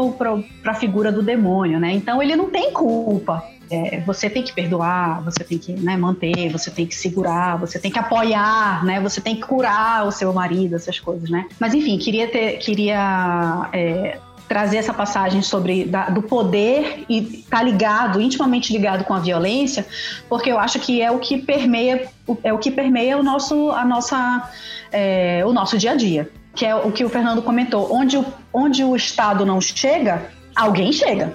a 0.66 0.74
figura 0.74 1.10
do 1.10 1.22
demônio, 1.22 1.80
né? 1.80 1.92
Então 1.92 2.22
ele 2.22 2.36
não 2.36 2.50
tem 2.50 2.70
culpa 2.72 3.42
é, 3.70 4.00
você 4.00 4.28
tem 4.28 4.42
que 4.42 4.52
perdoar, 4.52 5.22
você 5.22 5.42
tem 5.42 5.58
que 5.58 5.72
né, 5.72 5.96
manter, 5.96 6.50
você 6.50 6.70
tem 6.70 6.86
que 6.86 6.94
segurar, 6.94 7.56
você 7.56 7.78
tem 7.78 7.90
que 7.90 7.98
apoiar, 7.98 8.84
né? 8.84 9.00
Você 9.00 9.20
tem 9.20 9.36
que 9.36 9.42
curar 9.42 10.06
o 10.06 10.12
seu 10.12 10.32
marido, 10.32 10.76
essas 10.76 11.00
coisas, 11.00 11.30
né? 11.30 11.46
Mas 11.58 11.74
enfim, 11.74 11.98
queria 11.98 12.28
ter, 12.28 12.58
queria 12.58 13.68
é, 13.72 14.18
trazer 14.48 14.76
essa 14.76 14.92
passagem 14.92 15.42
sobre 15.42 15.84
da, 15.84 16.10
do 16.10 16.22
poder 16.22 17.04
e 17.08 17.44
tá 17.48 17.62
ligado, 17.62 18.20
intimamente 18.20 18.72
ligado 18.72 19.04
com 19.04 19.14
a 19.14 19.18
violência, 19.18 19.86
porque 20.28 20.50
eu 20.50 20.58
acho 20.58 20.78
que 20.78 21.00
é 21.00 21.10
o 21.10 21.18
que 21.18 21.38
permeia, 21.38 22.08
é 22.42 22.52
o 22.52 22.58
que 22.58 22.70
permeia 22.70 23.18
o 23.18 23.22
nosso, 23.22 23.70
a 23.70 23.84
nossa, 23.84 24.50
é, 24.92 25.42
o 25.46 25.52
nosso 25.52 25.78
dia 25.78 25.92
a 25.92 25.96
dia, 25.96 26.30
que 26.54 26.64
é 26.64 26.74
o 26.74 26.92
que 26.92 27.04
o 27.04 27.08
Fernando 27.08 27.42
comentou, 27.42 27.92
onde 27.92 28.16
o, 28.16 28.24
onde 28.52 28.84
o 28.84 28.94
Estado 28.94 29.46
não 29.46 29.60
chega, 29.60 30.30
alguém 30.54 30.92
chega. 30.92 31.34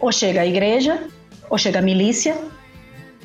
Ou 0.00 0.12
chega 0.12 0.40
a 0.40 0.46
igreja, 0.46 1.04
ou 1.48 1.58
chega 1.58 1.78
a 1.78 1.82
milícia. 1.82 2.36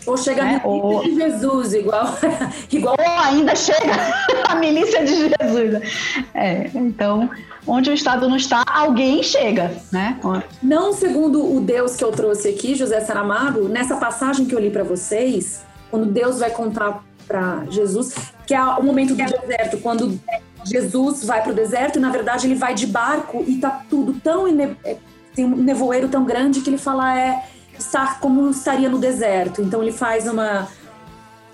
Ou 0.05 0.17
chega 0.17 0.43
né? 0.43 0.61
a 0.63 0.67
milícia 0.67 0.69
ou... 0.69 1.03
de 1.03 1.15
Jesus, 1.15 1.73
igual, 1.73 2.05
igual. 2.71 2.95
Ou 2.97 3.23
ainda 3.23 3.55
chega 3.55 3.93
a 4.47 4.55
milícia 4.55 5.03
de 5.03 5.15
Jesus. 5.15 6.23
É, 6.33 6.69
então, 6.73 7.29
onde 7.67 7.89
o 7.89 7.93
Estado 7.93 8.27
não 8.27 8.37
está, 8.37 8.63
alguém 8.65 9.21
chega, 9.21 9.71
né? 9.91 10.17
Não 10.63 10.93
segundo 10.93 11.55
o 11.55 11.59
Deus 11.59 11.95
que 11.95 12.03
eu 12.03 12.11
trouxe 12.11 12.49
aqui, 12.49 12.75
José 12.75 13.01
Saramago, 13.01 13.67
nessa 13.67 13.97
passagem 13.97 14.45
que 14.45 14.55
eu 14.55 14.59
li 14.59 14.69
para 14.69 14.83
vocês, 14.83 15.63
quando 15.91 16.05
Deus 16.05 16.39
vai 16.39 16.49
contar 16.49 17.03
para 17.27 17.65
Jesus, 17.69 18.15
que 18.47 18.55
é 18.55 18.61
o 18.61 18.81
momento 18.81 19.13
do 19.13 19.23
deserto, 19.23 19.77
quando 19.77 20.19
Jesus 20.65 21.23
vai 21.23 21.41
para 21.41 21.51
o 21.51 21.55
deserto 21.55 21.97
e 21.97 22.01
na 22.01 22.09
verdade 22.09 22.47
ele 22.47 22.55
vai 22.55 22.73
de 22.73 22.87
barco 22.87 23.43
e 23.47 23.57
tá 23.57 23.83
tudo 23.89 24.19
tão 24.19 24.47
é, 24.47 24.97
tem 25.35 25.45
um 25.45 25.55
nevoeiro 25.55 26.09
tão 26.09 26.25
grande 26.25 26.61
que 26.61 26.69
ele 26.69 26.77
fala 26.77 27.17
é 27.17 27.43
estar 27.79 28.19
como 28.19 28.49
estaria 28.49 28.89
no 28.89 28.99
deserto. 28.99 29.61
Então 29.61 29.81
ele 29.81 29.91
faz 29.91 30.27
uma. 30.27 30.67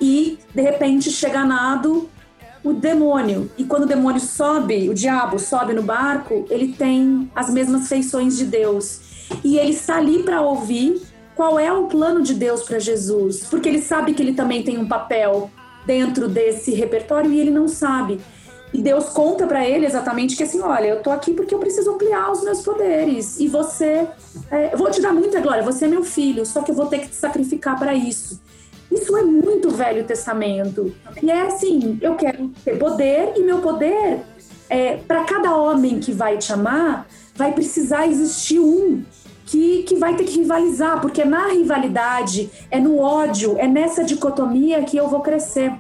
E 0.02 0.40
de 0.54 0.62
repente 0.62 1.10
chega 1.10 1.46
nado 1.46 2.10
o 2.64 2.74
demônio. 2.74 3.50
E 3.58 3.64
quando 3.64 3.84
o 3.84 3.88
demônio 3.88 4.20
sobe, 4.20 4.90
o 4.90 4.94
diabo 4.94 5.40
sobe 5.40 5.74
no 5.74 5.84
barco, 5.84 6.46
ele 6.50 6.74
tem 6.74 7.32
as 7.36 7.50
mesmas 7.50 7.88
feições 7.88 8.38
de 8.38 8.46
Deus. 8.46 9.02
E 9.44 9.58
ele 9.58 9.72
está 9.72 9.98
ali 9.98 10.24
para 10.24 10.42
ouvir 10.42 11.02
qual 11.36 11.60
é 11.60 11.72
o 11.72 11.88
plano 11.88 12.22
de 12.22 12.34
Deus 12.34 12.64
para 12.64 12.80
Jesus, 12.80 13.46
porque 13.50 13.68
ele 13.68 13.82
sabe 13.82 14.14
que 14.14 14.22
ele 14.22 14.34
também 14.34 14.64
tem 14.64 14.78
um 14.78 14.88
papel 14.88 15.52
dentro 15.86 16.28
desse 16.28 16.72
repertório 16.72 17.32
e 17.32 17.40
ele 17.40 17.52
não 17.52 17.68
sabe. 17.68 18.20
E 18.76 18.82
Deus 18.82 19.06
conta 19.06 19.48
para 19.48 19.66
ele 19.66 19.86
exatamente 19.86 20.36
que 20.36 20.44
assim, 20.44 20.60
olha, 20.60 20.88
eu 20.88 21.02
tô 21.02 21.10
aqui 21.10 21.34
porque 21.34 21.56
eu 21.56 21.60
preciso 21.60 21.92
ampliar 21.92 22.30
os 22.30 22.44
meus 22.44 22.62
poderes. 22.62 23.40
E 23.40 23.48
você, 23.48 24.06
é, 24.52 24.74
eu 24.74 24.78
vou 24.78 24.92
te 24.92 25.02
dar 25.02 25.14
muita 25.14 25.40
glória, 25.40 25.64
você 25.64 25.86
é 25.86 25.88
meu 25.88 26.04
filho, 26.04 26.46
só 26.46 26.62
que 26.62 26.72
eu 26.72 26.76
vou 26.76 26.88
ter 26.88 27.00
que 27.00 27.08
te 27.08 27.16
sacrificar 27.16 27.80
para 27.80 27.94
isso. 27.94 28.42
Isso 28.92 29.16
é 29.16 29.22
muito 29.22 29.70
Velho 29.70 30.04
Testamento. 30.04 30.94
E 31.24 31.32
é 31.32 31.44
assim, 31.44 31.98
eu 32.02 32.16
quero 32.16 32.50
ter 32.66 32.78
poder 32.78 33.32
e 33.38 33.44
meu 33.44 33.60
poder, 33.60 34.20
é, 34.70 34.98
para 34.98 35.24
cada 35.24 35.56
homem 35.56 35.98
que 35.98 36.12
vai 36.12 36.38
te 36.38 36.52
amar, 36.52 37.08
vai 37.34 37.54
precisar 37.54 38.06
existir 38.06 38.60
um 38.60 39.06
que, 39.46 39.84
que 39.84 39.96
vai 39.96 40.18
ter 40.18 40.26
que 40.26 40.38
rivalizar, 40.38 41.00
porque 41.00 41.22
é 41.22 41.26
na 41.26 41.48
rivalidade, 41.48 42.50
é 42.70 42.78
no 42.78 43.00
ódio, 43.00 43.56
é 43.58 43.70
nessa 43.70 44.04
dicotomia 44.04 44.84
que 44.84 44.98
eu 44.98 45.08
vou 45.08 45.22
crescer. 45.22 45.72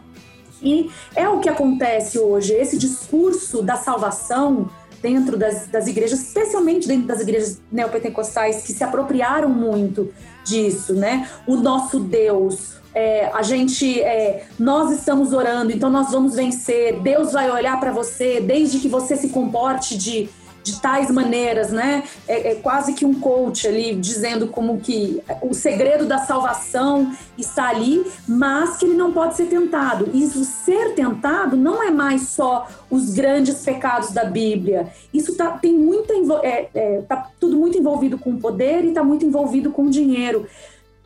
E 0.62 0.90
é 1.16 1.28
o 1.28 1.40
que 1.40 1.50
acontece 1.50 2.18
hoje, 2.18 2.54
esse 2.54 2.78
discurso 2.78 3.62
da 3.62 3.76
salvação 3.76 4.70
dentro 5.02 5.38
das, 5.38 5.68
das 5.68 5.88
igrejas, 5.88 6.20
especialmente 6.20 6.88
dentro 6.88 7.08
das 7.08 7.22
igrejas 7.22 7.62
neopentecostais, 7.72 8.64
que 8.64 8.74
se 8.74 8.84
apropriaram 8.84 9.50
muito 9.50 10.12
disso, 10.44 10.94
né? 10.94 11.30
O 11.46 11.58
nosso 11.58 12.00
Deus, 12.00 12.78
é, 12.94 13.28
a 13.34 13.44
gente, 13.44 14.02
é, 14.02 14.48
nós 14.58 14.92
estamos 14.92 15.32
orando, 15.32 15.72
então 15.72 15.90
nós 15.92 16.12
vamos 16.12 16.36
vencer. 16.36 17.00
Deus 17.02 17.34
vai 17.34 17.52
olhar 17.52 17.80
para 17.80 17.92
você, 17.92 18.42
desde 18.42 18.80
que 18.80 18.88
você 18.88 19.16
se 19.16 19.30
comporte 19.30 19.96
de 19.96 20.30
de 20.66 20.82
tais 20.82 21.12
maneiras, 21.12 21.72
né? 21.72 22.04
É, 22.28 22.54
é, 22.54 22.56
quase 22.56 22.94
que 22.94 23.06
um 23.06 23.20
coach 23.20 23.68
ali 23.68 23.94
dizendo 23.94 24.48
como 24.48 24.80
que 24.80 25.22
o 25.40 25.54
segredo 25.54 26.08
da 26.08 26.18
salvação 26.18 27.16
está 27.38 27.70
ali, 27.70 28.04
mas 28.28 28.76
que 28.76 28.86
ele 28.86 28.96
não 28.96 29.14
pode 29.14 29.36
ser 29.36 29.46
tentado. 29.46 30.10
Isso 30.12 30.44
ser 30.44 30.96
tentado 30.96 31.56
não 31.56 31.84
é 31.84 31.92
mais 31.92 32.30
só 32.30 32.68
os 32.90 33.14
grandes 33.14 33.64
pecados 33.64 34.10
da 34.10 34.26
Bíblia. 34.26 34.88
Isso 35.14 35.36
tá, 35.36 35.52
tem 35.52 35.72
muita 35.72 36.16
é, 36.42 36.68
é, 36.74 37.02
tá 37.02 37.30
tudo 37.40 37.58
muito 37.58 37.78
envolvido 37.78 38.18
com 38.18 38.36
poder 38.36 38.84
e 38.84 38.88
está 38.88 39.04
muito 39.04 39.24
envolvido 39.24 39.70
com 39.70 39.88
dinheiro. 39.88 40.48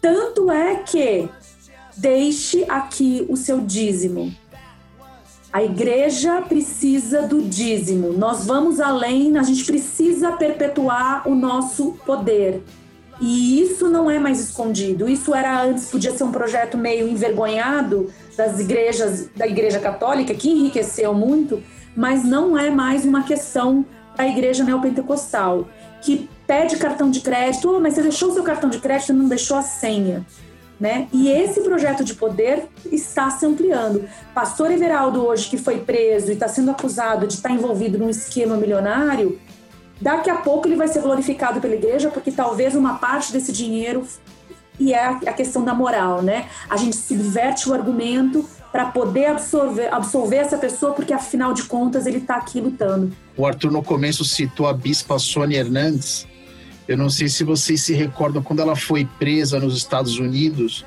Tanto 0.01 0.49
é 0.49 0.75
que 0.75 1.27
deixe 1.97 2.63
aqui 2.69 3.25
o 3.27 3.35
seu 3.35 3.59
dízimo. 3.59 4.33
A 5.51 5.63
igreja 5.63 6.41
precisa 6.41 7.23
do 7.23 7.41
dízimo. 7.41 8.13
Nós 8.13 8.45
vamos 8.45 8.79
além, 8.79 9.35
a 9.37 9.41
gente 9.41 9.65
precisa 9.65 10.33
perpetuar 10.33 11.27
o 11.27 11.33
nosso 11.33 11.93
poder. 12.05 12.61
E 13.19 13.59
isso 13.61 13.89
não 13.89 14.09
é 14.09 14.19
mais 14.19 14.39
escondido. 14.39 15.09
Isso 15.09 15.33
era 15.33 15.63
antes, 15.63 15.89
podia 15.89 16.11
ser 16.11 16.23
um 16.23 16.31
projeto 16.31 16.77
meio 16.77 17.07
envergonhado 17.07 18.11
das 18.37 18.59
igrejas, 18.59 19.27
da 19.35 19.47
Igreja 19.47 19.79
Católica, 19.79 20.33
que 20.33 20.49
enriqueceu 20.49 21.13
muito, 21.13 21.61
mas 21.95 22.23
não 22.23 22.57
é 22.57 22.69
mais 22.69 23.03
uma 23.03 23.23
questão 23.23 23.85
da 24.15 24.27
igreja 24.27 24.63
neopentecostal, 24.63 25.67
que 26.01 26.29
pede 26.45 26.77
cartão 26.77 27.09
de 27.09 27.21
crédito, 27.21 27.73
oh, 27.73 27.79
mas 27.79 27.93
você 27.93 28.01
deixou 28.01 28.29
o 28.29 28.33
seu 28.33 28.43
cartão 28.43 28.69
de 28.69 28.79
crédito 28.79 29.11
e 29.11 29.15
não 29.15 29.27
deixou 29.27 29.57
a 29.57 29.61
senha. 29.61 30.25
Né? 30.79 31.09
E 31.11 31.29
esse 31.29 31.59
projeto 31.61 32.05
de 32.05 32.13
poder 32.13 32.69
está 32.89 33.29
se 33.29 33.45
ampliando. 33.45 34.07
Pastor 34.33 34.71
Everaldo, 34.71 35.25
hoje, 35.25 35.49
que 35.49 35.57
foi 35.57 35.79
preso 35.79 36.29
e 36.29 36.33
está 36.33 36.47
sendo 36.47 36.71
acusado 36.71 37.27
de 37.27 37.33
estar 37.33 37.51
envolvido 37.51 37.97
num 37.97 38.09
esquema 38.09 38.55
milionário, 38.55 39.37
daqui 39.99 40.29
a 40.29 40.35
pouco 40.35 40.69
ele 40.69 40.77
vai 40.77 40.87
ser 40.87 41.01
glorificado 41.01 41.59
pela 41.59 41.75
igreja, 41.75 42.09
porque 42.09 42.31
talvez 42.31 42.75
uma 42.75 42.97
parte 42.97 43.33
desse 43.33 43.51
dinheiro 43.51 44.07
e 44.79 44.93
é 44.93 45.05
a 45.05 45.33
questão 45.33 45.63
da 45.65 45.73
moral, 45.73 46.21
né? 46.21 46.47
A 46.69 46.77
gente 46.77 46.95
subverte 46.95 47.69
o 47.69 47.73
argumento 47.73 48.45
para 48.71 48.85
poder 48.85 49.25
absorver, 49.25 49.93
absolver 49.93 50.37
essa 50.37 50.57
pessoa, 50.57 50.93
porque 50.93 51.11
afinal 51.11 51.53
de 51.53 51.63
contas 51.63 52.05
ele 52.05 52.19
está 52.19 52.35
aqui 52.35 52.61
lutando. 52.61 53.11
O 53.35 53.45
Arthur 53.45 53.71
no 53.71 53.83
começo 53.83 54.23
citou 54.23 54.67
a 54.67 54.73
bispa 54.73 55.19
Sônia 55.19 55.57
Hernandes, 55.57 56.27
eu 56.89 56.97
não 56.97 57.07
sei 57.07 57.29
se 57.29 57.43
vocês 57.43 57.83
se 57.83 57.93
recordam 57.93 58.41
quando 58.41 58.63
ela 58.63 58.75
foi 58.75 59.05
presa 59.05 59.59
nos 59.59 59.77
Estados 59.77 60.17
Unidos 60.17 60.83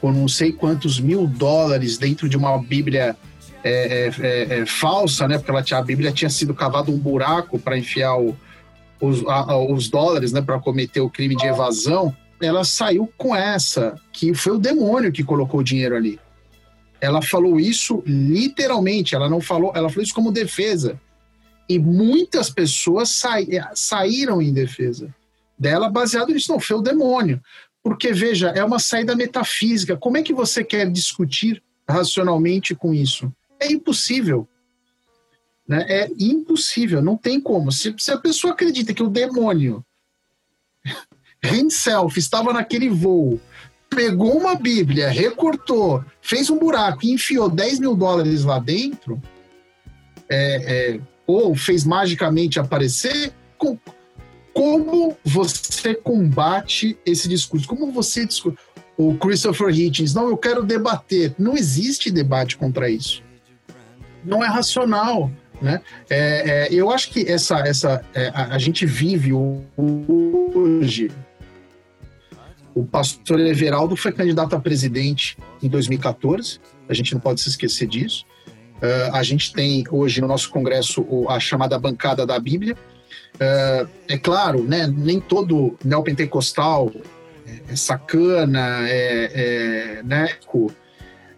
por 0.00 0.12
não 0.12 0.26
sei 0.26 0.50
quantos 0.50 0.98
mil 0.98 1.28
dólares 1.28 1.96
dentro 1.96 2.28
de 2.28 2.36
uma 2.36 2.58
Bíblia 2.58 3.16
é, 3.62 3.70
é, 3.70 4.10
é, 4.18 4.58
é 4.58 4.66
falsa, 4.66 5.28
né? 5.28 5.38
Porque 5.38 5.52
ela 5.52 5.62
tinha, 5.62 5.78
a 5.78 5.82
Bíblia 5.84 6.10
tinha 6.10 6.28
sido 6.28 6.54
cavado 6.54 6.90
um 6.90 6.98
buraco 6.98 7.56
para 7.56 7.78
enfiar 7.78 8.16
o, 8.18 8.36
os, 9.00 9.24
a, 9.28 9.56
os 9.56 9.88
dólares, 9.88 10.32
né? 10.32 10.42
Para 10.42 10.58
cometer 10.58 11.00
o 11.00 11.08
crime 11.08 11.36
de 11.36 11.46
evasão. 11.46 12.12
Ela 12.42 12.64
saiu 12.64 13.08
com 13.16 13.34
essa, 13.34 13.94
que 14.12 14.34
foi 14.34 14.54
o 14.54 14.58
demônio 14.58 15.12
que 15.12 15.22
colocou 15.22 15.60
o 15.60 15.64
dinheiro 15.64 15.94
ali. 15.94 16.18
Ela 17.00 17.22
falou 17.22 17.60
isso 17.60 18.02
literalmente. 18.04 19.14
Ela 19.14 19.30
não 19.30 19.40
falou, 19.40 19.70
ela 19.72 19.88
falou 19.88 20.02
isso 20.02 20.14
como 20.14 20.32
defesa. 20.32 21.00
E 21.68 21.78
muitas 21.78 22.50
pessoas 22.50 23.08
sa, 23.10 23.36
saíram 23.72 24.42
em 24.42 24.52
defesa 24.52 25.14
dela 25.58 25.88
baseado 25.88 26.32
nisso. 26.32 26.52
Não, 26.52 26.60
foi 26.60 26.76
o 26.76 26.82
demônio. 26.82 27.40
Porque, 27.82 28.12
veja, 28.12 28.48
é 28.48 28.64
uma 28.64 28.78
saída 28.78 29.14
metafísica. 29.14 29.96
Como 29.96 30.16
é 30.16 30.22
que 30.22 30.32
você 30.32 30.64
quer 30.64 30.90
discutir 30.90 31.62
racionalmente 31.88 32.74
com 32.74 32.94
isso? 32.94 33.32
É 33.60 33.70
impossível. 33.70 34.48
Né? 35.66 35.84
É 35.88 36.10
impossível, 36.18 37.02
não 37.02 37.16
tem 37.16 37.40
como. 37.40 37.72
Se, 37.72 37.94
se 37.98 38.10
a 38.10 38.18
pessoa 38.18 38.52
acredita 38.52 38.92
que 38.92 39.02
o 39.02 39.08
demônio 39.08 39.84
himself 41.42 42.18
estava 42.18 42.52
naquele 42.52 42.88
voo, 42.88 43.40
pegou 43.88 44.36
uma 44.36 44.54
Bíblia, 44.54 45.08
recortou, 45.08 46.04
fez 46.20 46.50
um 46.50 46.58
buraco 46.58 47.04
e 47.04 47.12
enfiou 47.12 47.48
10 47.48 47.78
mil 47.78 47.94
dólares 47.94 48.44
lá 48.44 48.58
dentro, 48.58 49.22
é, 50.28 50.94
é, 50.94 51.00
ou 51.26 51.54
fez 51.54 51.84
magicamente 51.84 52.58
aparecer, 52.58 53.32
com, 53.56 53.78
como 54.54 55.16
você 55.24 55.94
combate 55.94 56.96
esse 57.04 57.28
discurso? 57.28 57.66
Como 57.66 57.90
você 57.90 58.24
discute? 58.24 58.56
O 58.96 59.16
Christopher 59.16 59.68
Hitchens, 59.68 60.14
não, 60.14 60.28
eu 60.28 60.36
quero 60.36 60.62
debater. 60.62 61.34
Não 61.36 61.56
existe 61.56 62.12
debate 62.12 62.56
contra 62.56 62.88
isso. 62.88 63.22
Não 64.24 64.42
é 64.42 64.46
racional. 64.46 65.30
Né? 65.60 65.80
É, 66.08 66.68
é, 66.68 66.72
eu 66.72 66.90
acho 66.90 67.10
que 67.10 67.28
essa, 67.28 67.58
essa 67.58 68.04
é, 68.14 68.28
a, 68.28 68.54
a, 68.54 68.58
gente 68.58 68.86
vive 68.86 69.32
hoje. 69.32 71.10
O 72.74 72.84
pastor 72.84 73.40
Everaldo 73.40 73.96
foi 73.96 74.12
candidato 74.12 74.54
a 74.54 74.60
presidente 74.60 75.36
em 75.62 75.68
2014, 75.68 76.60
a 76.88 76.94
gente 76.94 77.14
não 77.14 77.20
pode 77.20 77.40
se 77.40 77.48
esquecer 77.48 77.86
disso. 77.86 78.24
Uh, 78.76 79.14
a 79.14 79.22
gente 79.22 79.52
tem 79.52 79.84
hoje 79.90 80.20
no 80.20 80.26
nosso 80.26 80.50
Congresso 80.50 81.06
a 81.28 81.38
chamada 81.38 81.78
bancada 81.78 82.26
da 82.26 82.38
Bíblia, 82.38 82.76
é, 83.38 83.86
é 84.08 84.18
claro, 84.18 84.62
né, 84.62 84.86
nem 84.86 85.20
todo 85.20 85.76
neopentecostal 85.84 86.92
é, 87.46 87.72
é 87.72 87.76
sacana, 87.76 88.88
é, 88.88 89.98
é 89.98 90.02
né, 90.02 90.30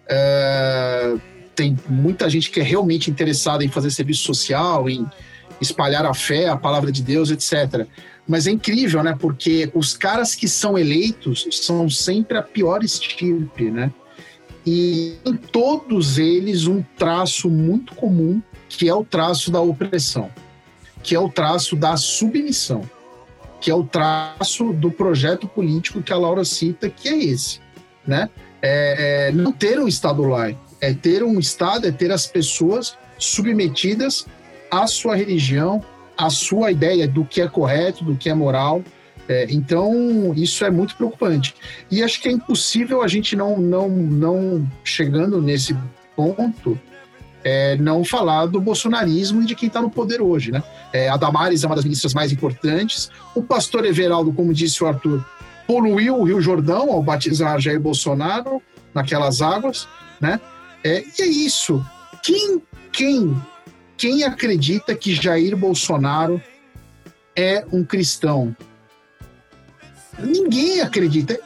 é, 0.08 1.16
tem 1.54 1.76
muita 1.88 2.28
gente 2.28 2.50
que 2.50 2.60
é 2.60 2.62
realmente 2.62 3.10
interessada 3.10 3.64
em 3.64 3.68
fazer 3.68 3.90
serviço 3.90 4.24
social, 4.24 4.88
em 4.90 5.06
espalhar 5.60 6.04
a 6.04 6.12
fé, 6.12 6.48
a 6.48 6.56
palavra 6.56 6.92
de 6.92 7.02
Deus, 7.02 7.30
etc. 7.30 7.86
Mas 8.28 8.46
é 8.46 8.50
incrível, 8.50 9.02
né? 9.02 9.16
Porque 9.18 9.70
os 9.72 9.96
caras 9.96 10.34
que 10.34 10.46
são 10.46 10.76
eleitos 10.76 11.48
são 11.50 11.88
sempre 11.88 12.36
a 12.36 12.42
pior 12.42 12.84
estirpe, 12.84 13.70
né? 13.70 13.90
E 14.66 15.16
em 15.24 15.34
todos 15.34 16.18
eles 16.18 16.66
um 16.66 16.82
traço 16.98 17.48
muito 17.48 17.94
comum, 17.94 18.42
que 18.68 18.86
é 18.86 18.94
o 18.94 19.04
traço 19.04 19.50
da 19.50 19.60
opressão 19.60 20.30
que 21.06 21.14
é 21.14 21.20
o 21.20 21.28
traço 21.28 21.76
da 21.76 21.96
submissão, 21.96 22.82
que 23.60 23.70
é 23.70 23.74
o 23.74 23.84
traço 23.84 24.72
do 24.72 24.90
projeto 24.90 25.46
político 25.46 26.02
que 26.02 26.12
a 26.12 26.16
Laura 26.16 26.44
cita, 26.44 26.90
que 26.90 27.08
é 27.08 27.16
esse, 27.16 27.60
né? 28.04 28.28
É, 28.60 29.28
é 29.28 29.32
não 29.32 29.52
ter 29.52 29.78
um 29.78 29.86
Estado 29.86 30.22
laico, 30.24 30.58
é 30.80 30.92
ter 30.92 31.22
um 31.22 31.38
Estado, 31.38 31.86
é 31.86 31.92
ter 31.92 32.10
as 32.10 32.26
pessoas 32.26 32.98
submetidas 33.18 34.26
à 34.68 34.88
sua 34.88 35.14
religião, 35.14 35.80
à 36.18 36.28
sua 36.28 36.72
ideia 36.72 37.06
do 37.06 37.24
que 37.24 37.40
é 37.40 37.48
correto, 37.48 38.02
do 38.02 38.16
que 38.16 38.28
é 38.28 38.34
moral. 38.34 38.82
É, 39.28 39.46
então, 39.48 40.34
isso 40.34 40.64
é 40.64 40.70
muito 40.72 40.96
preocupante. 40.96 41.54
E 41.88 42.02
acho 42.02 42.20
que 42.20 42.28
é 42.28 42.32
impossível 42.32 43.00
a 43.00 43.06
gente 43.06 43.36
não, 43.36 43.56
não, 43.56 43.88
não 43.88 44.68
chegando 44.82 45.40
nesse 45.40 45.76
ponto, 46.16 46.76
é, 47.46 47.76
não 47.76 48.02
falar 48.02 48.46
do 48.46 48.60
bolsonarismo 48.60 49.40
e 49.40 49.46
de 49.46 49.54
quem 49.54 49.68
está 49.68 49.80
no 49.80 49.88
poder 49.88 50.20
hoje, 50.20 50.50
né? 50.50 50.64
É, 50.92 51.08
a 51.08 51.16
Damares 51.16 51.62
é 51.62 51.66
uma 51.68 51.76
das 51.76 51.84
ministras 51.84 52.12
mais 52.12 52.32
importantes. 52.32 53.08
O 53.36 53.42
pastor 53.42 53.84
Everaldo, 53.84 54.32
como 54.32 54.52
disse 54.52 54.82
o 54.82 54.86
Arthur, 54.88 55.24
poluiu 55.64 56.18
o 56.18 56.24
Rio 56.24 56.40
Jordão 56.40 56.90
ao 56.90 57.00
batizar 57.00 57.60
Jair 57.60 57.78
Bolsonaro 57.78 58.60
naquelas 58.92 59.40
águas, 59.40 59.86
né? 60.20 60.40
É, 60.82 61.04
e 61.16 61.22
é 61.22 61.26
isso. 61.26 61.86
Quem, 62.20 62.60
quem, 62.90 63.40
quem 63.96 64.24
acredita 64.24 64.92
que 64.96 65.14
Jair 65.14 65.56
Bolsonaro 65.56 66.42
é 67.36 67.64
um 67.70 67.84
cristão? 67.84 68.56
Ninguém 70.18 70.80
acredita. 70.80 71.38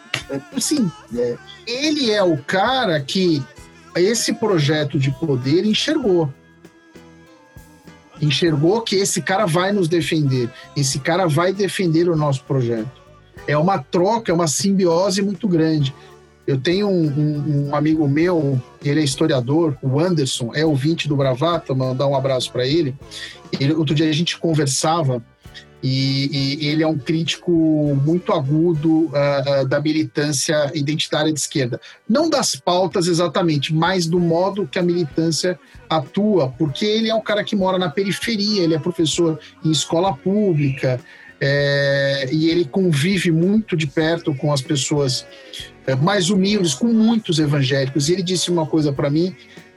assim, 0.57 0.91
é, 1.15 1.37
ele 1.67 2.11
é 2.11 2.23
o 2.23 2.39
cara 2.39 2.99
que 3.03 3.43
esse 3.97 4.33
projeto 4.35 4.99
de 4.99 5.11
poder 5.11 5.65
enxergou. 5.65 6.33
Enxergou 8.21 8.83
que 8.83 8.97
esse 8.97 9.23
cara 9.23 9.47
vai 9.47 9.73
nos 9.73 9.89
defender, 9.89 10.51
esse 10.77 10.99
cara 10.99 11.27
vai 11.27 11.53
defender 11.53 12.09
o 12.09 12.17
nosso 12.17 12.45
projeto. 12.45 13.01
É 13.47 13.57
uma 13.57 13.79
troca, 13.79 14.31
é 14.31 14.35
uma 14.35 14.47
simbiose 14.47 15.23
muito 15.23 15.49
grande. 15.49 15.95
Eu 16.47 16.59
tenho 16.59 16.89
um, 16.89 17.07
um, 17.07 17.69
um, 17.69 17.75
amigo 17.75 18.07
meu, 18.09 18.61
ele 18.85 19.01
é 19.01 19.05
historiador, 19.05 19.77
o 19.81 20.01
Anderson, 20.01 20.51
é 20.55 20.67
ouvinte 20.67 21.09
do 21.09 21.17
Bravata, 21.17 21.75
mandar 21.75 22.07
um 22.07 22.15
abraço 22.15 22.51
para 22.53 22.67
ele. 22.67 22.95
ele. 23.59 23.73
Outro 23.73 23.95
dia 23.95 24.09
a 24.09 24.13
gente 24.13 24.39
conversava 24.39 25.23
e, 25.83 26.59
e 26.61 26.69
ele 26.69 26.83
é 26.83 26.87
um 26.87 26.99
crítico 26.99 27.51
muito 28.05 28.33
agudo 28.33 29.07
uh, 29.07 29.67
da 29.67 29.81
militância 29.81 30.71
identitária 30.75 31.33
de 31.33 31.41
esquerda. 31.41 31.81
Não 32.09 32.29
das 32.29 32.55
pautas 32.55 33.07
exatamente, 33.07 33.75
mas 33.75 34.07
do 34.07 34.21
modo 34.21 34.67
que 34.67 34.79
a 34.79 34.83
militância 34.83 35.59
atua, 35.89 36.49
porque 36.59 36.85
ele 36.85 37.09
é 37.09 37.15
um 37.15 37.23
cara 37.23 37.43
que 37.43 37.57
mora 37.57 37.79
na 37.79 37.89
periferia, 37.89 38.63
ele 38.63 38.75
é 38.75 38.79
professor 38.79 39.39
em 39.65 39.71
escola 39.71 40.15
pública, 40.15 41.01
é, 41.41 42.29
e 42.31 42.51
ele 42.51 42.67
convive 42.67 43.31
muito 43.31 43.75
de 43.75 43.87
perto 43.87 44.35
com 44.35 44.53
as 44.53 44.61
pessoas 44.61 45.27
é, 45.87 45.95
mais 45.95 46.29
humildes, 46.29 46.75
com 46.75 46.89
muitos 46.89 47.39
evangélicos. 47.39 48.09
E 48.09 48.13
ele 48.13 48.23
disse 48.23 48.51
uma 48.51 48.67
coisa 48.67 48.93
para 48.93 49.09
mim 49.09 49.35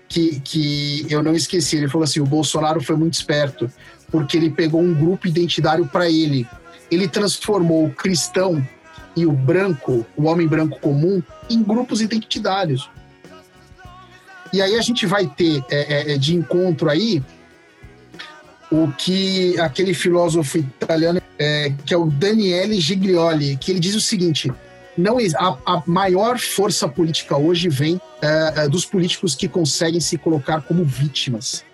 que, 0.10 0.42
que 0.42 1.06
eu 1.10 1.24
não 1.24 1.34
esqueci. 1.34 1.78
Ele 1.78 1.88
falou 1.88 2.04
assim: 2.04 2.20
o 2.20 2.26
Bolsonaro 2.26 2.82
foi 2.84 2.98
muito 2.98 3.14
esperto, 3.14 3.72
porque 4.14 4.38
ele 4.38 4.52
pegou 4.52 4.80
um 4.80 4.94
grupo 4.94 5.28
identitário 5.28 5.88
para 5.88 6.08
ele. 6.08 6.48
Ele 6.92 7.08
transformou 7.08 7.88
o 7.88 7.92
cristão 7.92 8.64
e 9.16 9.26
o 9.26 9.32
branco, 9.32 10.06
o 10.16 10.26
homem 10.26 10.48
branco 10.48 10.80
comum, 10.80 11.22
em 11.50 11.64
grupos 11.64 12.00
identitários. 12.00 12.88
E 14.54 14.62
aí 14.62 14.76
a 14.76 14.82
gente 14.82 15.08
vai 15.08 15.26
ter 15.26 15.64
é, 15.68 16.12
é, 16.12 16.14
é 16.14 16.18
de 16.20 16.36
encontro 16.36 16.92
aí 16.92 17.24
o 18.72 18.92
que 18.92 19.60
aquele 19.60 19.96
filósofo 19.96 20.60
italiano, 20.60 21.20
é, 21.40 21.74
que 21.84 21.92
é 21.92 21.98
o 21.98 22.06
Daniele 22.06 22.80
Giglioli, 22.80 23.58
que 23.58 23.72
ele 23.72 23.80
diz 23.80 23.96
o 23.96 24.02
seguinte: 24.02 24.54
não 24.96 25.18
a, 25.18 25.58
a 25.66 25.84
maior 25.88 26.38
força 26.38 26.88
política 26.88 27.36
hoje 27.36 27.68
vem 27.68 28.00
é, 28.22 28.54
é, 28.58 28.68
dos 28.68 28.86
políticos 28.86 29.34
que 29.34 29.48
conseguem 29.48 30.00
se 30.00 30.20
colocar 30.20 30.62
como 30.62 30.86
vítimas. 30.86 31.66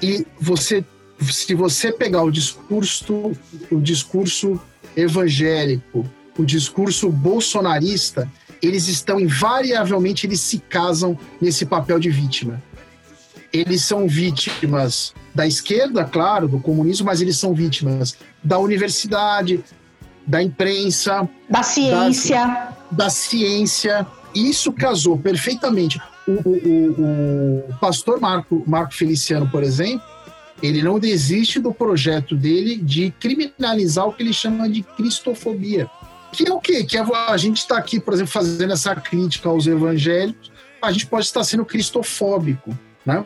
E 0.00 0.24
você, 0.40 0.84
se 1.32 1.54
você 1.54 1.92
pegar 1.92 2.22
o 2.22 2.30
discurso, 2.30 3.32
o 3.70 3.80
discurso 3.80 4.60
evangélico, 4.96 6.08
o 6.38 6.44
discurso 6.44 7.10
bolsonarista, 7.10 8.30
eles 8.62 8.88
estão 8.88 9.20
invariavelmente 9.20 10.26
eles 10.26 10.40
se 10.40 10.58
casam 10.58 11.18
nesse 11.40 11.66
papel 11.66 11.98
de 11.98 12.10
vítima 12.10 12.62
eles 13.54 13.84
são 13.84 14.08
vítimas 14.08 15.14
da 15.32 15.46
esquerda, 15.46 16.04
claro, 16.04 16.48
do 16.48 16.58
comunismo, 16.58 17.06
mas 17.06 17.20
eles 17.20 17.38
são 17.38 17.54
vítimas 17.54 18.16
da 18.42 18.58
universidade, 18.58 19.62
da 20.26 20.42
imprensa, 20.42 21.28
da 21.48 21.62
ciência. 21.62 22.44
Da, 22.44 22.76
da 22.90 23.10
ciência. 23.10 24.04
Isso 24.34 24.72
casou 24.72 25.16
perfeitamente. 25.16 26.00
O, 26.26 26.32
o, 26.32 26.56
o, 26.58 27.70
o 27.70 27.78
pastor 27.80 28.20
Marco, 28.20 28.64
Marco 28.66 28.92
Feliciano, 28.92 29.48
por 29.48 29.62
exemplo, 29.62 30.04
ele 30.64 30.82
não 30.82 30.98
desiste 30.98 31.60
do 31.60 31.74
projeto 31.74 32.34
dele 32.34 32.76
de 32.76 33.10
criminalizar 33.20 34.08
o 34.08 34.12
que 34.14 34.22
ele 34.22 34.32
chama 34.32 34.66
de 34.66 34.82
cristofobia. 34.82 35.90
Que 36.32 36.48
é 36.48 36.52
o 36.52 36.58
quê? 36.58 36.82
Que 36.82 36.96
a 36.96 37.36
gente 37.36 37.58
está 37.58 37.76
aqui, 37.76 38.00
por 38.00 38.14
exemplo, 38.14 38.32
fazendo 38.32 38.72
essa 38.72 38.96
crítica 38.96 39.48
aos 39.50 39.66
evangélicos, 39.66 40.50
a 40.80 40.90
gente 40.90 41.06
pode 41.06 41.26
estar 41.26 41.44
sendo 41.44 41.66
cristofóbico. 41.66 42.76
Né? 43.04 43.22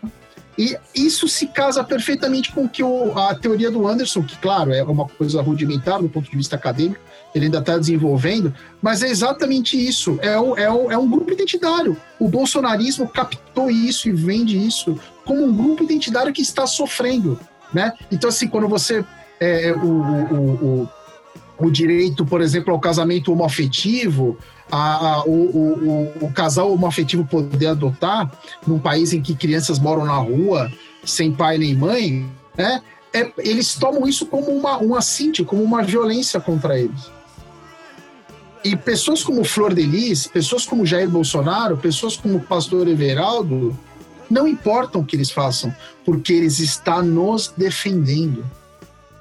E 0.58 0.76
isso 0.92 1.28
se 1.28 1.46
casa 1.46 1.84
perfeitamente 1.84 2.50
com 2.50 2.68
que 2.68 2.82
o, 2.82 3.16
a 3.16 3.32
teoria 3.32 3.70
do 3.70 3.86
Anderson, 3.86 4.24
que, 4.24 4.36
claro, 4.38 4.72
é 4.72 4.82
uma 4.82 5.06
coisa 5.06 5.40
rudimentar 5.40 6.02
do 6.02 6.08
ponto 6.08 6.28
de 6.28 6.36
vista 6.36 6.56
acadêmico, 6.56 7.00
ele 7.32 7.44
ainda 7.44 7.58
está 7.58 7.78
desenvolvendo, 7.78 8.52
mas 8.82 9.02
é 9.02 9.08
exatamente 9.08 9.78
isso. 9.78 10.18
É, 10.20 10.36
o, 10.36 10.56
é, 10.56 10.68
o, 10.68 10.90
é 10.90 10.98
um 10.98 11.08
grupo 11.08 11.30
identitário. 11.30 11.96
O 12.18 12.28
bolsonarismo 12.28 13.08
captou 13.08 13.70
isso 13.70 14.08
e 14.08 14.12
vende 14.12 14.58
isso 14.58 14.98
como 15.24 15.44
um 15.44 15.54
grupo 15.54 15.84
identitário 15.84 16.32
que 16.32 16.42
está 16.42 16.66
sofrendo. 16.66 17.38
Né? 17.72 17.92
Então, 18.10 18.28
assim, 18.28 18.48
quando 18.48 18.66
você. 18.66 19.04
É, 19.40 19.72
o, 19.72 20.88
o, 21.58 21.64
o, 21.64 21.68
o 21.68 21.70
direito, 21.70 22.24
por 22.24 22.40
exemplo, 22.40 22.72
ao 22.72 22.80
casamento 22.80 23.32
homoafetivo, 23.32 24.36
a, 24.70 25.14
a, 25.14 25.24
o, 25.24 25.30
o, 25.30 26.26
o, 26.26 26.32
casal 26.32 26.72
homoafetivo 26.72 27.24
poder 27.24 27.68
adotar 27.68 28.30
num 28.66 28.78
país 28.78 29.12
em 29.12 29.20
que 29.20 29.34
crianças 29.34 29.78
moram 29.78 30.04
na 30.04 30.16
rua, 30.16 30.70
sem 31.04 31.32
pai 31.32 31.58
nem 31.58 31.74
mãe, 31.74 32.26
né? 32.56 32.82
É, 33.12 33.32
eles 33.38 33.74
tomam 33.74 34.06
isso 34.06 34.26
como 34.26 34.50
uma, 34.50 34.82
um 34.82 34.94
assinte, 34.94 35.42
como 35.42 35.62
uma 35.62 35.82
violência 35.82 36.38
contra 36.38 36.78
eles. 36.78 37.10
E 38.62 38.76
pessoas 38.76 39.22
como 39.22 39.44
Flor 39.44 39.72
de 39.72 39.82
Lis, 39.82 40.26
pessoas 40.26 40.66
como 40.66 40.84
Jair 40.84 41.08
Bolsonaro, 41.08 41.78
pessoas 41.78 42.16
como 42.16 42.36
o 42.36 42.42
pastor 42.42 42.86
Everaldo, 42.86 43.76
não 44.28 44.46
importam 44.46 45.00
o 45.00 45.04
que 45.04 45.16
eles 45.16 45.30
façam, 45.30 45.74
porque 46.04 46.34
eles 46.34 46.58
estão 46.58 47.02
nos 47.02 47.48
defendendo. 47.56 48.44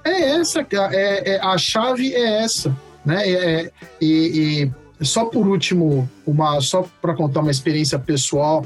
É 0.07 0.29
essa, 0.39 0.65
é, 0.91 1.35
é 1.35 1.39
a 1.41 1.57
chave 1.57 2.13
é 2.13 2.43
essa, 2.43 2.75
né? 3.05 3.27
É, 3.27 3.61
é 3.61 3.71
e, 4.01 4.71
e 4.99 5.05
só 5.05 5.25
por 5.25 5.47
último, 5.47 6.09
uma 6.25 6.59
só 6.61 6.87
para 7.01 7.13
contar 7.13 7.41
uma 7.41 7.51
experiência 7.51 7.99
pessoal, 7.99 8.65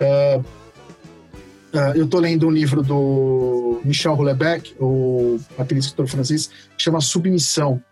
uh, 0.00 0.40
uh, 0.40 1.78
eu 1.94 2.04
estou 2.04 2.20
lendo 2.20 2.46
um 2.46 2.50
livro 2.50 2.82
do 2.82 3.80
Michel 3.84 4.14
Houellebecq, 4.14 4.74
o, 4.80 5.38
aquele 5.58 5.80
escritor 5.80 6.08
francês, 6.08 6.46
que 6.46 6.82
chama 6.82 7.00
Submissão, 7.00 7.82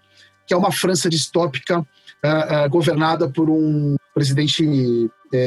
que 0.46 0.54
é 0.54 0.56
uma 0.56 0.72
França 0.72 1.10
distópica 1.10 1.80
uh, 1.80 2.70
governada 2.70 3.28
por 3.28 3.50
um 3.50 3.96
presidente 4.14 4.64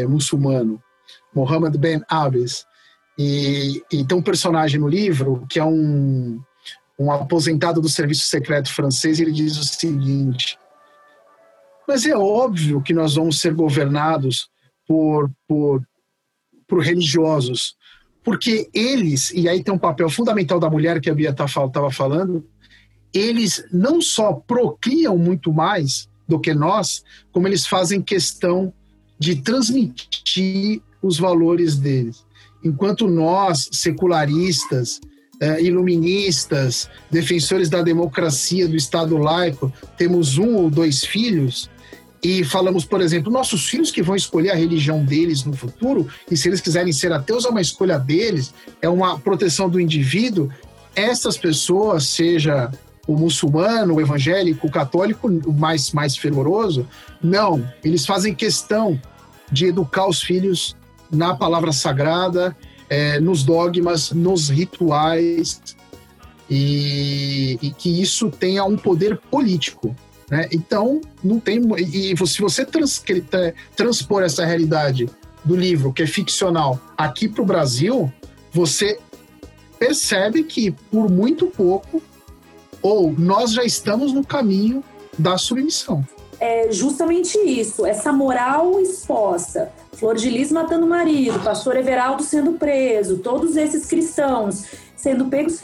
muçulmano, 0.08 0.82
Mohammed 1.34 1.78
Ben 1.78 2.02
Abbas. 2.08 2.66
E, 3.18 3.84
e 3.92 4.06
tem 4.06 4.18
um 4.18 4.22
personagem 4.22 4.80
no 4.80 4.88
livro 4.88 5.46
que 5.50 5.60
é 5.60 5.66
um, 5.66 6.40
um 7.00 7.12
aposentado 7.12 7.82
do 7.82 7.90
serviço 7.90 8.28
secreto 8.28 8.74
francês, 8.74 9.20
ele 9.20 9.32
diz 9.32 9.58
o 9.58 9.64
seguinte: 9.64 10.58
mas 11.88 12.06
é 12.06 12.16
óbvio 12.16 12.82
que 12.82 12.94
nós 12.94 13.16
vamos 13.16 13.40
ser 13.40 13.54
governados 13.54 14.50
por, 14.88 15.30
por, 15.48 15.82
por 16.68 16.82
religiosos, 16.82 17.76
porque 18.24 18.70
eles, 18.74 19.32
e 19.32 19.50
aí 19.50 19.64
tem 19.64 19.74
um 19.74 19.80
papel 19.80 20.10
fundamental 20.10 20.60
da 20.60 20.70
mulher 20.70 21.02
que 21.02 21.10
a 21.10 21.14
Bia 21.14 21.32
estava 21.32 21.70
tá, 21.70 21.92
falando, 21.92 22.48
eles 23.14 23.66
não 23.74 24.00
só 24.00 24.32
procriam 24.34 25.18
muito 25.18 25.52
mais 25.52 26.08
do 26.28 26.40
que 26.40 26.54
nós, 26.54 27.04
como 27.32 27.46
eles 27.46 27.68
fazem 27.68 28.02
questão 28.02 28.74
de 29.20 29.42
transmitir 29.42 30.82
os 31.02 31.18
valores 31.18 31.76
deles. 31.76 32.26
Enquanto 32.64 33.08
nós, 33.08 33.70
secularistas, 33.74 35.02
eh, 35.42 35.64
iluministas, 35.64 36.88
defensores 37.10 37.68
da 37.68 37.82
democracia, 37.82 38.68
do 38.68 38.76
Estado 38.76 39.18
laico, 39.18 39.74
temos 39.98 40.38
um 40.38 40.56
ou 40.56 40.70
dois 40.70 41.04
filhos, 41.04 41.68
e 42.24 42.44
falamos, 42.44 42.86
por 42.86 43.02
exemplo, 43.02 43.32
nossos 43.32 43.68
filhos 43.68 43.90
que 43.90 44.04
vão 44.04 44.16
escolher 44.16 44.52
a 44.52 44.56
religião 44.56 45.04
deles 45.04 45.44
no 45.44 45.54
futuro, 45.54 46.08
e 46.30 46.38
se 46.38 46.48
eles 46.48 46.62
quiserem 46.62 46.94
ser 46.94 47.12
ateus, 47.12 47.46
é 47.46 47.50
uma 47.50 47.62
escolha 47.62 47.98
deles, 47.98 48.54
é 48.80 48.88
uma 48.88 49.20
proteção 49.20 49.68
do 49.68 49.80
indivíduo. 49.80 50.48
Essas 50.96 51.36
pessoas, 51.36 52.06
seja 52.06 52.72
o 53.08 53.18
muçulmano, 53.18 53.96
o 53.96 54.02
evangélico, 54.02 54.68
o 54.68 54.72
católico, 54.72 55.28
o 55.28 55.52
mais, 55.52 55.92
mais 55.92 56.16
fervoroso, 56.16 56.88
não. 57.22 57.68
Eles 57.84 58.06
fazem 58.06 58.36
questão 58.36 59.02
de 59.52 59.66
educar 59.66 60.08
os 60.08 60.22
filhos 60.22 60.76
na 61.12 61.36
palavra 61.36 61.74
sagrada, 61.74 62.56
é, 62.92 63.22
nos 63.22 63.42
dogmas, 63.46 64.12
nos 64.12 64.50
rituais, 64.50 65.62
e, 66.50 67.58
e 67.62 67.72
que 67.72 68.02
isso 68.02 68.30
tenha 68.30 68.66
um 68.66 68.76
poder 68.76 69.18
político. 69.32 69.96
Né? 70.30 70.50
Então, 70.52 71.00
não 71.24 71.40
tem. 71.40 71.62
E 71.78 72.14
se 72.28 72.42
você 72.42 72.66
trans, 72.66 73.02
transpor 73.78 74.24
essa 74.24 74.44
realidade 74.44 75.10
do 75.46 75.56
livro, 75.56 75.94
que 75.94 76.04
é 76.04 76.06
ficcional, 76.06 76.78
aqui 76.98 77.30
para 77.30 77.42
o 77.42 77.46
Brasil, 77.46 78.12
você 78.52 79.00
percebe 79.80 80.44
que, 80.44 80.72
por 80.92 81.10
muito 81.10 81.48
pouco, 81.48 82.04
ou 82.82 83.14
nós 83.18 83.54
já 83.54 83.64
estamos 83.64 84.12
no 84.12 84.26
caminho 84.26 84.84
da 85.18 85.38
submissão. 85.38 86.06
É 86.42 86.70
justamente 86.70 87.38
isso, 87.38 87.86
essa 87.86 88.12
moral 88.12 88.82
exposta. 88.82 89.72
Flor 90.02 90.16
de 90.16 90.32
Lis 90.32 90.52
matando 90.52 90.88
o 90.88 90.90
marido, 90.90 91.40
pastor 91.44 91.78
Everaldo 91.78 92.24
sendo 92.24 92.54
preso, 92.54 93.20
todos 93.20 93.56
esses 93.56 93.86
cristãos 93.86 94.66
sendo 94.96 95.26
pegos 95.26 95.62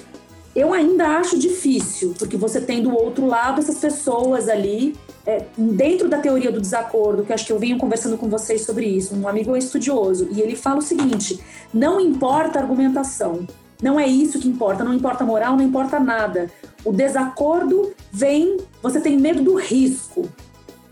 eu 0.56 0.74
ainda 0.74 1.18
acho 1.18 1.40
difícil, 1.40 2.14
porque 2.20 2.38
você 2.38 2.62
tem 2.62 2.84
do 2.84 2.96
outro 2.96 3.26
lado 3.26 3.60
essas 3.60 3.80
pessoas 3.80 4.48
ali 4.48 4.96
é, 5.26 5.44
dentro 5.58 6.08
da 6.08 6.20
teoria 6.20 6.52
do 6.52 6.62
desacordo, 6.62 7.24
que 7.24 7.34
acho 7.34 7.48
que 7.48 7.52
eu 7.52 7.58
venho 7.58 7.80
conversando 7.80 8.16
com 8.16 8.30
vocês 8.30 8.62
sobre 8.62 8.86
isso, 8.86 9.16
um 9.16 9.28
amigo 9.28 9.56
é 9.56 9.60
estudioso, 9.60 10.28
e 10.32 10.40
ele 10.40 10.56
fala 10.56 10.78
o 10.78 10.84
seguinte: 10.84 11.40
não 11.74 12.00
importa 12.00 12.60
a 12.60 12.62
argumentação, 12.62 13.48
não 13.82 14.00
é 14.00 14.08
isso 14.08 14.40
que 14.40 14.48
importa, 14.48 14.84
não 14.84 14.94
importa 14.94 15.24
moral, 15.24 15.56
não 15.56 15.64
importa 15.64 16.00
nada. 16.00 16.50
O 16.86 16.92
desacordo 16.92 17.92
vem, 18.12 18.58
você 18.82 19.00
tem 19.00 19.18
medo 19.18 19.44
do 19.44 19.56
risco. 19.56 20.30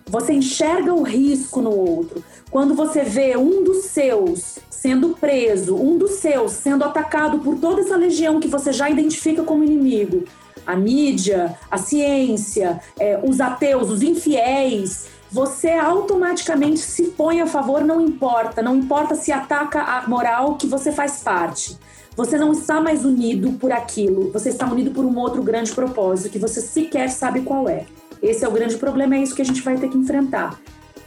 Você 0.07 0.33
enxerga 0.33 0.93
o 0.93 1.03
risco 1.03 1.61
no 1.61 1.71
outro. 1.71 2.23
Quando 2.51 2.75
você 2.75 3.03
vê 3.03 3.35
um 3.35 3.63
dos 3.63 3.85
seus 3.85 4.59
sendo 4.69 5.09
preso, 5.09 5.75
um 5.75 5.97
dos 5.97 6.11
seus 6.11 6.51
sendo 6.51 6.83
atacado 6.83 7.39
por 7.39 7.57
toda 7.57 7.81
essa 7.81 7.95
legião 7.95 8.39
que 8.39 8.47
você 8.47 8.71
já 8.71 8.89
identifica 8.89 9.43
como 9.43 9.63
inimigo, 9.63 10.25
a 10.65 10.75
mídia, 10.75 11.57
a 11.69 11.77
ciência, 11.77 12.79
é, 12.99 13.19
os 13.23 13.41
ateus, 13.41 13.89
os 13.89 14.03
infiéis, 14.03 15.07
você 15.31 15.71
automaticamente 15.71 16.79
se 16.79 17.07
põe 17.07 17.41
a 17.41 17.47
favor, 17.47 17.83
não 17.83 17.99
importa, 17.99 18.61
não 18.61 18.75
importa 18.75 19.15
se 19.15 19.31
ataca 19.31 19.81
a 19.81 20.07
moral 20.07 20.55
que 20.55 20.67
você 20.67 20.91
faz 20.91 21.21
parte. 21.23 21.77
Você 22.15 22.37
não 22.37 22.53
está 22.53 22.79
mais 22.79 23.03
unido 23.03 23.53
por 23.53 23.71
aquilo, 23.71 24.31
você 24.31 24.49
está 24.49 24.65
unido 24.71 24.91
por 24.91 25.03
um 25.03 25.17
outro 25.17 25.43
grande 25.43 25.71
propósito 25.73 26.29
que 26.29 26.39
você 26.39 26.61
sequer 26.61 27.09
sabe 27.09 27.41
qual 27.41 27.67
é. 27.67 27.85
Esse 28.21 28.45
é 28.45 28.47
o 28.47 28.51
grande 28.51 28.77
problema, 28.77 29.15
é 29.15 29.19
isso 29.19 29.35
que 29.35 29.41
a 29.41 29.45
gente 29.45 29.61
vai 29.61 29.77
ter 29.77 29.89
que 29.89 29.97
enfrentar. 29.97 30.59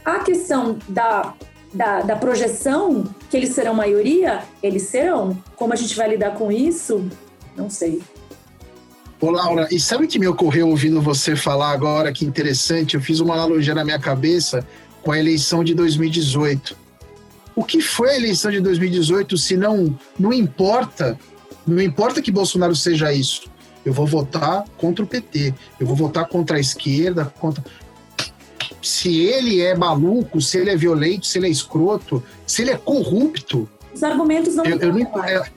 A 0.05 0.19
questão 0.19 0.77
da, 0.87 1.33
da, 1.73 2.01
da 2.01 2.15
projeção, 2.15 3.03
que 3.29 3.35
eles 3.35 3.49
serão 3.49 3.73
maioria, 3.73 4.43
eles 4.61 4.83
serão. 4.83 5.37
Como 5.55 5.73
a 5.73 5.75
gente 5.75 5.95
vai 5.95 6.09
lidar 6.09 6.35
com 6.35 6.51
isso? 6.51 7.03
Não 7.57 7.69
sei. 7.69 8.01
Ô, 9.19 9.31
Laura, 9.31 9.67
e 9.69 9.79
sabe 9.79 10.05
o 10.05 10.07
que 10.07 10.17
me 10.17 10.27
ocorreu 10.27 10.69
ouvindo 10.69 11.01
você 11.01 11.35
falar 11.35 11.71
agora? 11.71 12.13
Que 12.13 12.23
interessante, 12.23 12.95
eu 12.95 13.01
fiz 13.01 13.19
uma 13.19 13.33
analogia 13.33 13.75
na 13.75 13.83
minha 13.83 13.99
cabeça 13.99 14.65
com 15.01 15.11
a 15.11 15.19
eleição 15.19 15.63
de 15.63 15.73
2018. 15.73 16.77
O 17.59 17.63
que 17.65 17.81
foi 17.81 18.11
a 18.11 18.15
eleição 18.15 18.49
de 18.49 18.61
2018 18.61 19.37
se 19.37 19.57
não, 19.57 19.93
não 20.17 20.31
importa, 20.31 21.19
não 21.67 21.81
importa 21.81 22.21
que 22.21 22.31
Bolsonaro 22.31 22.73
seja 22.73 23.11
isso. 23.11 23.51
Eu 23.85 23.91
vou 23.91 24.07
votar 24.07 24.63
contra 24.77 25.03
o 25.03 25.07
PT, 25.07 25.53
eu 25.77 25.85
vou 25.85 25.93
votar 25.93 26.25
contra 26.29 26.55
a 26.55 26.59
esquerda, 26.61 27.25
contra 27.37 27.61
se 28.81 29.13
ele 29.13 29.59
é 29.59 29.75
maluco, 29.75 30.39
se 30.39 30.57
ele 30.57 30.69
é 30.69 30.77
violento, 30.77 31.27
se 31.27 31.37
ele 31.37 31.47
é 31.47 31.49
escroto, 31.49 32.23
se 32.47 32.61
ele 32.61 32.71
é 32.71 32.77
corrupto. 32.77 33.67
Os 33.93 34.03
argumentos 34.03 34.55
não. 34.55 34.63
Eu, 34.63 34.79
eu 34.79 34.93
não 34.93 35.25
é, 35.25 35.51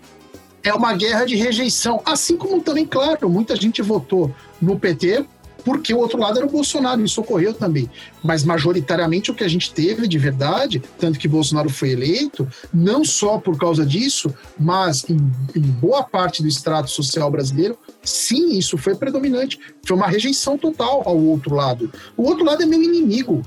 é 0.64 0.74
uma 0.74 0.94
guerra 0.94 1.24
de 1.24 1.36
rejeição. 1.36 2.02
Assim 2.04 2.36
como 2.36 2.60
também, 2.60 2.84
claro, 2.84 3.30
muita 3.30 3.54
gente 3.54 3.80
votou 3.80 4.34
no 4.60 4.76
PT 4.76 5.24
porque 5.64 5.94
o 5.94 5.98
outro 5.98 6.18
lado 6.18 6.38
era 6.38 6.46
o 6.46 6.50
Bolsonaro, 6.50 7.04
isso 7.04 7.20
ocorreu 7.20 7.54
também. 7.54 7.90
Mas 8.22 8.44
majoritariamente 8.44 9.30
o 9.30 9.34
que 9.34 9.44
a 9.44 9.48
gente 9.48 9.72
teve 9.72 10.06
de 10.06 10.18
verdade, 10.18 10.82
tanto 10.98 11.18
que 11.18 11.28
Bolsonaro 11.28 11.68
foi 11.68 11.90
eleito, 11.90 12.48
não 12.72 13.04
só 13.04 13.38
por 13.38 13.58
causa 13.58 13.84
disso, 13.84 14.34
mas 14.58 15.08
em, 15.08 15.16
em 15.56 15.62
boa 15.62 16.02
parte 16.02 16.42
do 16.42 16.48
extrato 16.48 16.90
social 16.90 17.30
brasileiro, 17.30 17.78
sim, 18.02 18.58
isso 18.58 18.76
foi 18.76 18.94
predominante. 18.94 19.58
Foi 19.86 19.96
uma 19.96 20.08
rejeição 20.08 20.58
total 20.58 21.02
ao 21.06 21.16
outro 21.16 21.54
lado. 21.54 21.92
O 22.16 22.24
outro 22.24 22.44
lado 22.44 22.62
é 22.62 22.66
meu 22.66 22.82
inimigo. 22.82 23.42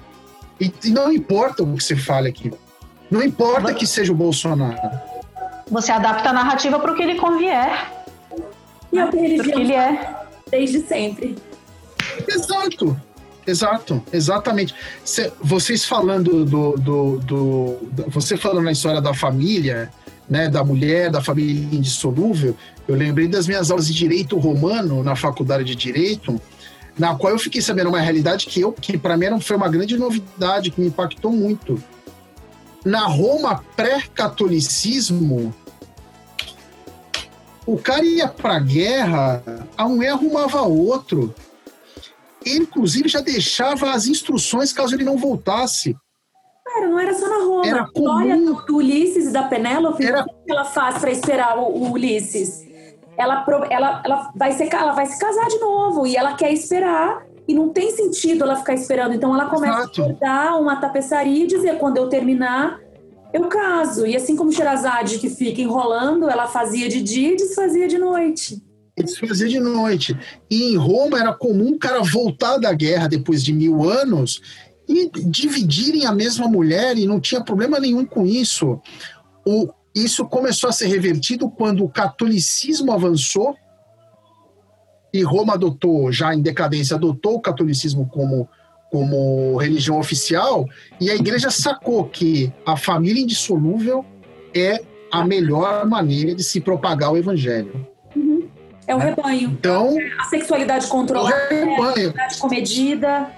E, 0.60 0.72
e 0.84 0.90
não 0.90 1.12
importa 1.12 1.64
o 1.64 1.76
que 1.76 1.84
você 1.84 1.96
fale 1.96 2.30
aqui. 2.30 2.52
Não 3.10 3.22
importa 3.22 3.74
que 3.74 3.86
seja 3.86 4.12
o 4.12 4.16
Bolsonaro. 4.16 4.78
Você 5.70 5.92
adapta 5.92 6.30
a 6.30 6.34
narrativa 6.34 6.80
para 6.80 6.92
o 6.92 6.96
que 6.96 7.04
ele 7.04 7.16
convier. 7.16 7.92
E 8.92 9.00
a 9.00 9.10
religião 9.10 9.46
Porque 9.46 9.62
ele 9.62 9.74
é. 9.74 10.16
desde 10.50 10.80
sempre. 10.82 11.36
Exato. 12.28 13.00
Exato, 13.48 14.02
exatamente. 14.12 14.74
Cê, 15.04 15.32
vocês 15.40 15.86
falando 15.86 16.44
do, 16.46 16.78
do, 16.78 17.18
do, 17.20 17.78
do, 17.92 18.10
Você 18.10 18.36
falando 18.36 18.64
na 18.66 18.72
história 18.72 19.00
da 19.00 19.14
família, 19.14 19.92
né, 20.28 20.50
da 20.50 20.64
mulher, 20.64 21.12
da 21.12 21.22
família 21.22 21.54
indissolúvel, 21.72 22.56
eu 22.88 22.96
lembrei 22.96 23.28
das 23.28 23.48
minhas 23.48 23.70
aulas 23.70 23.88
de 23.88 23.94
direito 23.94 24.38
romano 24.38 25.04
na 25.04 25.16
faculdade 25.16 25.64
de 25.64 25.76
direito, 25.76 26.42
na 26.98 27.16
qual 27.16 27.34
eu 27.34 27.40
fiquei 27.40 27.62
sabendo 27.62 27.90
uma 27.90 28.00
realidade 28.00 28.48
que 28.48 28.62
eu, 28.62 28.72
que 28.72 28.98
para 28.98 29.16
mim 29.16 29.40
foi 29.40 29.56
uma 29.56 29.70
grande 29.70 29.96
novidade, 29.96 30.72
que 30.72 30.82
me 30.82 30.88
impactou 30.88 31.32
muito. 31.32 31.82
Na 32.84 33.06
Roma 33.06 33.64
pré-catolicismo, 33.76 35.54
o 37.66 37.78
cara 37.78 38.06
ia 38.06 38.28
pra 38.28 38.60
guerra, 38.60 39.44
a 39.78 39.88
mulher 39.88 40.12
arrumava 40.12 40.62
outro 40.62 41.34
ele, 42.46 42.64
inclusive, 42.64 43.10
já 43.10 43.22
deixava 43.22 43.92
as 43.92 44.08
instruções 44.08 44.72
caso 44.72 44.96
ele 44.96 45.04
não 45.04 45.18
voltasse. 45.18 45.96
Cara, 46.66 46.88
não 46.88 47.00
era 47.00 47.14
só 47.14 47.28
na 47.28 47.46
Roma. 47.46 47.68
Era 47.68 47.82
a 47.84 47.86
história 47.86 48.36
comum. 48.36 48.46
do, 48.54 48.66
do 48.66 48.76
Ulisses 48.78 49.28
e 49.28 49.32
da 49.32 49.44
Penélope, 49.44 50.06
Era- 50.06 50.24
o 50.24 50.26
que 50.26 50.52
ela 50.52 50.66
faz 50.66 50.98
para 50.98 51.12
esperar 51.12 51.58
o, 51.58 51.64
o 51.68 51.92
Ulisses? 51.92 52.66
Ela, 53.18 53.46
ela, 53.70 54.02
ela, 54.04 54.32
vai 54.36 54.52
ser, 54.52 54.74
ela 54.74 54.92
vai 54.92 55.06
se 55.06 55.18
casar 55.18 55.48
de 55.48 55.58
novo 55.60 56.06
e 56.06 56.18
ela 56.18 56.34
quer 56.34 56.52
esperar 56.52 57.26
e 57.48 57.54
não 57.54 57.70
tem 57.70 57.92
sentido 57.92 58.44
ela 58.44 58.58
ficar 58.58 58.74
esperando. 58.74 59.14
Então 59.14 59.34
ela 59.34 59.46
começa 59.46 59.80
Exato. 59.80 60.02
a 60.02 60.06
bordar 60.06 60.62
uma 60.62 60.76
tapeçaria 60.76 61.44
e 61.44 61.48
dizer, 61.48 61.78
quando 61.78 61.98
eu 61.98 62.10
terminar, 62.10 62.80
eu 63.32 63.48
caso. 63.48 64.06
E 64.06 64.16
assim 64.16 64.36
como 64.36 64.52
Sherazade, 64.52 65.20
que 65.20 65.30
fica 65.30 65.62
enrolando, 65.62 66.30
ela 66.30 66.48
fazia 66.48 66.90
de 66.90 67.02
dia 67.02 67.34
e 67.34 67.36
desfazia 67.38 67.88
de 67.88 67.98
noite. 67.98 68.62
Eles 68.98 69.18
faziam 69.18 69.50
de 69.50 69.60
noite. 69.60 70.18
E 70.50 70.72
em 70.72 70.78
Roma 70.78 71.20
era 71.20 71.34
comum 71.34 71.74
o 71.74 71.80
cara 71.80 72.02
voltar 72.02 72.58
da 72.58 72.74
guerra 72.74 73.08
depois 73.08 73.44
de 73.44 73.52
mil 73.52 73.90
anos 73.90 74.42
e 74.88 75.10
dividirem 75.10 76.06
a 76.06 76.12
mesma 76.12 76.48
mulher 76.48 76.98
e 76.98 77.06
não 77.06 77.20
tinha 77.20 77.44
problema 77.44 77.80
nenhum 77.80 78.06
com 78.06 78.26
isso. 78.26 78.80
O, 79.46 79.70
isso 79.94 80.26
começou 80.26 80.70
a 80.70 80.74
ser 80.74 80.88
revertido 80.88 81.50
quando 81.50 81.84
o 81.84 81.90
catolicismo 81.90 82.92
avançou 82.92 83.56
e 85.14 85.24
Roma 85.24 85.54
adotou, 85.54 86.12
já 86.12 86.36
em 86.36 86.42
decadência, 86.42 86.96
adotou 86.96 87.36
o 87.36 87.42
catolicismo 87.42 88.08
como, 88.10 88.50
como 88.92 89.58
religião 89.58 89.98
oficial 89.98 90.66
e 91.00 91.10
a 91.10 91.16
igreja 91.16 91.50
sacou 91.50 92.06
que 92.06 92.52
a 92.66 92.76
família 92.76 93.24
indissolúvel 93.24 94.06
é 94.54 94.82
a 95.12 95.26
melhor 95.26 95.86
maneira 95.86 96.36
de 96.36 96.44
se 96.44 96.60
propagar 96.60 97.12
o 97.12 97.18
evangelho. 97.18 97.95
É 98.88 98.96
o 98.96 99.00
Né? 99.00 99.06
rebanho. 99.06 99.50
Então, 99.50 99.98
A 100.20 100.26
sexualidade 100.26 100.88
controlada, 100.88 101.36
a 101.36 101.50
rebanho. 101.50 101.86
sexualidade 101.94 102.38
comedida. 102.38 103.32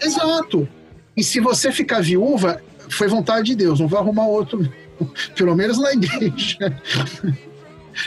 Exato. 0.00 0.68
E 1.16 1.22
se 1.22 1.40
você 1.40 1.70
ficar 1.72 2.00
viúva, 2.02 2.60
foi 2.88 3.08
vontade 3.08 3.46
de 3.46 3.54
Deus, 3.56 3.80
não 3.80 3.88
vai 3.88 4.00
arrumar 4.00 4.26
outro, 4.26 4.68
pelo 5.36 5.54
menos 5.54 5.78
na 5.78 5.92
igreja. 5.92 6.58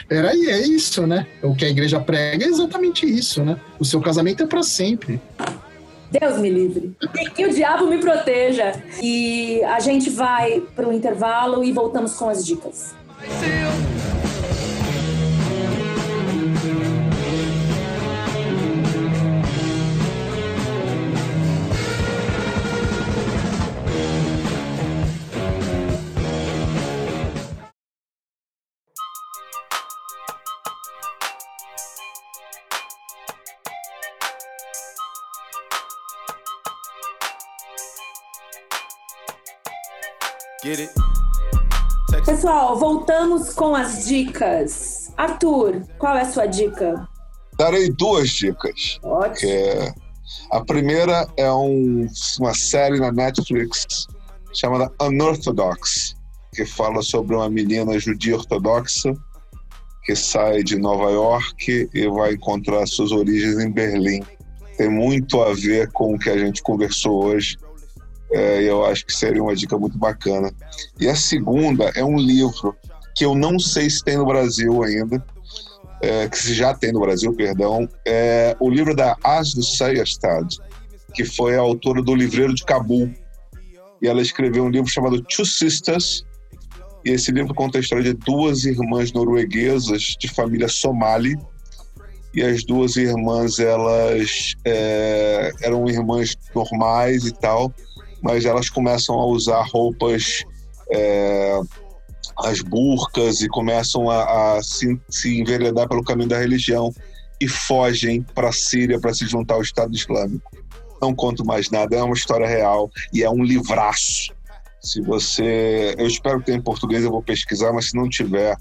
Era 0.09 0.31
aí, 0.31 0.47
é 0.49 0.61
isso, 0.67 1.05
né? 1.05 1.27
O 1.43 1.55
que 1.55 1.63
a 1.65 1.69
igreja 1.69 1.99
prega 1.99 2.43
é 2.45 2.47
exatamente 2.47 3.05
isso, 3.05 3.43
né? 3.43 3.59
O 3.79 3.85
seu 3.85 4.01
casamento 4.01 4.43
é 4.43 4.47
para 4.47 4.63
sempre. 4.63 5.21
Deus 6.11 6.37
me 6.39 6.49
livre. 6.49 6.95
E 7.19 7.29
que 7.29 7.45
o 7.45 7.53
diabo 7.53 7.87
me 7.87 7.97
proteja. 7.99 8.73
E 9.01 9.61
a 9.63 9.79
gente 9.79 10.09
vai 10.09 10.61
para 10.75 10.87
o 10.87 10.93
intervalo 10.93 11.63
e 11.63 11.71
voltamos 11.71 12.13
com 12.13 12.29
as 12.29 12.45
dicas. 12.45 12.95
Get 13.41 13.94
Pessoal, 42.65 42.79
voltamos 42.79 43.53
com 43.53 43.75
as 43.75 44.05
dicas. 44.07 45.11
Arthur, 45.15 45.83
qual 45.99 46.17
é 46.17 46.21
a 46.21 46.25
sua 46.31 46.47
dica? 46.47 47.07
Darei 47.59 47.91
duas 47.91 48.29
dicas. 48.29 48.97
Ótimo. 49.03 49.51
é- 49.51 49.93
a 50.49 50.65
primeira 50.65 51.27
é 51.37 51.51
um- 51.51 52.07
uma 52.39 52.55
série 52.55 52.99
na 52.99 53.11
Netflix 53.11 54.07
chamada 54.51 54.91
Unorthodox, 54.99 56.15
que 56.55 56.65
fala 56.65 57.03
sobre 57.03 57.35
uma 57.35 57.47
menina 57.51 57.99
judia 57.99 58.35
ortodoxa 58.35 59.13
que 60.03 60.15
sai 60.15 60.63
de 60.63 60.75
Nova 60.79 61.11
York 61.11 61.87
e 61.93 62.07
vai 62.09 62.33
encontrar 62.33 62.87
suas 62.87 63.11
origens 63.11 63.59
em 63.59 63.71
Berlim. 63.71 64.23
Tem 64.75 64.89
muito 64.89 65.39
a 65.39 65.53
ver 65.53 65.91
com 65.91 66.15
o 66.15 66.19
que 66.19 66.31
a 66.31 66.37
gente 66.37 66.63
conversou 66.63 67.25
hoje. 67.25 67.57
É, 68.31 68.63
eu 68.63 68.85
acho 68.85 69.05
que 69.05 69.13
seria 69.13 69.41
uma 69.41 69.55
dica 69.55 69.77
muito 69.77 69.97
bacana. 69.97 70.51
E 70.99 71.07
a 71.07 71.15
segunda 71.15 71.91
é 71.95 72.03
um 72.03 72.17
livro 72.17 72.75
que 73.15 73.25
eu 73.25 73.33
não 73.33 73.57
sei 73.57 73.89
se 73.89 74.03
tem 74.03 74.17
no 74.17 74.25
Brasil 74.25 74.83
ainda, 74.83 75.23
é, 76.01 76.27
que 76.27 76.37
se 76.37 76.53
já 76.53 76.73
tem 76.73 76.91
no 76.91 76.99
Brasil, 76.99 77.33
perdão, 77.33 77.87
é 78.05 78.55
o 78.59 78.69
livro 78.69 78.95
da 78.95 79.15
Asdo 79.23 79.63
Seyerstad, 79.63 80.57
que 81.13 81.23
foi 81.23 81.55
a 81.55 81.61
autora 81.61 82.01
do 82.01 82.13
Livreiro 82.13 82.53
de 82.53 82.63
Cabul. 82.63 83.11
E 84.01 84.07
ela 84.07 84.21
escreveu 84.21 84.65
um 84.65 84.69
livro 84.69 84.89
chamado 84.89 85.21
Two 85.21 85.45
Sisters. 85.45 86.25
E 87.05 87.11
esse 87.11 87.31
livro 87.31 87.53
conta 87.53 87.77
a 87.77 87.81
história 87.81 88.03
de 88.03 88.13
duas 88.13 88.65
irmãs 88.65 89.13
norueguesas 89.13 90.15
de 90.19 90.27
família 90.27 90.67
somali. 90.67 91.37
E 92.33 92.43
as 92.43 92.65
duas 92.65 92.97
irmãs, 92.97 93.59
elas 93.59 94.55
é, 94.65 95.53
eram 95.61 95.87
irmãs 95.87 96.35
normais 96.53 97.25
e 97.25 97.31
tal, 97.31 97.73
mas 98.25 98.43
elas 98.43 98.71
começam 98.71 99.19
a 99.19 99.25
usar 99.27 99.61
roupas, 99.67 100.43
é, 100.91 101.59
as 102.39 102.59
burcas, 102.59 103.41
e 103.41 103.47
começam 103.47 104.09
a, 104.09 104.55
a 104.57 104.63
se, 104.63 104.99
se 105.07 105.39
enveredar 105.39 105.87
pelo 105.87 106.03
caminho 106.03 106.29
da 106.29 106.39
religião 106.39 106.91
e 107.39 107.47
fogem 107.47 108.23
para 108.33 108.49
a 108.49 108.51
Síria 108.51 108.99
para 108.99 109.13
se 109.13 109.27
juntar 109.27 109.53
ao 109.53 109.61
Estado 109.61 109.93
Islâmico. 109.93 110.57
Não 110.99 111.13
conto 111.13 111.45
mais 111.45 111.69
nada, 111.69 111.95
é 111.95 112.01
uma 112.01 112.15
história 112.15 112.47
real 112.47 112.89
e 113.13 113.21
é 113.21 113.29
um 113.29 113.43
livraço. 113.43 114.33
Se 114.81 115.01
você. 115.01 115.93
Eu 115.95 116.07
espero 116.07 116.39
que 116.39 116.47
tenha 116.47 116.57
em 116.57 116.63
português, 116.63 117.03
eu 117.03 117.11
vou 117.11 117.21
pesquisar, 117.21 117.71
mas 117.73 117.91
se 117.91 117.95
não 117.95 118.09
tiver 118.09 118.57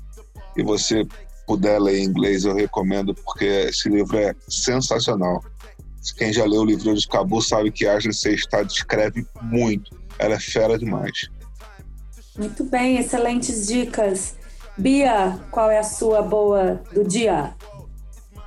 e 0.59 0.63
você 0.63 1.07
puder 1.47 1.81
ler 1.81 2.01
em 2.01 2.05
inglês, 2.05 2.45
eu 2.45 2.55
recomendo, 2.55 3.15
porque 3.15 3.47
esse 3.47 3.89
livro 3.89 4.19
é 4.19 4.35
sensacional. 4.47 5.43
Quem 6.13 6.33
já 6.33 6.45
leu 6.45 6.61
o 6.61 6.65
livro 6.65 6.95
de 6.95 7.09
Cabo 7.09 7.41
sabe 7.41 7.71
que 7.71 7.87
Ashley 7.87 8.13
Sexta 8.13 8.63
escreve 8.63 9.27
muito. 9.43 9.97
Ela 10.19 10.35
é 10.35 10.41
fera 10.41 10.79
demais. 10.79 11.29
Muito 12.37 12.65
bem, 12.65 12.99
excelentes 12.99 13.67
dicas. 13.67 14.37
Bia, 14.77 15.39
qual 15.51 15.71
é 15.71 15.79
a 15.79 15.85
sua 15.85 16.21
boa 16.21 16.83
do 16.93 17.05
dia? 17.05 17.55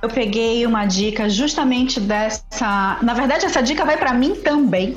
Eu 0.02 0.08
peguei 0.08 0.64
uma 0.66 0.86
dica 0.86 1.28
justamente 1.28 1.98
dessa. 1.98 2.98
Na 3.02 3.14
verdade, 3.14 3.46
essa 3.46 3.62
dica 3.62 3.84
vai 3.84 3.96
para 3.96 4.12
mim 4.12 4.36
também, 4.36 4.96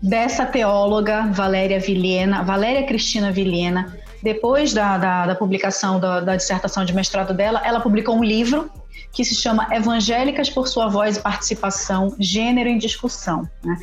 dessa 0.00 0.46
teóloga 0.46 1.26
Valéria 1.26 1.78
Vilhena, 1.78 2.42
Valéria 2.42 2.86
Cristina 2.86 3.30
Vilhena. 3.30 3.98
Depois 4.22 4.72
da, 4.72 4.96
da, 4.96 5.26
da 5.26 5.34
publicação 5.34 5.98
da, 5.98 6.20
da 6.20 6.36
dissertação 6.36 6.84
de 6.84 6.94
mestrado 6.94 7.34
dela, 7.34 7.60
ela 7.64 7.80
publicou 7.80 8.16
um 8.16 8.24
livro 8.24 8.70
que 9.12 9.24
se 9.24 9.34
chama 9.34 9.68
Evangélicas 9.72 10.48
por 10.48 10.68
Sua 10.68 10.88
Voz 10.88 11.16
e 11.16 11.20
Participação, 11.20 12.14
Gênero 12.18 12.68
em 12.68 12.78
Discussão. 12.78 13.48
Né? 13.64 13.76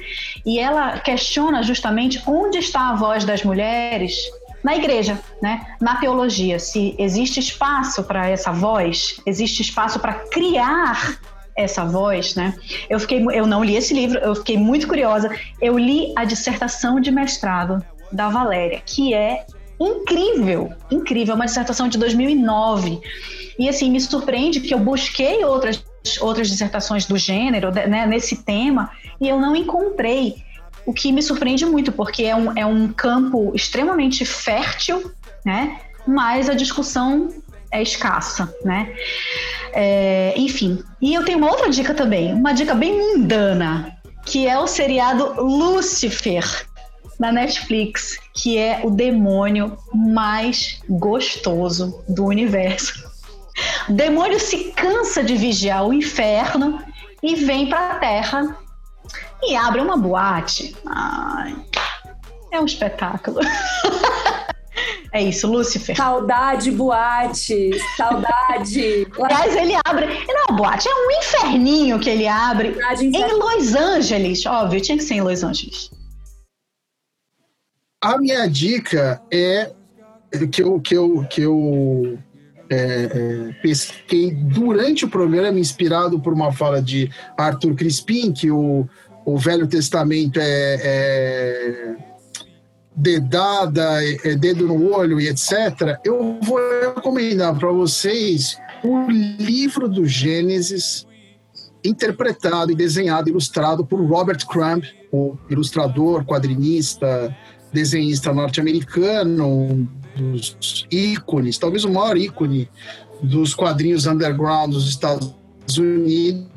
E 0.46 0.60
ela 0.60 1.00
questiona 1.00 1.62
justamente 1.64 2.22
onde 2.26 2.58
está 2.58 2.90
a 2.90 2.96
voz 2.96 3.26
das 3.26 3.44
mulheres 3.44 4.16
na 4.64 4.76
igreja, 4.76 5.20
né? 5.42 5.76
na 5.80 5.98
teologia, 5.98 6.60
se 6.60 6.96
existe 6.98 7.40
espaço 7.40 8.04
para 8.04 8.28
essa 8.28 8.52
voz, 8.52 9.22
existe 9.26 9.62
espaço 9.62 10.00
para 10.00 10.14
criar 10.14 11.20
essa 11.56 11.84
voz, 11.84 12.36
né? 12.36 12.54
Eu 12.88 13.00
fiquei, 13.00 13.26
eu 13.34 13.48
não 13.48 13.64
li 13.64 13.76
esse 13.76 13.92
livro, 13.92 14.20
eu 14.20 14.36
fiquei 14.36 14.58
muito 14.58 14.88
curiosa. 14.88 15.36
Eu 15.60 15.78
li 15.78 16.14
a 16.16 16.24
dissertação 16.24 17.00
de 17.00 17.10
mestrado 17.10 17.84
da 18.12 18.30
Valéria, 18.30 18.80
que 18.86 19.14
é 19.14 19.44
incrível, 19.80 20.72
incrível, 20.92 21.36
uma 21.36 21.46
dissertação 21.46 21.88
de 21.88 21.98
2009. 21.98 23.00
E 23.60 23.70
assim, 23.70 23.92
me 23.92 24.00
surpreende 24.00 24.62
que 24.62 24.74
eu 24.74 24.80
busquei 24.80 25.44
outras 25.44 25.84
outras 26.22 26.48
dissertações 26.48 27.06
do 27.06 27.18
gênero, 27.18 27.70
né, 27.70 28.06
nesse 28.06 28.38
tema, 28.38 28.90
e 29.20 29.28
eu 29.28 29.40
não 29.40 29.54
encontrei 29.56 30.36
o 30.86 30.94
que 30.94 31.12
me 31.12 31.22
surpreende 31.22 31.66
muito, 31.66 31.92
porque 31.92 32.24
é 32.24 32.34
um, 32.34 32.58
é 32.58 32.66
um 32.66 32.88
campo 32.88 33.52
extremamente 33.54 34.24
fértil, 34.24 35.12
né? 35.46 35.82
Mas 36.08 36.50
a 36.50 36.54
discussão 36.54 37.28
é 37.72 37.82
escassa, 37.82 38.54
né? 38.64 38.96
É, 39.74 40.34
enfim, 40.38 40.82
e 41.02 41.14
eu 41.14 41.26
tenho 41.26 41.40
uma 41.40 41.50
outra 41.50 41.70
dica 41.70 41.94
também, 41.94 42.34
uma 42.34 42.54
dica 42.54 42.74
bem 42.74 42.98
mundana, 42.98 43.98
que 44.26 44.48
é 44.48 44.58
o 44.58 44.66
seriado 44.66 45.42
Lucifer 45.44 46.66
na 47.20 47.32
Netflix, 47.32 48.18
que 48.34 48.58
é 48.58 48.82
o 48.84 48.92
demônio 48.92 49.78
mais 49.94 50.80
gostoso 50.88 52.04
do 52.08 52.26
universo. 52.26 53.08
O 53.90 53.94
demônio 53.94 54.40
se 54.40 54.72
cansa 54.72 55.24
de 55.24 55.36
vigiar 55.36 55.86
o 55.86 55.94
inferno 55.94 56.80
e 57.24 57.36
vem 57.36 57.68
para 57.68 57.92
a 57.92 57.96
Terra 57.96 58.58
e 59.42 59.56
abre 59.56 59.82
uma 59.82 59.98
boate. 59.98 60.76
Ai, 60.86 61.56
é 62.52 62.60
um 62.60 62.66
espetáculo. 62.66 63.40
É 65.14 65.24
isso, 65.24 65.48
Lúcifer. 65.48 65.96
Saudade, 65.96 66.70
boate. 66.70 67.72
Saudade. 67.96 69.08
Aliás, 69.20 69.56
ele 69.56 69.74
abre. 69.86 70.06
Não, 70.28 70.56
boate 70.56 70.88
é 70.88 70.94
um 70.94 71.12
inferninho 71.20 71.98
que 71.98 72.10
ele 72.10 72.28
abre 72.28 72.78
em 73.02 73.34
Los 73.34 73.74
Angeles. 73.74 74.46
Óbvio, 74.46 74.82
tinha 74.82 74.98
que 74.98 75.04
ser 75.04 75.16
em 75.16 75.22
Los 75.22 75.44
Angeles. 75.44 75.90
A 78.08 78.18
minha 78.18 78.48
dica 78.48 79.22
é 79.32 79.72
que 80.52 80.62
eu, 80.62 80.80
que 80.80 80.96
eu, 80.96 81.26
que 81.30 81.42
eu 81.42 82.18
é, 82.70 82.78
é, 82.78 83.54
pesquei 83.62 84.32
durante 84.32 85.06
o 85.06 85.10
programa, 85.10 85.60
inspirado 85.60 86.20
por 86.20 86.34
uma 86.34 86.52
fala 86.52 86.82
de 86.82 87.10
Arthur 87.38 87.76
Crispim, 87.76 88.32
que 88.32 88.50
o 88.50 88.88
o 89.28 89.38
Velho 89.38 89.68
Testamento 89.68 90.40
é, 90.40 90.80
é 90.82 91.96
dedada, 92.96 94.02
é 94.24 94.36
dedo 94.36 94.66
no 94.66 94.90
olho 94.94 95.20
e 95.20 95.28
etc., 95.28 96.00
eu 96.06 96.40
vou 96.42 96.58
recomendar 96.96 97.54
para 97.60 97.70
vocês 97.70 98.58
o 98.82 99.10
livro 99.10 99.90
do 99.90 100.06
Gênesis, 100.06 101.06
interpretado 101.84 102.72
e 102.72 102.76
desenhado, 102.76 103.30
ilustrado 103.30 103.86
por 103.86 104.00
Robert 104.00 104.48
Crumb, 104.48 104.82
o 105.12 105.38
ilustrador, 105.50 106.24
quadrinista, 106.24 107.36
desenhista 107.78 108.34
norte-americano, 108.34 109.88
dos 110.16 110.88
ícones, 110.90 111.60
talvez 111.60 111.84
o 111.86 111.92
maior 111.92 112.18
ícone 112.18 112.68
dos 113.22 113.54
quadrinhos 113.54 114.08
underground 114.08 114.72
dos 114.72 114.90
Estados 114.90 115.32
Unidos 115.78 116.48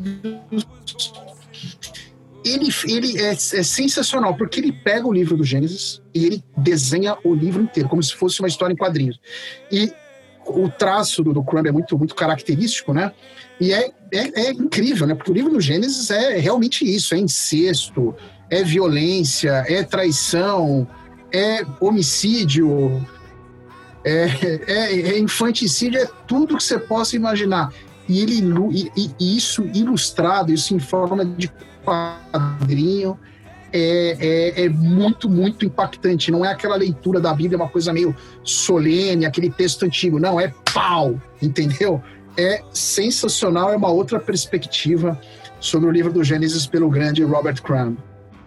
ele, 2.42 2.68
ele 2.88 3.20
é, 3.20 3.32
é, 3.32 3.34
sensacional, 3.34 4.34
porque 4.34 4.60
ele 4.60 4.72
pega 4.72 5.06
o 5.06 5.12
livro 5.12 5.36
do 5.36 5.44
Gênesis 5.44 6.00
e 6.14 6.24
ele 6.24 6.44
desenha 6.56 7.16
o 7.22 7.34
livro 7.34 7.62
inteiro, 7.62 7.88
como 7.88 8.02
se 8.02 8.14
fosse 8.14 8.40
uma 8.40 8.48
história 8.48 8.72
em 8.72 8.76
quadrinhos. 8.76 9.20
E 9.70 9.92
o 10.46 10.70
traço 10.70 11.22
do, 11.22 11.34
do 11.34 11.44
Crumb 11.44 11.66
é 11.66 11.72
muito, 11.72 11.98
muito 11.98 12.14
característico, 12.14 12.94
né? 12.94 13.12
E 13.60 13.74
é, 13.74 13.90
é, 14.10 14.46
é, 14.46 14.50
incrível, 14.52 15.06
né? 15.06 15.14
Porque 15.14 15.30
o 15.30 15.34
livro 15.34 15.52
do 15.52 15.60
Gênesis 15.60 16.10
é 16.10 16.38
realmente 16.38 16.82
isso: 16.82 17.14
é 17.14 17.18
incesto, 17.18 18.14
é 18.48 18.64
violência, 18.64 19.62
é 19.68 19.82
traição, 19.82 20.88
é 21.32 21.64
homicídio, 21.80 23.04
é, 24.04 24.26
é, 24.66 25.00
é 25.12 25.18
infanticídio, 25.18 26.00
é 26.00 26.08
tudo 26.26 26.56
que 26.56 26.62
você 26.62 26.78
possa 26.78 27.16
imaginar. 27.16 27.72
E 28.08 28.20
ele 28.20 28.42
e, 28.72 29.10
e 29.18 29.36
isso 29.36 29.64
ilustrado, 29.74 30.52
isso 30.52 30.74
em 30.74 30.80
forma 30.80 31.24
de 31.24 31.50
quadrinho 31.84 33.18
é, 33.72 34.16
é, 34.18 34.64
é, 34.64 34.68
muito, 34.68 35.28
muito 35.28 35.64
impactante. 35.64 36.30
Não 36.30 36.44
é 36.44 36.48
aquela 36.48 36.76
leitura 36.76 37.20
da 37.20 37.32
Bíblia, 37.32 37.56
uma 37.56 37.68
coisa 37.68 37.92
meio 37.92 38.14
solene, 38.42 39.26
aquele 39.26 39.50
texto 39.50 39.84
antigo. 39.84 40.18
Não, 40.18 40.40
é 40.40 40.52
pau, 40.74 41.20
entendeu? 41.40 42.02
É 42.36 42.62
sensacional, 42.72 43.72
é 43.72 43.76
uma 43.76 43.90
outra 43.90 44.18
perspectiva 44.18 45.20
sobre 45.60 45.88
o 45.88 45.92
livro 45.92 46.12
do 46.12 46.24
Gênesis 46.24 46.66
pelo 46.66 46.88
grande 46.88 47.22
Robert 47.22 47.62
Crumb 47.62 47.96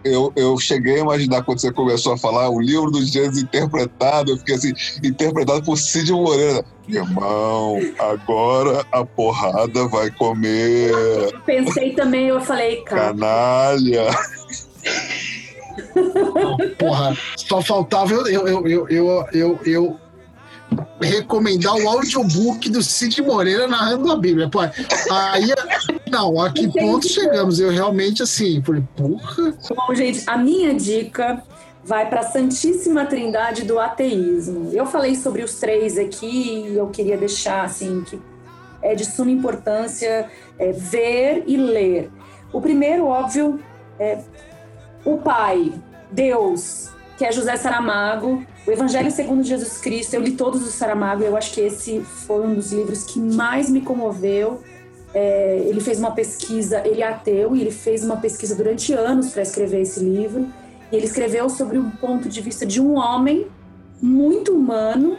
eu, 0.04 0.32
eu 0.36 0.58
cheguei 0.58 0.96
a 0.96 1.00
imaginar 1.00 1.42
quando 1.42 1.60
você 1.60 1.72
começou 1.72 2.12
a 2.12 2.18
falar 2.18 2.48
o 2.50 2.60
livro 2.60 2.90
do 2.90 3.04
Gênesis 3.04 3.42
interpretado, 3.42 4.32
eu 4.32 4.38
fiquei 4.38 4.54
assim, 4.54 4.72
interpretado 5.02 5.62
por 5.62 5.76
Cid 5.76 6.12
Moreira. 6.12 6.64
Irmão, 6.86 7.78
agora 7.98 8.84
a 8.92 9.04
porrada 9.04 9.88
vai 9.88 10.10
comer. 10.10 10.92
Pensei 11.46 11.94
também, 11.94 12.26
eu 12.26 12.40
falei, 12.40 12.82
cara. 12.82 13.06
Canalha. 13.06 14.10
porra, 16.78 17.16
só 17.36 17.62
faltava 17.62 18.12
eu, 18.12 18.26
eu, 18.26 18.66
eu, 18.66 18.88
eu, 18.88 19.26
eu, 19.32 19.60
eu 19.64 20.00
recomendar 21.00 21.74
o 21.74 21.88
audiobook 21.88 22.68
do 22.70 22.82
Cid 22.82 23.22
Moreira 23.22 23.66
narrando 23.66 24.10
a 24.10 24.16
Bíblia. 24.16 24.48
Pô, 24.48 24.60
aí, 24.60 25.54
não, 26.10 26.40
a 26.40 26.50
que 26.52 26.68
ponto 26.68 27.08
chegamos? 27.08 27.58
Eu 27.58 27.70
realmente, 27.70 28.22
assim, 28.22 28.62
falei, 28.62 28.82
porra. 28.96 29.54
Bom, 29.76 29.94
gente, 29.94 30.22
a 30.26 30.36
minha 30.36 30.74
dica 30.74 31.42
vai 31.84 32.08
para 32.08 32.20
a 32.20 32.24
Santíssima 32.24 33.04
Trindade 33.04 33.64
do 33.64 33.78
ateísmo. 33.78 34.70
Eu 34.72 34.86
falei 34.86 35.14
sobre 35.14 35.42
os 35.42 35.54
três 35.56 35.98
aqui 35.98 36.66
e 36.68 36.76
eu 36.76 36.88
queria 36.88 37.16
deixar, 37.16 37.64
assim, 37.64 38.02
que 38.02 38.18
é 38.82 38.94
de 38.94 39.04
suma 39.04 39.30
importância 39.30 40.30
é, 40.58 40.72
ver 40.72 41.44
e 41.46 41.56
ler. 41.56 42.10
O 42.52 42.60
primeiro, 42.60 43.06
óbvio, 43.06 43.60
é 43.98 44.18
o 45.04 45.18
Pai, 45.18 45.72
Deus, 46.10 46.90
que 47.16 47.24
é 47.24 47.32
José 47.32 47.56
Saramago, 47.56 48.44
o 48.66 48.70
Evangelho 48.70 49.10
segundo 49.10 49.42
Jesus 49.42 49.78
Cristo. 49.78 50.14
Eu 50.14 50.20
li 50.20 50.32
todos 50.32 50.66
os 50.66 50.74
Saramago, 50.74 51.22
eu 51.22 51.36
acho 51.36 51.52
que 51.52 51.60
esse 51.60 52.00
foi 52.00 52.44
um 52.46 52.54
dos 52.54 52.72
livros 52.72 53.04
que 53.04 53.18
mais 53.18 53.70
me 53.70 53.80
comoveu 53.80 54.60
É, 55.14 55.62
ele 55.68 55.80
fez 55.80 56.00
uma 56.00 56.10
pesquisa, 56.10 56.82
ele 56.84 57.00
é 57.00 57.06
ateu, 57.06 57.54
e 57.54 57.60
ele 57.60 57.70
fez 57.70 58.02
uma 58.04 58.16
pesquisa 58.16 58.56
durante 58.56 58.92
anos 58.92 59.30
para 59.30 59.42
escrever 59.42 59.80
esse 59.82 60.00
livro. 60.00 60.48
E 60.90 60.96
ele 60.96 61.06
escreveu 61.06 61.48
sobre 61.48 61.78
o 61.78 61.88
ponto 62.00 62.28
de 62.28 62.40
vista 62.40 62.66
de 62.66 62.80
um 62.80 62.96
homem 62.96 63.46
muito 64.02 64.52
humano, 64.52 65.16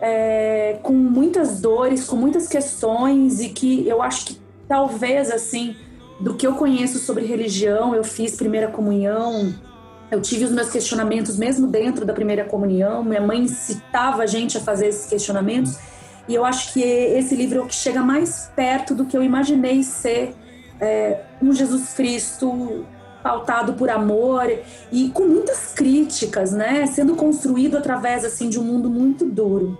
é, 0.00 0.78
com 0.82 0.92
muitas 0.92 1.60
dores, 1.60 2.04
com 2.04 2.14
muitas 2.14 2.46
questões, 2.46 3.40
e 3.40 3.48
que 3.48 3.86
eu 3.88 4.00
acho 4.00 4.26
que 4.26 4.40
talvez, 4.68 5.28
assim, 5.28 5.74
do 6.20 6.34
que 6.34 6.46
eu 6.46 6.54
conheço 6.54 7.00
sobre 7.00 7.26
religião, 7.26 7.96
eu 7.96 8.04
fiz 8.04 8.36
primeira 8.36 8.68
comunhão, 8.68 9.52
eu 10.12 10.20
tive 10.20 10.44
os 10.44 10.50
meus 10.50 10.70
questionamentos 10.70 11.38
mesmo 11.38 11.66
dentro 11.66 12.04
da 12.04 12.12
primeira 12.12 12.44
comunhão, 12.44 13.02
minha 13.02 13.20
mãe 13.20 13.40
incitava 13.40 14.22
a 14.22 14.26
gente 14.26 14.58
a 14.58 14.60
fazer 14.60 14.88
esses 14.88 15.06
questionamentos, 15.06 15.78
e 16.28 16.34
eu 16.34 16.44
acho 16.44 16.74
que 16.74 16.80
esse 16.80 17.34
livro 17.34 17.60
é 17.60 17.62
o 17.62 17.66
que 17.66 17.74
chega 17.74 18.02
mais 18.02 18.52
perto 18.54 18.94
do 18.94 19.06
que 19.06 19.16
eu 19.16 19.22
imaginei 19.22 19.82
ser 19.82 20.34
é, 20.78 21.22
um 21.40 21.52
Jesus 21.52 21.94
Cristo 21.94 22.84
pautado 23.22 23.72
por 23.72 23.88
amor 23.88 24.52
e 24.90 25.08
com 25.10 25.24
muitas 25.24 25.72
críticas, 25.72 26.52
né? 26.52 26.86
Sendo 26.86 27.16
construído 27.16 27.76
através 27.76 28.24
assim 28.24 28.48
de 28.48 28.58
um 28.58 28.64
mundo 28.64 28.90
muito 28.90 29.24
duro. 29.24 29.78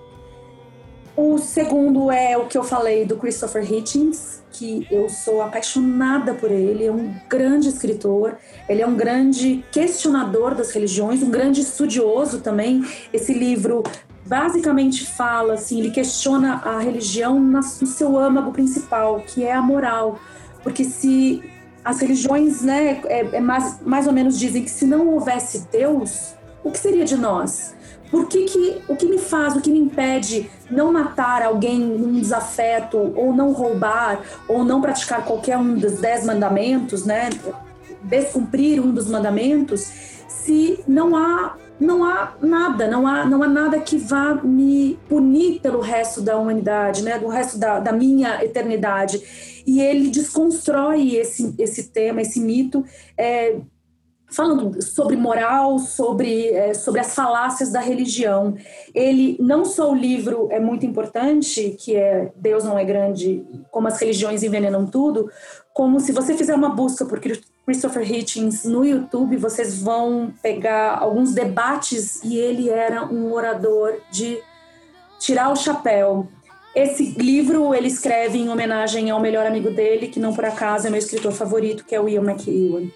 O 1.14 1.36
segundo 1.36 2.10
é 2.10 2.38
o 2.38 2.46
que 2.46 2.56
eu 2.56 2.64
falei 2.64 3.04
do 3.04 3.18
Christopher 3.18 3.70
Hitchens, 3.70 4.42
que 4.50 4.86
eu 4.90 5.10
sou 5.10 5.42
apaixonada 5.42 6.32
por 6.32 6.50
ele, 6.50 6.86
é 6.86 6.90
um 6.90 7.14
grande 7.28 7.68
escritor, 7.68 8.36
ele 8.66 8.80
é 8.80 8.86
um 8.86 8.96
grande 8.96 9.62
questionador 9.70 10.54
das 10.54 10.70
religiões, 10.70 11.22
um 11.22 11.30
grande 11.30 11.60
estudioso 11.60 12.40
também. 12.40 12.82
Esse 13.12 13.34
livro 13.34 13.82
basicamente 14.24 15.06
fala 15.06 15.54
assim, 15.54 15.80
ele 15.80 15.90
questiona 15.90 16.62
a 16.64 16.78
religião 16.78 17.38
no 17.38 17.62
seu 17.62 18.18
âmago 18.18 18.50
principal, 18.50 19.20
que 19.20 19.44
é 19.44 19.52
a 19.52 19.60
moral. 19.60 20.18
Porque 20.62 20.82
se 20.82 21.42
as 21.84 22.00
religiões, 22.00 22.62
né, 22.62 23.02
é, 23.04 23.36
é 23.36 23.40
mais, 23.40 23.80
mais 23.82 24.06
ou 24.06 24.14
menos 24.14 24.38
dizem 24.38 24.64
que 24.64 24.70
se 24.70 24.86
não 24.86 25.08
houvesse 25.08 25.66
Deus, 25.70 26.34
o 26.64 26.70
que 26.70 26.78
seria 26.78 27.04
de 27.04 27.16
nós? 27.16 27.74
Por 28.12 28.28
que, 28.28 28.44
que 28.44 28.82
o 28.86 28.94
que 28.94 29.06
me 29.06 29.16
faz, 29.16 29.56
o 29.56 29.62
que 29.62 29.70
me 29.70 29.78
impede 29.78 30.50
não 30.70 30.92
matar 30.92 31.42
alguém 31.42 31.80
num 31.80 32.20
desafeto, 32.20 32.98
ou 32.98 33.32
não 33.32 33.52
roubar, 33.52 34.20
ou 34.46 34.62
não 34.62 34.82
praticar 34.82 35.24
qualquer 35.24 35.56
um 35.56 35.74
dos 35.74 35.94
dez 35.94 36.22
mandamentos, 36.22 37.06
né? 37.06 37.30
Descumprir 38.02 38.84
um 38.84 38.92
dos 38.92 39.08
mandamentos, 39.08 39.90
se 40.28 40.84
não 40.86 41.16
há 41.16 41.56
não 41.80 42.04
há 42.04 42.34
nada, 42.40 42.86
não 42.86 43.06
há, 43.08 43.24
não 43.24 43.42
há 43.42 43.48
nada 43.48 43.80
que 43.80 43.96
vá 43.96 44.34
me 44.34 44.96
punir 45.08 45.58
pelo 45.60 45.80
resto 45.80 46.20
da 46.20 46.36
humanidade, 46.36 47.02
né? 47.02 47.18
Do 47.18 47.26
resto 47.26 47.58
da, 47.58 47.80
da 47.80 47.92
minha 47.92 48.44
eternidade 48.44 49.20
e 49.66 49.80
ele 49.80 50.10
desconstrói 50.10 51.16
esse, 51.16 51.54
esse 51.58 51.84
tema, 51.84 52.22
esse 52.22 52.40
mito, 52.40 52.84
é, 53.16 53.56
falando 54.32 54.82
sobre 54.82 55.16
moral, 55.16 55.78
sobre, 55.78 56.48
é, 56.48 56.74
sobre 56.74 57.00
as 57.00 57.14
falácias 57.14 57.70
da 57.70 57.80
religião. 57.80 58.54
Ele, 58.94 59.36
não 59.40 59.64
só 59.64 59.90
o 59.90 59.94
livro 59.94 60.48
é 60.50 60.58
muito 60.58 60.86
importante, 60.86 61.76
que 61.78 61.94
é 61.94 62.32
Deus 62.36 62.64
não 62.64 62.78
é 62.78 62.84
grande, 62.84 63.44
como 63.70 63.88
as 63.88 63.98
religiões 64.00 64.42
envenenam 64.42 64.86
tudo, 64.86 65.30
como 65.72 66.00
se 66.00 66.12
você 66.12 66.34
fizer 66.34 66.54
uma 66.54 66.70
busca 66.70 67.04
por 67.04 67.20
Christopher 67.20 68.10
Hitchens 68.10 68.64
no 68.64 68.84
YouTube, 68.84 69.36
vocês 69.36 69.80
vão 69.80 70.32
pegar 70.42 70.98
alguns 70.98 71.32
debates 71.32 72.22
e 72.22 72.36
ele 72.36 72.68
era 72.68 73.06
um 73.06 73.32
orador 73.32 73.98
de 74.10 74.38
tirar 75.18 75.50
o 75.52 75.56
chapéu 75.56 76.28
esse 76.74 77.10
livro 77.18 77.74
ele 77.74 77.88
escreve 77.88 78.38
em 78.38 78.48
homenagem 78.48 79.10
ao 79.10 79.20
melhor 79.20 79.46
amigo 79.46 79.70
dele, 79.70 80.08
que 80.08 80.18
não 80.18 80.32
por 80.32 80.44
acaso 80.44 80.86
é 80.86 80.90
meu 80.90 80.98
escritor 80.98 81.32
favorito, 81.32 81.84
que 81.84 81.94
é 81.94 82.00
o 82.00 82.08
Ian 82.08 82.22
McEwan. 82.22 82.88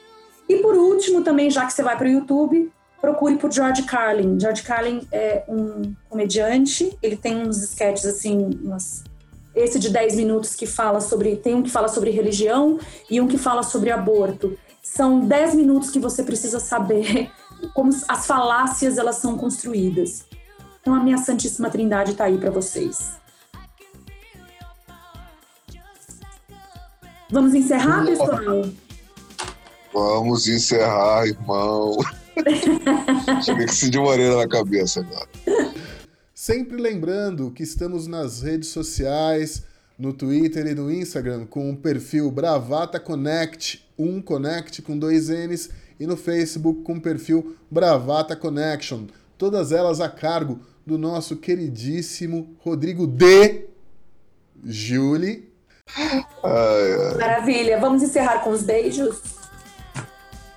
E 0.49 0.57
por 0.57 0.77
último, 0.77 1.23
também, 1.23 1.51
já 1.51 1.67
que 1.67 1.73
você 1.73 1.83
vai 1.83 1.97
para 1.97 2.07
o 2.07 2.11
YouTube, 2.11 2.71
procure 3.01 3.37
por 3.37 3.53
George 3.53 3.83
Carlin. 3.83 4.39
George 4.39 4.63
Carlin 4.63 5.07
é 5.13 5.45
um 5.49 5.95
comediante, 6.09 6.97
ele 7.03 7.17
tem 7.17 7.37
uns 7.37 7.63
sketches 7.63 8.07
assim, 8.07 8.51
umas, 8.63 9.05
esse 9.55 9.79
de 9.79 9.91
10 9.91 10.17
minutos 10.17 10.55
que 10.55 10.67
fala 10.67 11.01
sobre. 11.01 11.37
Tem 11.37 11.55
um 11.55 11.63
que 11.63 11.71
fala 11.71 11.89
sobre 11.89 12.11
religião 12.11 12.79
e 13.11 13.21
um 13.21 13.27
que 13.27 13.39
fala 13.39 13.63
sobre 13.63 13.91
aborto. 13.91 14.57
São 14.83 15.21
10 15.21 15.55
minutos 15.55 15.91
que 15.91 15.99
você 15.99 16.23
precisa 16.23 16.61
saber 16.61 17.31
como 17.75 17.91
as 18.09 18.27
falácias 18.27 18.99
elas 18.99 19.17
são 19.17 19.37
construídas. 19.37 20.25
Então 20.81 20.95
a 20.95 21.01
minha 21.03 21.19
Santíssima 21.19 21.69
Trindade 21.69 22.13
está 22.13 22.25
aí 22.25 22.39
para 22.39 22.51
vocês. 22.51 23.17
Vamos 27.29 27.55
encerrar, 27.55 28.05
pessoal? 28.07 28.63
Vamos 29.97 30.47
encerrar, 30.47 31.27
irmão. 31.27 31.97
Cheguei 33.43 33.65
com 33.65 33.73
Cid 33.73 33.97
Moreira 33.97 34.37
na 34.37 34.47
cabeça 34.47 35.01
agora. 35.01 35.27
Sempre 36.35 36.77
lembrando 36.77 37.51
que 37.51 37.63
estamos 37.63 38.07
nas 38.07 38.43
redes 38.43 38.69
sociais, 38.69 39.63
no 39.99 40.13
Twitter 40.13 40.67
e 40.67 40.75
no 40.75 40.93
Instagram, 40.93 41.47
com 41.47 41.71
o 41.71 41.77
perfil 41.79 42.31
Bravata 42.31 43.01
Connect, 43.01 43.89
um 43.99 44.21
Connect 44.21 44.83
com 44.83 44.99
dois 44.99 45.31
N's, 45.31 45.71
e 45.99 46.07
no 46.07 46.15
Facebook 46.15 46.83
com 46.83 46.97
o 46.97 47.01
perfil 47.01 47.57
Bravata 47.71 48.37
Connection. 48.37 49.07
Todas 49.39 49.73
elas 49.73 49.99
a 49.99 50.11
cargo 50.11 50.61
do 50.85 50.99
nosso 50.99 51.37
queridíssimo 51.37 52.55
Rodrigo 52.59 53.07
D. 53.07 53.65
Julie 54.63 55.57
Ai, 55.97 56.23
ai. 56.43 57.19
Maravilha. 57.19 57.81
Vamos 57.81 58.03
encerrar 58.03 58.41
com 58.41 58.51
os 58.51 58.63
beijos? 58.63 59.36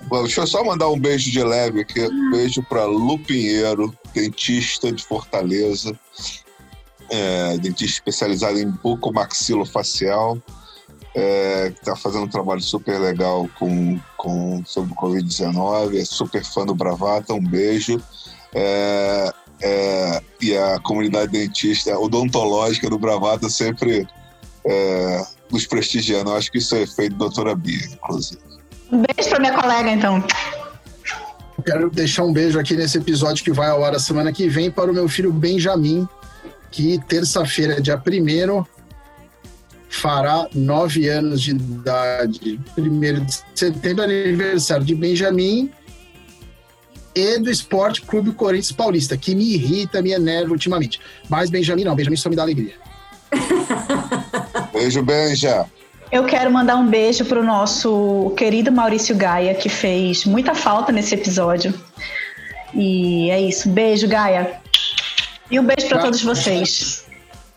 Deixa 0.02 0.41
eu 0.41 0.47
só 0.47 0.64
mandar 0.64 0.89
um 0.89 1.00
beijo 1.00 1.32
de 1.32 1.43
leve 1.43 1.82
aqui. 1.82 2.02
Um 2.02 2.32
beijo 2.32 2.64
para 2.64 2.86
Lu 2.86 3.20
Pinheiro, 3.20 3.93
dentista 4.14 4.91
de 4.91 5.04
Fortaleza, 5.04 5.97
é, 7.10 7.58
dentista 7.58 7.97
especializado 7.97 8.60
em 8.60 8.70
bucomaxilofacial, 8.70 10.38
é, 11.16 11.72
que 11.72 11.80
está 11.80 11.95
fazendo 11.95 12.24
um 12.24 12.30
trabalho 12.30 12.62
super 12.62 13.00
legal 13.00 13.50
com, 13.60 14.00
com, 14.18 14.64
sobre 14.66 14.93
o 14.93 14.95
Covid-19, 14.95 16.00
é 16.00 16.06
super 16.06 16.43
fã 16.43 16.66
do 16.66 16.74
Bravata, 16.74 17.34
um 17.34 17.43
beijo. 17.43 18.02
É, 18.54 19.34
é, 19.62 20.22
e 20.41 20.58
a 20.58 20.80
comunidade 20.80 21.32
dentista 21.32 21.97
odontológica 22.00 22.89
do 22.89 22.97
Bravata 22.97 23.50
sempre 23.50 24.08
é, 24.66 25.26
nos 25.52 25.68
prestigiando. 25.68 26.32
Eu 26.32 26.38
acho 26.38 26.52
que 26.52 26.58
isso 26.58 26.76
é 26.76 26.88
feito 26.88 27.16
doutora 27.16 27.56
Bia, 27.56 27.86
inclusive. 27.86 28.49
Um 28.92 29.04
beijo 29.04 29.30
para 29.30 29.40
minha 29.40 29.54
colega, 29.54 29.90
então. 29.92 30.24
Quero 31.66 31.90
deixar 31.90 32.24
um 32.24 32.34
beijo 32.34 32.60
aqui 32.60 32.76
nesse 32.76 32.98
episódio 32.98 33.44
que 33.44 33.52
vai 33.52 33.70
ao 33.70 33.84
ar 33.84 33.94
a 33.94 34.00
semana 34.00 34.32
que 34.32 34.48
vem 34.48 34.72
para 34.72 34.90
o 34.90 34.94
meu 34.94 35.08
filho 35.08 35.32
Benjamin, 35.32 36.08
que 36.72 37.00
terça-feira, 37.08 37.82
dia 37.82 37.98
1 37.98 38.64
fará 39.90 40.48
nove 40.54 41.10
anos 41.10 41.42
de 41.42 41.52
idade. 41.52 42.60
Primeiro 42.76 43.22
de 43.22 43.44
setembro, 43.56 44.04
aniversário 44.04 44.86
de 44.86 44.96
Benjamin 44.96 45.72
e 47.14 47.40
do 47.40 47.50
Esporte 47.50 48.02
Clube 48.04 48.32
Corinthians 48.32 48.72
Paulista, 48.72 49.18
que 49.18 49.36
me 49.36 49.54
irrita, 49.56 50.02
me 50.02 50.12
enerva 50.12 50.52
ultimamente. 50.52 51.02
Mas 51.28 51.50
Benjamin 51.50 51.84
não, 51.84 51.96
Benjamin 51.96 52.16
só 52.16 52.30
me 52.30 52.36
dá 52.36 52.44
alegria. 52.44 52.76
Beijo, 54.72 55.04
Benja. 55.04 55.66
Eu 56.12 56.24
quero 56.26 56.51
mandar 56.51 56.76
um 56.76 56.88
beijo 56.88 57.24
para 57.26 57.39
o 57.39 57.43
nosso 57.43 58.34
querido 58.36 58.72
Maurício 58.72 59.16
Gaia, 59.16 59.53
que 59.53 59.70
fez 59.70 60.26
muita 60.26 60.55
falta 60.55 60.91
nesse 60.91 61.14
episódio. 61.14 61.74
E 62.74 63.30
é 63.30 63.39
isso. 63.39 63.70
Beijo, 63.70 64.07
Gaia. 64.07 64.60
E 65.51 65.60
um 65.60 65.64
beijo 65.64 65.88
para 65.88 65.99
todos 65.99 66.24
vocês. 66.24 67.05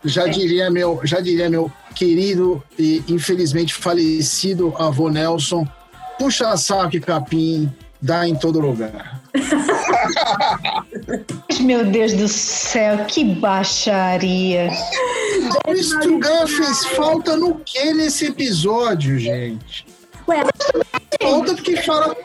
Já 0.05 0.27
diria 0.27 0.71
meu, 0.71 1.01
já 1.05 1.21
diria 1.21 1.49
meu 1.49 1.73
querido 1.95 2.63
e 2.79 3.03
infelizmente 3.09 3.73
falecido 3.73 4.75
avô 4.77 5.09
Nelson, 5.09 5.67
puxa 6.19 6.57
saco 6.57 6.97
e 6.97 7.01
capim, 7.01 7.73
dá 8.01 8.27
em 8.27 8.35
todo 8.35 8.59
lugar. 8.59 9.22
Meu 11.61 11.85
Deus 11.85 12.13
do 12.15 12.29
céu, 12.29 13.05
que 13.07 13.25
baixaria. 13.25 14.71
Maurício 15.67 16.19
Gun 16.19 16.47
fez 16.47 16.87
falta 16.89 17.37
no 17.37 17.57
que 17.57 17.93
nesse 17.95 18.27
episódio, 18.27 19.19
gente? 19.19 19.87
Ué, 20.29 20.43
Falta 21.21 21.55
porque 21.55 21.77
fala 21.83 22.17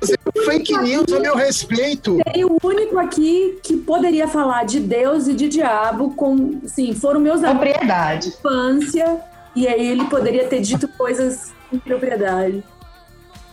fazer 0.00 0.18
fake 0.46 0.76
news 0.78 1.12
a 1.12 1.20
meu 1.20 1.36
respeito. 1.36 2.18
tem 2.32 2.44
o 2.44 2.58
único 2.62 2.98
aqui 2.98 3.58
que 3.62 3.76
poderia 3.76 4.26
falar 4.26 4.64
de 4.64 4.80
Deus 4.80 5.28
e 5.28 5.34
de 5.34 5.46
diabo 5.48 6.14
com, 6.14 6.60
sim, 6.66 6.94
foram 6.94 7.20
meus 7.20 7.44
amigos 7.44 8.26
infância 8.26 9.20
e 9.54 9.68
aí 9.68 9.86
ele 9.88 10.04
poderia 10.06 10.46
ter 10.46 10.60
dito 10.62 10.88
coisas 10.88 11.52
com 11.70 11.78
propriedade. 11.78 12.64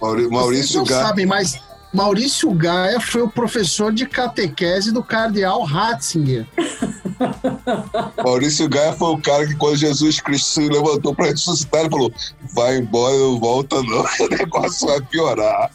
Mauri- 0.01 0.21
Vocês 0.23 0.31
Maurício 0.31 0.77
não 0.77 0.85
Gaia. 0.85 1.05
sabem, 1.05 1.25
mas 1.25 1.59
Maurício 1.93 2.49
Gaia 2.53 2.99
foi 3.01 3.21
o 3.21 3.29
professor 3.29 3.91
de 3.91 4.05
catequese 4.05 4.91
do 4.91 5.03
cardeal 5.03 5.63
Ratzinger. 5.63 6.47
Maurício 8.23 8.69
Gaia 8.69 8.93
foi 8.93 9.09
o 9.09 9.17
cara 9.17 9.45
que, 9.45 9.55
quando 9.55 9.75
Jesus 9.75 10.21
Cristo 10.21 10.47
se 10.47 10.69
levantou 10.69 11.13
para 11.13 11.27
ressuscitar, 11.27 11.81
ele 11.81 11.89
falou: 11.89 12.13
vai 12.53 12.77
embora, 12.77 13.17
não 13.17 13.39
volta, 13.39 13.75
não, 13.83 14.05
o 14.19 14.29
negócio 14.29 14.87
vai 14.87 15.01
piorar. 15.01 15.69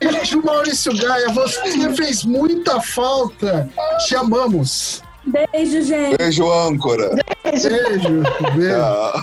Beijo, 0.00 0.42
Maurício 0.42 0.96
Gaia. 0.96 1.28
Você 1.30 1.94
fez 1.94 2.24
muita 2.24 2.80
falta. 2.80 3.68
Te 4.06 4.16
amamos. 4.16 5.02
Beijo, 5.24 5.82
gente. 5.82 6.16
Beijo, 6.16 6.50
âncora. 6.50 7.14
Beijo. 7.44 7.68
Beijo. 7.68 8.22
Tchau. 8.22 9.22